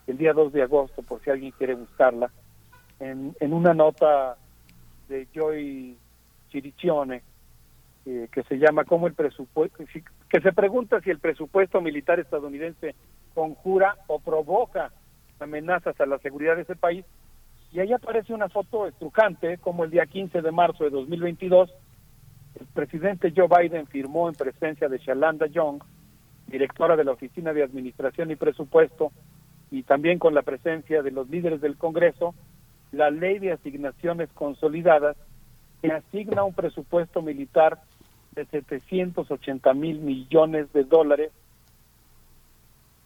[0.07, 2.31] el día 2 de agosto, por si alguien quiere buscarla,
[3.00, 4.36] en, en una nota
[5.08, 5.97] de Joy
[6.50, 7.23] Chiricione,
[8.07, 9.83] eh, que se llama como el presupuesto,
[10.28, 12.94] que se pregunta si el presupuesto militar estadounidense
[13.34, 14.92] conjura o provoca
[15.41, 17.05] amenazas a la seguridad de ese país.
[17.74, 21.74] Y ahí aparece una foto estrucante, como el día 15 de marzo de 2022,
[22.60, 25.82] el presidente Joe Biden firmó en presencia de Shalanda Young,
[26.46, 29.10] directora de la Oficina de Administración y Presupuesto,
[29.72, 32.32] y también con la presencia de los líderes del Congreso,
[32.92, 35.16] la ley de asignaciones consolidadas
[35.82, 37.80] que asigna un presupuesto militar
[38.36, 41.32] de 780 mil millones de dólares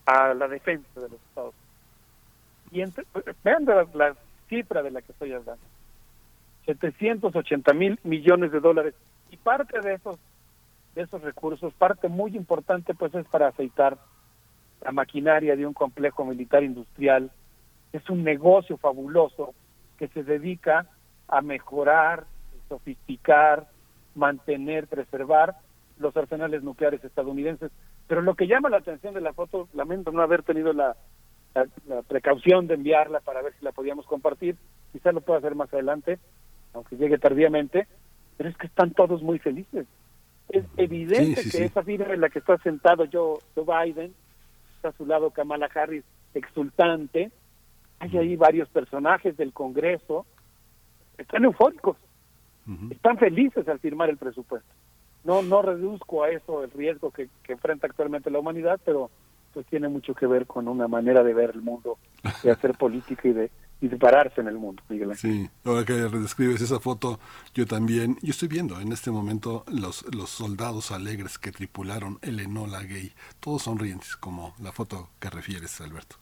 [0.05, 1.65] a la defensa de los Estados Unidos.
[2.71, 3.05] Y entre-
[3.43, 4.15] vean la, la
[4.49, 5.63] cifra de la que estoy hablando.
[6.67, 8.95] 780 mil millones de dólares.
[9.31, 10.19] Y parte de esos,
[10.95, 13.99] de esos recursos, parte muy importante, pues es para aceitar
[14.83, 17.31] la maquinaria de un complejo militar industrial.
[17.93, 19.55] Es un negocio fabuloso
[19.99, 20.87] que se dedica
[21.27, 22.25] a mejorar,
[22.69, 23.69] sofisticar,
[24.15, 25.57] mantener, preservar
[25.99, 27.71] los arsenales nucleares estadounidenses.
[28.07, 30.97] Pero lo que llama la atención de la foto, lamento no haber tenido la,
[31.55, 34.57] la, la precaución de enviarla para ver si la podíamos compartir,
[34.93, 36.19] quizás lo pueda hacer más adelante,
[36.75, 37.87] aunque llegue tardíamente,
[38.37, 39.87] pero es que están todos muy felices.
[40.49, 41.65] Es evidente Sí, sí, que sí.
[41.65, 44.15] esa fibra en la que está sentado Joe, Joe Biden,
[44.77, 46.05] está a su lado Kamala Harris
[46.35, 47.31] exultante,
[48.01, 50.25] hay ahí varios personajes del Congreso,
[51.19, 51.97] están eufóricos,
[52.91, 54.69] están felices al firmar el presupuesto.
[55.25, 59.11] No no reduzco a eso el riesgo que, que enfrenta actualmente la humanidad, pero
[59.53, 61.99] pues tiene mucho que ver con una manera de ver el mundo,
[62.43, 65.33] de hacer política y de, y de pararse en el mundo, Miguel Ángel.
[65.33, 67.19] Sí, ahora que redescribes esa foto,
[67.55, 72.41] yo también, yo estoy viendo en este momento los, los soldados alegres que tripularon el
[72.41, 76.17] Enola Gay, todos sonrientes, como la foto que refieres, Alberto.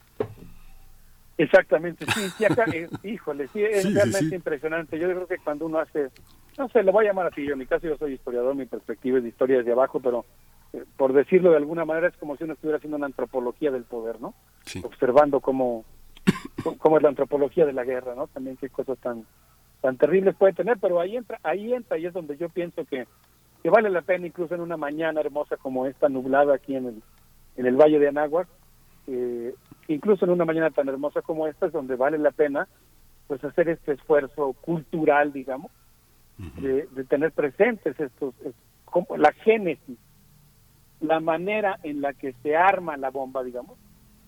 [1.37, 4.35] Exactamente, sí, sí, acá, eh, híjole, sí, es Sí, realmente sí.
[4.35, 4.97] impresionante.
[4.97, 6.09] Yo creo que cuando uno hace,
[6.57, 8.65] no sé, lo voy a llamar así, yo en mi caso yo soy historiador, mi
[8.65, 10.25] perspectiva es de historia desde abajo, pero
[10.97, 14.19] por decirlo de alguna manera es como si uno estuviera haciendo una antropología del poder,
[14.21, 14.33] ¿no?
[14.83, 15.85] Observando cómo,
[16.79, 18.27] cómo es la antropología de la guerra, ¿no?
[18.27, 19.25] También qué cosas tan
[19.81, 23.07] tan terribles puede tener, pero ahí entra, ahí entra y es donde yo pienso que,
[23.61, 27.03] que vale la pena incluso en una mañana hermosa como esta nublada aquí en el,
[27.57, 28.47] en el Valle de Anáhuac,
[29.05, 29.53] eh,
[29.87, 32.67] incluso en una mañana tan hermosa como esta es donde vale la pena
[33.27, 35.71] pues hacer este esfuerzo cultural, digamos,
[36.59, 38.55] de, de tener presentes estos, es-
[38.85, 39.97] como la génesis,
[41.01, 43.77] la manera en la que se arma la bomba, digamos,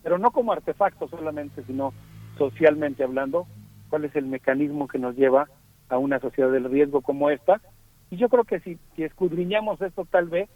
[0.04, 1.94] pero no como artefacto solamente, sino
[2.38, 3.48] socialmente hablando,
[3.90, 5.50] cuál es el mecanismo que nos lleva
[5.90, 7.60] a una sociedad del riesgo como esta.
[8.12, 10.50] Y yo creo que si, si escudriñamos esto tal vez,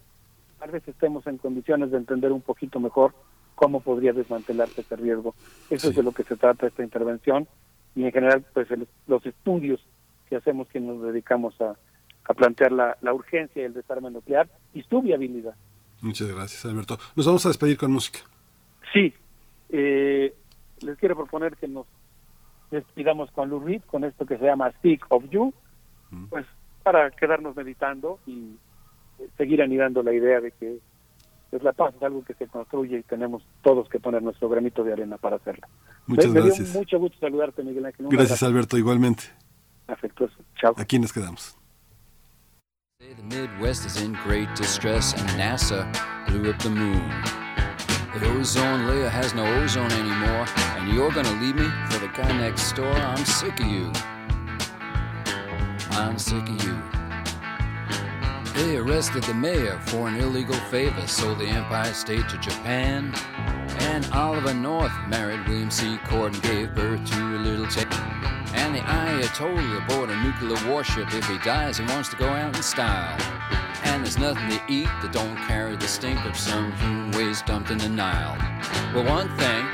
[0.60, 3.14] tal vez estemos en condiciones de entender un poquito mejor
[3.56, 5.36] cómo podría desmantelarse ese riesgo.
[5.70, 7.48] Eso es de lo que se trata esta intervención
[7.96, 9.84] y en general pues el- los estudios
[10.30, 11.76] que hacemos que nos dedicamos a,
[12.26, 15.56] a plantear la, la urgencia del desarme nuclear y su viabilidad.
[16.04, 17.00] Muchas gracias, Alberto.
[17.16, 18.20] Nos vamos a despedir con música.
[18.92, 19.14] Sí,
[19.70, 20.36] eh,
[20.82, 21.88] les quiero proponer que nos
[22.72, 25.54] despidamos con Lou Reed, con esto que se llama Speak of You,
[26.30, 26.46] pues
[26.84, 28.58] para quedarnos meditando y
[29.20, 30.80] eh, seguir anidando la idea de que
[31.50, 34.84] pues, la paz es algo que se construye y tenemos todos que poner nuestro granito
[34.84, 35.70] de arena para hacerla.
[36.06, 36.74] Muchas me, me gracias.
[36.74, 38.08] dio mucho gusto saludarte, Miguel Ángel.
[38.10, 39.24] Gracias, abrazo Alberto, igualmente.
[39.88, 40.36] Afectuoso.
[40.60, 40.74] Chao.
[40.78, 41.58] Aquí nos quedamos.
[43.16, 45.86] The Midwest is in great distress, and NASA
[46.26, 47.08] blew up the moon.
[48.18, 52.32] The ozone layer has no ozone anymore, and you're gonna leave me for the guy
[52.40, 52.92] next door.
[52.92, 53.92] I'm sick of you.
[55.92, 56.82] I'm sick of you.
[58.56, 63.14] They arrested the mayor for an illegal favor, sold the Empire State to Japan.
[63.80, 65.98] And Oliver North married William C.
[66.06, 67.90] Corden, gave birth to a little chick.
[68.54, 71.14] And the Ayatollah aboard a nuclear warship.
[71.14, 73.20] If he dies, he wants to go out in style.
[73.84, 77.72] And there's nothing to eat that don't carry the stink of some human waste dumped
[77.72, 78.38] in the Nile.
[78.94, 79.66] Well, one thing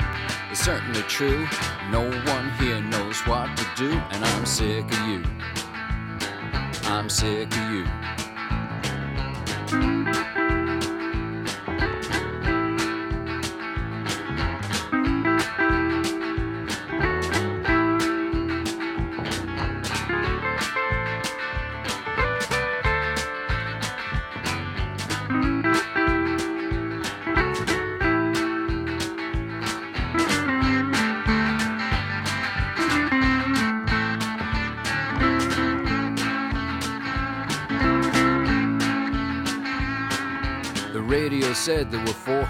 [0.50, 1.46] is certainly true.
[1.90, 2.02] No
[2.32, 5.22] one here knows what to do, and I'm sick of you.
[6.84, 7.86] I'm sick of you.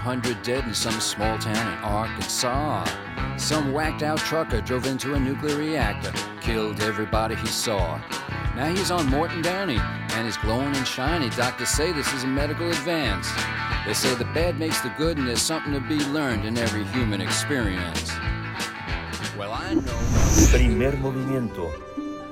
[0.03, 2.85] 400 dead in some small town in Arkansas.
[3.37, 8.01] Some whacked out trucker drove into a nuclear reactor, killed everybody he saw.
[8.55, 11.29] Now he's on Morton Downey and is glowing and shiny.
[11.29, 13.29] Doctors say this is a medical advance.
[13.85, 16.83] They say the bad makes the good and there's something to be learned in every
[16.85, 18.11] human experience.
[19.37, 19.99] Well, I know.
[20.51, 21.69] Primer movimiento.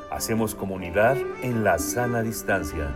[0.10, 2.96] Hacemos comunidad en la sana distancia.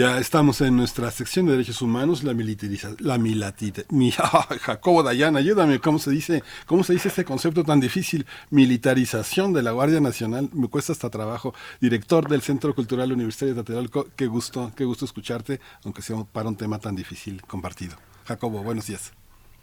[0.00, 4.10] Ya estamos en nuestra sección de derechos humanos, la militarización, la milatita, mi,
[4.62, 8.24] Jacobo Dayan, ayúdame, ¿cómo se dice, cómo se dice este concepto tan difícil?
[8.48, 11.52] Militarización de la Guardia Nacional, me cuesta hasta trabajo.
[11.82, 16.48] Director del Centro Cultural Universitario de Tlatelolco, qué gusto, qué gusto escucharte, aunque sea para
[16.48, 17.96] un tema tan difícil compartido.
[18.24, 19.12] Jacobo, buenos días.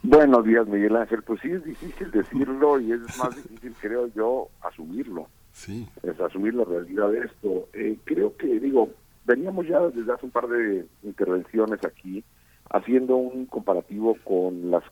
[0.04, 1.24] Buenos días, Miguel Ángel.
[1.24, 5.30] Pues sí, es difícil decirlo y es más difícil, creo yo, asumirlo.
[5.52, 5.90] Sí.
[6.04, 7.70] Es asumir la realidad de esto.
[7.74, 8.92] Eh, creo que, digo,
[9.28, 12.24] veníamos ya desde hace un par de intervenciones aquí
[12.70, 14.84] haciendo un comparativo con las,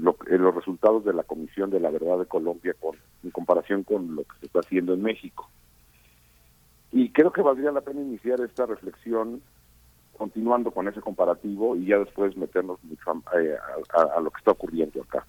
[0.00, 3.82] lo- eh, los resultados de la Comisión de la Verdad de Colombia con, en comparación
[3.82, 5.48] con lo que se está haciendo en México.
[6.92, 9.42] Y creo que valdría la pena iniciar esta reflexión
[10.16, 13.56] continuando con ese comparativo y ya después meternos mucho a, eh,
[13.94, 15.24] a- a lo que está ocurriendo acá.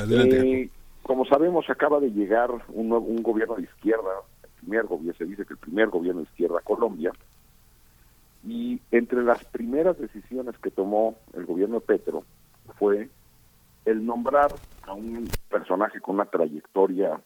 [0.00, 0.40] Adelante.
[0.62, 0.70] Eh,
[1.02, 4.10] como sabemos, acaba de llegar un, nuevo- un gobierno de izquierda,
[4.60, 7.12] primer gobierno, se dice que el primer gobierno de izquierda Colombia,
[8.46, 12.24] y entre las primeras decisiones que tomó el gobierno de Petro
[12.78, 13.08] fue
[13.84, 17.20] el nombrar a un personaje con una trayectoria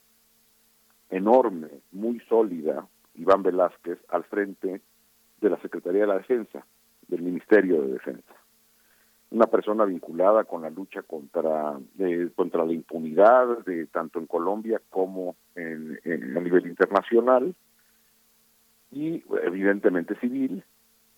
[1.10, 4.80] enorme, muy sólida, Iván Velázquez, al frente
[5.40, 6.66] de la Secretaría de la Defensa,
[7.06, 8.43] del Ministerio de Defensa
[9.34, 14.80] una persona vinculada con la lucha contra eh, contra la impunidad de tanto en Colombia
[14.90, 17.52] como en, en- a nivel internacional
[18.92, 20.62] y evidentemente civil.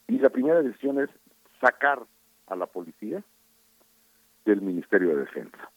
[0.08, 1.10] Y la primera decisión es
[1.60, 2.00] sacar
[2.46, 3.22] a la policía
[4.46, 5.70] del Ministerio de Defensa.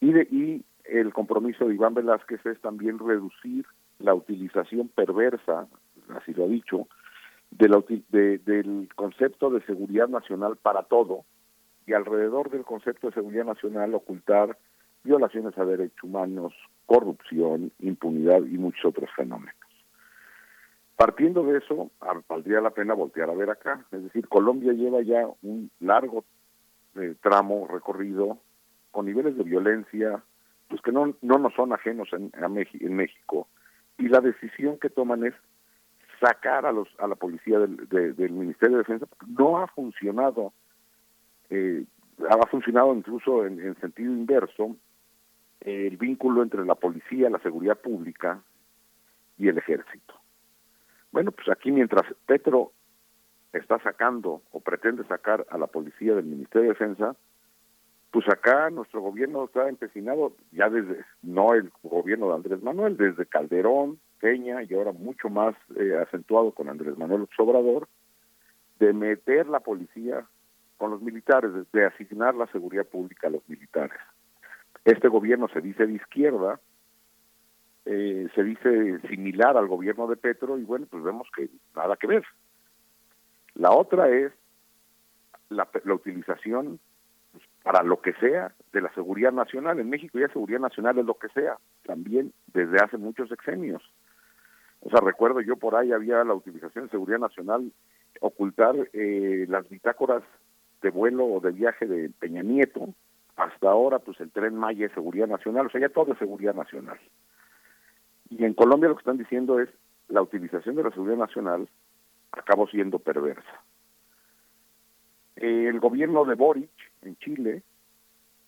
[0.00, 3.64] Y de, y el compromiso de Iván Velázquez es también reducir
[4.00, 5.66] la utilización perversa
[6.16, 6.88] así lo ha dicho
[7.50, 11.24] de la del concepto de seguridad nacional para todo
[11.88, 14.56] y alrededor del concepto de seguridad nacional ocultar
[15.04, 16.52] violaciones a derechos humanos,
[16.86, 19.54] corrupción, impunidad y muchos otros fenómenos.
[20.96, 21.90] Partiendo de eso,
[22.28, 23.86] valdría la pena voltear a ver acá.
[23.92, 26.24] Es decir, Colombia lleva ya un largo
[26.96, 28.38] eh, tramo recorrido
[28.90, 30.22] con niveles de violencia
[30.68, 33.48] pues que no, no nos son ajenos en, Meji- en México.
[33.96, 35.34] Y la decisión que toman es
[36.20, 39.06] sacar a los a la policía del, de- del Ministerio de Defensa.
[39.26, 40.52] No ha funcionado
[41.50, 41.84] eh,
[42.28, 44.76] ha funcionado incluso en, en sentido inverso
[45.60, 48.42] el vínculo entre la policía, la seguridad pública
[49.36, 50.14] y el ejército.
[51.10, 52.72] Bueno, pues aquí mientras Petro
[53.52, 57.16] está sacando o pretende sacar a la policía del Ministerio de Defensa,
[58.10, 63.26] pues acá nuestro gobierno está empecinado, ya desde, no el gobierno de Andrés Manuel, desde
[63.26, 67.88] Calderón, Peña y ahora mucho más eh, acentuado con Andrés Manuel Obrador,
[68.80, 70.26] de meter la policía
[70.78, 73.98] con los militares, de, asignar la seguridad pública a los militares.
[74.84, 76.60] Este gobierno se dice de izquierda,
[77.84, 82.06] eh, se dice similar al gobierno de Petro y bueno, pues vemos que nada que
[82.06, 82.24] ver.
[83.54, 84.32] La otra es
[85.48, 86.78] la, la utilización
[87.32, 89.80] pues, para lo que sea de la seguridad nacional.
[89.80, 93.82] En México ya seguridad nacional es lo que sea, también desde hace muchos sexenios.
[94.80, 97.72] O sea, recuerdo yo por ahí había la utilización de seguridad nacional,
[98.20, 100.22] ocultar eh, las bitácoras
[100.82, 102.94] de vuelo o de viaje de Peña Nieto,
[103.36, 106.54] hasta ahora pues el tren Maya es seguridad nacional, o sea, ya todo es seguridad
[106.54, 106.98] nacional.
[108.30, 109.68] Y en Colombia lo que están diciendo es
[110.08, 111.68] la utilización de la seguridad nacional
[112.32, 113.62] acabó siendo perversa.
[115.36, 116.70] El gobierno de Boric
[117.02, 117.62] en Chile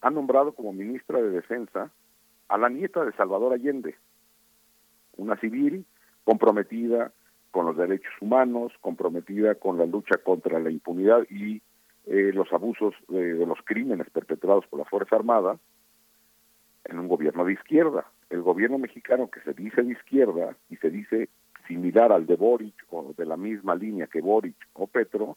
[0.01, 1.91] ha nombrado como ministra de Defensa
[2.49, 3.97] a la nieta de Salvador Allende,
[5.17, 5.85] una civil
[6.25, 7.13] comprometida
[7.51, 11.63] con los derechos humanos, comprometida con la lucha contra la impunidad y
[12.13, 15.61] eh, los abusos de los crímenes perpetrados por la Fuerza Armada
[16.85, 18.05] en un gobierno de izquierda.
[18.31, 21.29] El gobierno mexicano que se dice de izquierda y se dice
[21.69, 25.37] similar al de Boric o de la misma línea que Boric o Petro,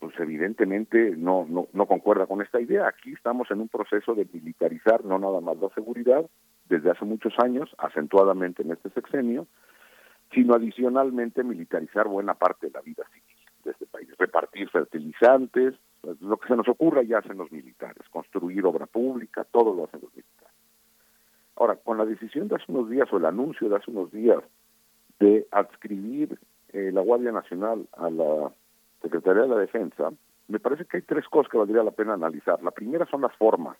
[0.00, 2.88] pues evidentemente no, no, no concuerda con esta idea.
[2.88, 6.28] Aquí estamos en un proceso de militarizar no nada más la seguridad
[6.68, 9.46] desde hace muchos años, acentuadamente en este sexenio,
[10.32, 13.27] sino adicionalmente militarizar buena parte de la vida civil
[14.18, 19.44] repartir fertilizantes, pues, lo que se nos ocurra ya hacen los militares, construir obra pública,
[19.44, 20.54] todo lo hacen los militares.
[21.56, 24.42] Ahora, con la decisión de hace unos días o el anuncio de hace unos días
[25.18, 26.38] de adscribir
[26.72, 28.52] eh, la Guardia Nacional a la
[29.02, 30.10] Secretaría de la Defensa,
[30.46, 32.62] me parece que hay tres cosas que valdría la pena analizar.
[32.62, 33.76] La primera son las formas.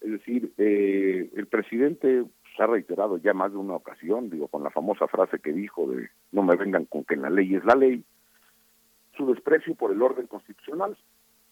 [0.00, 2.24] Es decir, eh, el presidente
[2.54, 5.86] se ha reiterado ya más de una ocasión, digo, con la famosa frase que dijo
[5.86, 8.04] de no me vengan con que la ley es la ley,
[9.16, 10.96] su desprecio por el orden constitucional.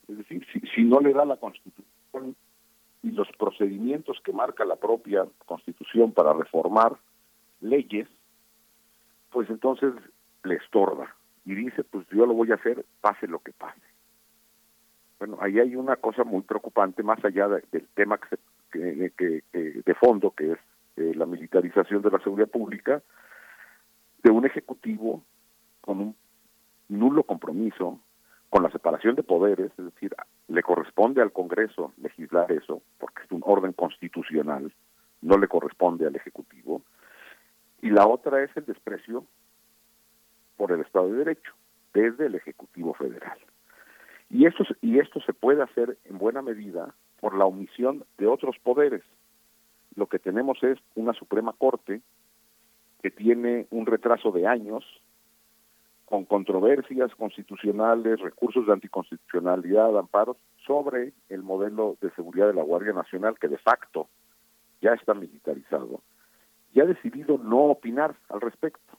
[0.09, 2.37] Es decir, si, si no le da la constitución
[3.03, 6.97] y los procedimientos que marca la propia constitución para reformar
[7.61, 8.09] leyes,
[9.31, 9.93] pues entonces
[10.45, 13.81] le estorba y dice, pues yo lo voy a hacer, pase lo que pase.
[15.19, 19.95] Bueno, ahí hay una cosa muy preocupante, más allá del tema que, que, que, de
[19.95, 20.59] fondo, que es
[20.97, 23.03] eh, la militarización de la seguridad pública,
[24.23, 25.23] de un ejecutivo
[25.81, 26.17] con un
[26.89, 27.99] nulo compromiso
[28.51, 30.15] con la separación de poderes, es decir,
[30.49, 34.73] le corresponde al Congreso legislar eso, porque es un orden constitucional,
[35.23, 36.83] no le corresponde al Ejecutivo,
[37.81, 39.25] y la otra es el desprecio
[40.57, 41.53] por el Estado de Derecho,
[41.95, 43.39] desde el Ejecutivo Federal.
[44.29, 48.57] Y esto, y esto se puede hacer en buena medida por la omisión de otros
[48.63, 49.03] poderes.
[49.95, 52.03] Lo que tenemos es una Suprema Corte
[53.03, 54.85] que tiene un retraso de años
[56.13, 62.93] con controversias constitucionales, recursos de anticonstitucionalidad, amparos sobre el modelo de seguridad de la Guardia
[62.93, 64.09] Nacional que de facto
[64.83, 66.03] ya está militarizado,
[66.75, 68.99] y ha decidido no opinar al respecto.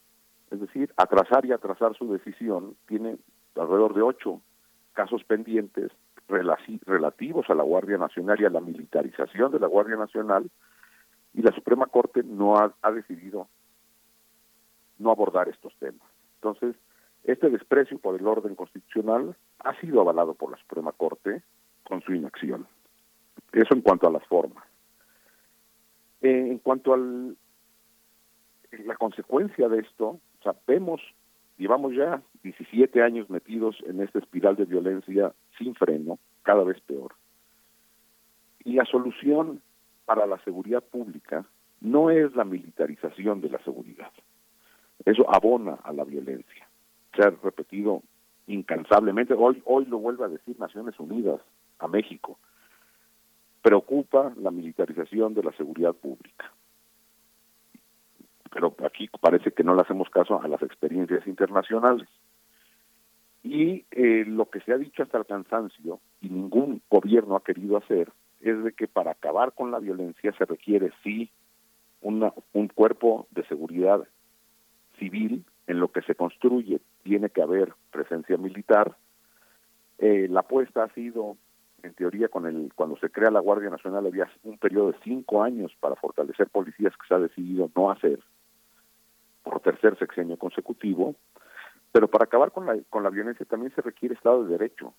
[0.50, 2.76] Es decir, atrasar y atrasar su decisión.
[2.88, 3.20] Tiene
[3.58, 4.42] alrededor de ocho
[4.94, 5.92] casos pendientes
[6.28, 10.50] relativos a la Guardia Nacional y a la militarización de la Guardia Nacional,
[11.36, 13.48] y la Suprema Corte no ha, ha decidido
[14.98, 16.10] no abordar estos temas.
[16.42, 16.76] Entonces,
[17.24, 21.42] este desprecio por el orden constitucional ha sido avalado por la Suprema Corte
[21.84, 22.68] con su inacción.
[23.54, 24.64] Eso en cuanto a las formas.
[26.22, 31.02] Eh, en cuanto a la consecuencia de esto, sabemos,
[31.58, 37.14] llevamos ya 17 años metidos en esta espiral de violencia sin freno, cada vez peor.
[38.66, 39.62] Y la solución
[40.06, 41.46] para la seguridad pública
[41.80, 44.12] no es la militarización de la seguridad.
[45.06, 46.63] Eso abona a la violencia
[47.16, 48.02] se ha repetido
[48.48, 49.34] incansablemente.
[49.34, 51.42] Hoy, hoy lo vuelve a decir Naciones Unidas
[51.80, 52.38] a México.
[53.62, 56.52] Preocupa la militarización de la seguridad pública.
[58.52, 62.08] Pero aquí parece que no le hacemos caso a las experiencias internacionales.
[63.42, 67.78] Y eh, lo que se ha dicho hasta el cansancio, y ningún gobierno ha querido
[67.78, 68.12] hacer,
[68.42, 71.32] es de que para acabar con la violencia se requiere sí
[72.02, 74.08] una, un cuerpo de seguridad
[75.00, 78.96] civil en lo que se construye tiene que haber presencia militar.
[79.98, 81.38] Eh, la apuesta ha sido,
[81.84, 85.44] en teoría, con el cuando se crea la Guardia Nacional había un periodo de cinco
[85.44, 88.20] años para fortalecer policías que se ha decidido no hacer
[89.44, 91.16] por tercer sexenio consecutivo,
[91.92, 94.94] pero para acabar con la, con la violencia también se requiere Estado de Derecho,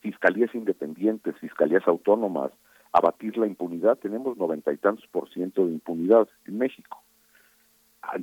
[0.00, 2.52] fiscalías independientes, fiscalías autónomas,
[2.92, 3.98] abatir la impunidad.
[3.98, 7.02] Tenemos noventa y tantos por ciento de impunidad en México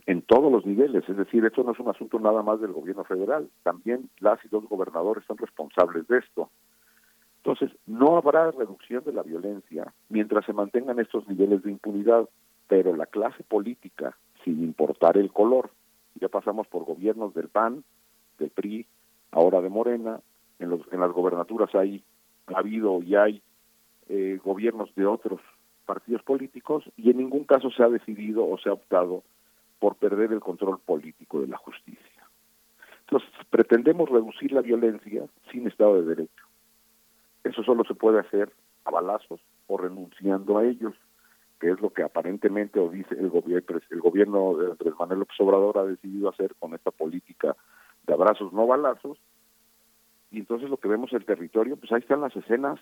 [0.06, 3.04] en todos los niveles, es decir, esto no es un asunto nada más del gobierno
[3.04, 6.50] federal, también las y dos gobernadores son responsables de esto.
[7.38, 12.28] Entonces, no habrá reducción de la violencia mientras se mantengan estos niveles de impunidad.
[12.68, 15.70] pero la clase política, sin importar el color,
[16.20, 17.86] ya pasamos por gobiernos del PAN,
[18.40, 18.86] del PRI,
[19.32, 20.20] ahora de Morena,
[20.60, 22.04] en, los, en las gobernaturas hay,
[22.48, 23.42] ha habido y hay
[24.10, 25.40] eh, gobiernos de otros
[25.86, 29.24] partidos políticos y en ningún caso se ha decidido o se ha optado
[29.80, 32.28] por perder el control político de la justicia.
[33.02, 36.46] Entonces, pretendemos reducir la violencia sin Estado de Derecho.
[37.44, 38.52] Eso solo se puede hacer
[38.84, 40.94] a balazos o renunciando a ellos,
[41.60, 45.40] que es lo que aparentemente o dice el gobierno, el gobierno de Andrés Manuel López
[45.40, 47.56] Obrador ha decidido hacer con esta política
[48.06, 49.18] de abrazos no balazos.
[50.32, 52.80] Y entonces lo que vemos en el territorio, pues ahí están las escenas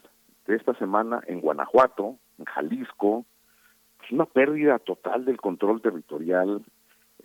[0.48, 3.26] de esta semana en Guanajuato, en Jalisco,
[3.98, 6.64] pues una pérdida total del control territorial,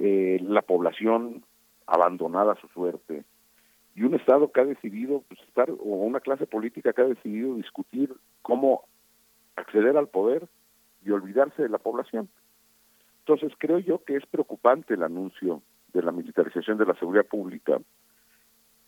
[0.01, 1.45] eh, la población
[1.87, 3.25] abandonada a su suerte,
[3.95, 7.55] y un Estado que ha decidido pues, estar, o una clase política que ha decidido
[7.55, 8.85] discutir cómo
[9.57, 10.49] acceder al poder
[11.05, 12.31] y olvidarse de la población.
[13.19, 15.61] Entonces creo yo que es preocupante el anuncio
[15.93, 17.79] de la militarización de la seguridad pública,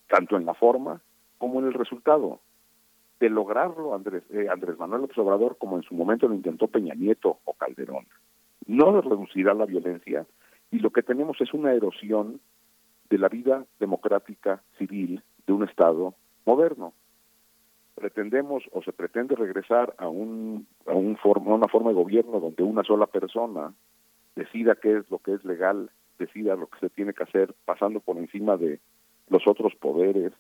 [0.08, 1.02] tanto en la forma
[1.36, 2.40] como en el resultado.
[3.20, 6.94] De lograrlo Andrés, eh, Andrés Manuel López Obrador, como en su momento lo intentó Peña
[6.94, 8.06] Nieto o Calderón,
[8.66, 10.26] no reducirá la violencia
[10.72, 12.40] y lo que tenemos es una erosión
[13.10, 16.14] de la vida democrática civil de un Estado
[16.46, 16.94] moderno.
[17.94, 22.62] Pretendemos o se pretende regresar a, un, a, un forma, una forma de gobierno donde
[22.62, 23.74] una sola persona
[24.34, 28.00] decida qué es lo que es legal, decida lo que se tiene que hacer, pasando
[28.00, 28.80] por encima de
[29.28, 30.32] los otros poderes,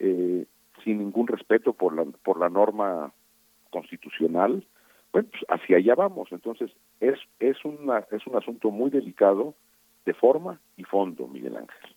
[0.00, 0.44] eh,
[0.82, 3.12] sin ningún respeto por la, por la norma
[3.70, 4.66] constitucional,
[5.12, 6.32] bueno, pues hacia allá vamos.
[6.32, 9.54] Entonces, es, es, una, es un asunto muy delicado
[10.06, 11.91] de forma y fondo, Miguel Ángel.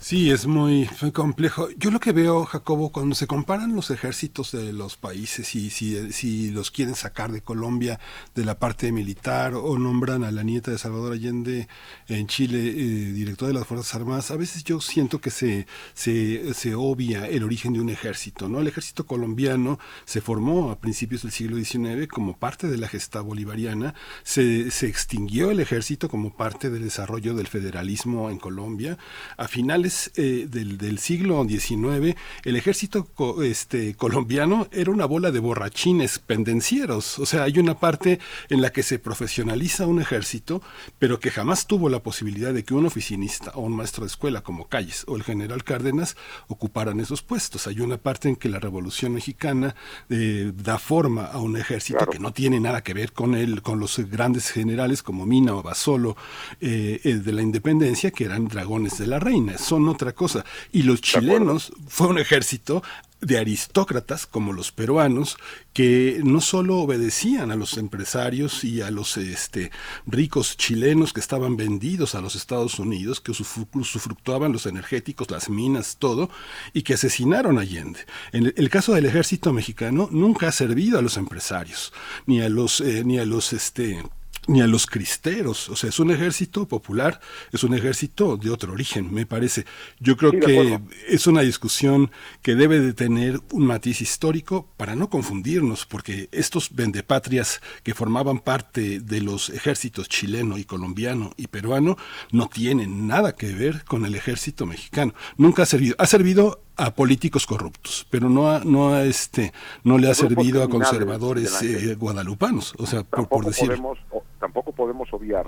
[0.00, 1.68] Sí, es muy, complejo.
[1.76, 6.10] Yo lo que veo, Jacobo, cuando se comparan los ejércitos de los países y si,
[6.12, 8.00] si los quieren sacar de Colombia
[8.34, 11.68] de la parte militar o nombran a la nieta de Salvador Allende
[12.08, 16.54] en Chile eh, director de las Fuerzas Armadas, a veces yo siento que se, se,
[16.54, 18.48] se obvia el origen de un ejército.
[18.48, 18.60] ¿no?
[18.60, 23.20] El ejército colombiano se formó a principios del siglo XIX como parte de la gesta
[23.20, 28.96] bolivariana, se, se extinguió el ejército como parte del desarrollo del federalismo en Colombia.
[29.36, 33.08] A finales eh, del, del, siglo XIX, el ejército
[33.42, 37.18] este, colombiano era una bola de borrachines pendencieros.
[37.18, 40.62] O sea, hay una parte en la que se profesionaliza un ejército,
[40.98, 44.42] pero que jamás tuvo la posibilidad de que un oficinista o un maestro de escuela
[44.42, 46.16] como Calles o el general Cárdenas
[46.48, 47.66] ocuparan esos puestos.
[47.66, 49.74] Hay una parte en que la Revolución Mexicana
[50.08, 52.12] eh, da forma a un ejército claro.
[52.12, 55.62] que no tiene nada que ver con, el, con los grandes generales como Mina o
[55.62, 56.16] Basolo
[56.60, 59.58] eh, de la independencia, que eran dragones de la reina.
[59.58, 60.44] Son otra cosa.
[60.72, 62.82] Y los chilenos fue un ejército
[63.20, 65.36] de aristócratas como los peruanos
[65.72, 69.70] que no solo obedecían a los empresarios y a los este,
[70.06, 75.96] ricos chilenos que estaban vendidos a los Estados Unidos, que usufructuaban los energéticos, las minas,
[75.98, 76.30] todo,
[76.72, 78.00] y que asesinaron a Allende.
[78.32, 81.92] En el, el caso del ejército mexicano nunca ha servido a los empresarios,
[82.26, 84.02] ni a los, eh, ni a los este,
[84.46, 85.68] ni a los cristeros.
[85.68, 87.20] O sea, es un ejército popular,
[87.52, 89.64] es un ejército de otro origen, me parece.
[89.98, 92.10] Yo creo sí, que es una discusión
[92.42, 98.40] que debe de tener un matiz histórico para no confundirnos, porque estos vendepatrias que formaban
[98.40, 101.96] parte de los ejércitos chileno y colombiano y peruano
[102.32, 105.14] no tienen nada que ver con el ejército mexicano.
[105.36, 105.94] Nunca ha servido.
[105.98, 109.52] Ha servido a políticos corruptos, pero no a, no a este
[109.84, 113.68] no le ha servido a conservadores eh, guadalupanos, o sea, por, por decir.
[113.68, 113.98] Podemos,
[114.38, 115.46] tampoco podemos obviar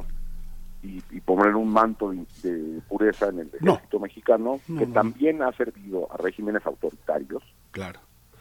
[0.83, 4.01] y, y, poner un manto de, de pureza en el ejército no.
[4.01, 7.43] mexicano no, que también ha servido a regímenes autoritarios.
[7.70, 8.01] Claro.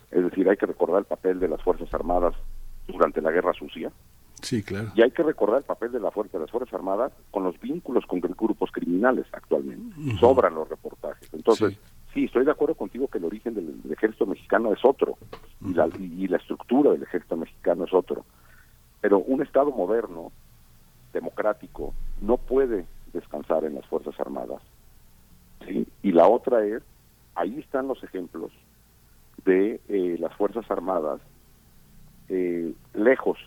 [0.10, 2.34] Es decir, hay que recordar el papel de las fuerzas armadas
[2.88, 3.92] durante la Guerra Sucia.
[4.42, 4.92] Sí, claro.
[4.96, 7.60] Y hay que recordar el papel de la fuerza de las Fuerzas Armadas con los
[7.60, 9.96] vínculos con grupos criminales actualmente.
[10.00, 10.20] Uh -huh.
[10.20, 11.30] Sobran los reportajes.
[11.32, 11.80] Entonces, sí
[12.14, 15.18] sí, estoy de acuerdo contigo que el origen del, del ejército mexicano es otro
[15.62, 18.26] y la, y la, estructura del ejército mexicano es otro.
[19.02, 20.32] Pero un Estado moderno,
[21.14, 24.62] democrático, no puede descansar en las Fuerzas Armadas.
[25.68, 25.88] ¿sí?
[26.02, 26.84] Y la otra es,
[27.36, 28.52] ahí están los ejemplos
[29.46, 31.22] de eh, las Fuerzas Armadas
[32.30, 33.38] eh, lejos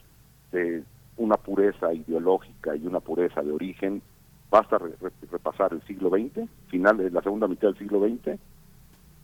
[0.52, 0.82] de
[1.16, 4.02] una pureza ideológica y una pureza de origen
[4.50, 8.38] basta re, re, repasar el siglo XX, final de la segunda mitad del siglo XX,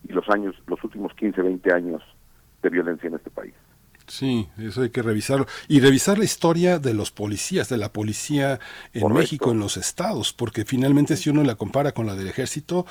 [0.07, 2.01] y los años, los últimos 15, 20 años
[2.61, 3.53] de violencia en este país.
[4.11, 5.45] Sí, eso hay que revisarlo.
[5.69, 8.59] Y revisar la historia de los policías, de la policía
[8.93, 9.19] en Correcto.
[9.19, 12.85] México, en los estados, porque finalmente si uno la compara con la del ejército,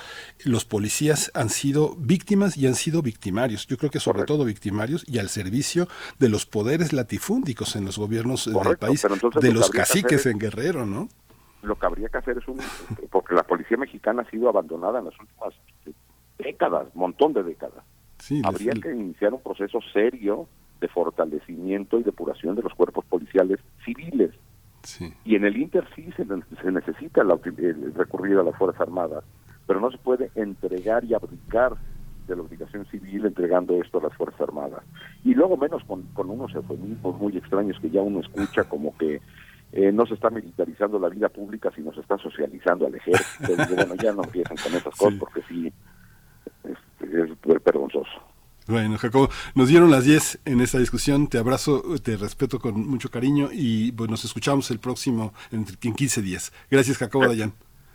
[0.47, 3.67] los policías han sido víctimas y han sido victimarios.
[3.67, 7.99] Yo creo que sobre todo victimarios y al servicio de los poderes latifúndicos en los
[7.99, 11.11] gobiernos del país, entonces de los caciques en Guerrero, ¿no?
[11.61, 12.59] Lo que habría que hacer es un...
[13.11, 15.53] Porque la policía mexicana ha sido abandonada en las últimas
[16.41, 17.85] décadas, montón de décadas.
[18.19, 20.47] Sí, habría les- que iniciar un proceso serio
[20.81, 24.31] de fortalecimiento y depuración de los cuerpos policiales civiles.
[25.25, 28.81] Y en el Inter sí se, ne- se necesita la el recurrir a las Fuerzas
[28.81, 29.25] Armadas,
[29.67, 31.75] pero no se puede entregar y abdicar
[32.27, 34.83] de la obligación civil entregando esto a las Fuerzas Armadas.
[35.25, 39.21] Y luego menos con, con unos eufemismos muy extraños que ya uno escucha como que
[39.73, 43.53] eh, no se está militarizando la vida pública, sino se está socializando al ejército.
[43.53, 45.73] Y bueno, ya no empiezan con esas cosas porque sí
[47.03, 48.11] es, es vergonzoso.
[48.67, 51.27] Bueno, Jacobo, nos dieron las 10 en esta discusión.
[51.27, 55.95] Te abrazo, te respeto con mucho cariño y pues, nos escuchamos el próximo, en, en
[55.95, 56.53] 15 días.
[56.71, 57.53] Gracias, Jacobo Dayan.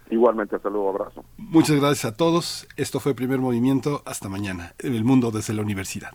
[0.09, 1.24] Igualmente, hasta luego, abrazo.
[1.38, 2.67] Muchas gracias a todos.
[2.77, 4.03] Esto fue Primer Movimiento.
[4.06, 4.74] Hasta mañana.
[4.80, 6.11] El mundo desde la universidad.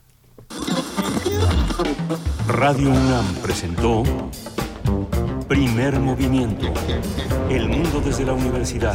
[2.47, 4.03] Radio UNAM presentó
[5.49, 6.67] Primer Movimiento.
[7.49, 8.95] El mundo desde la universidad.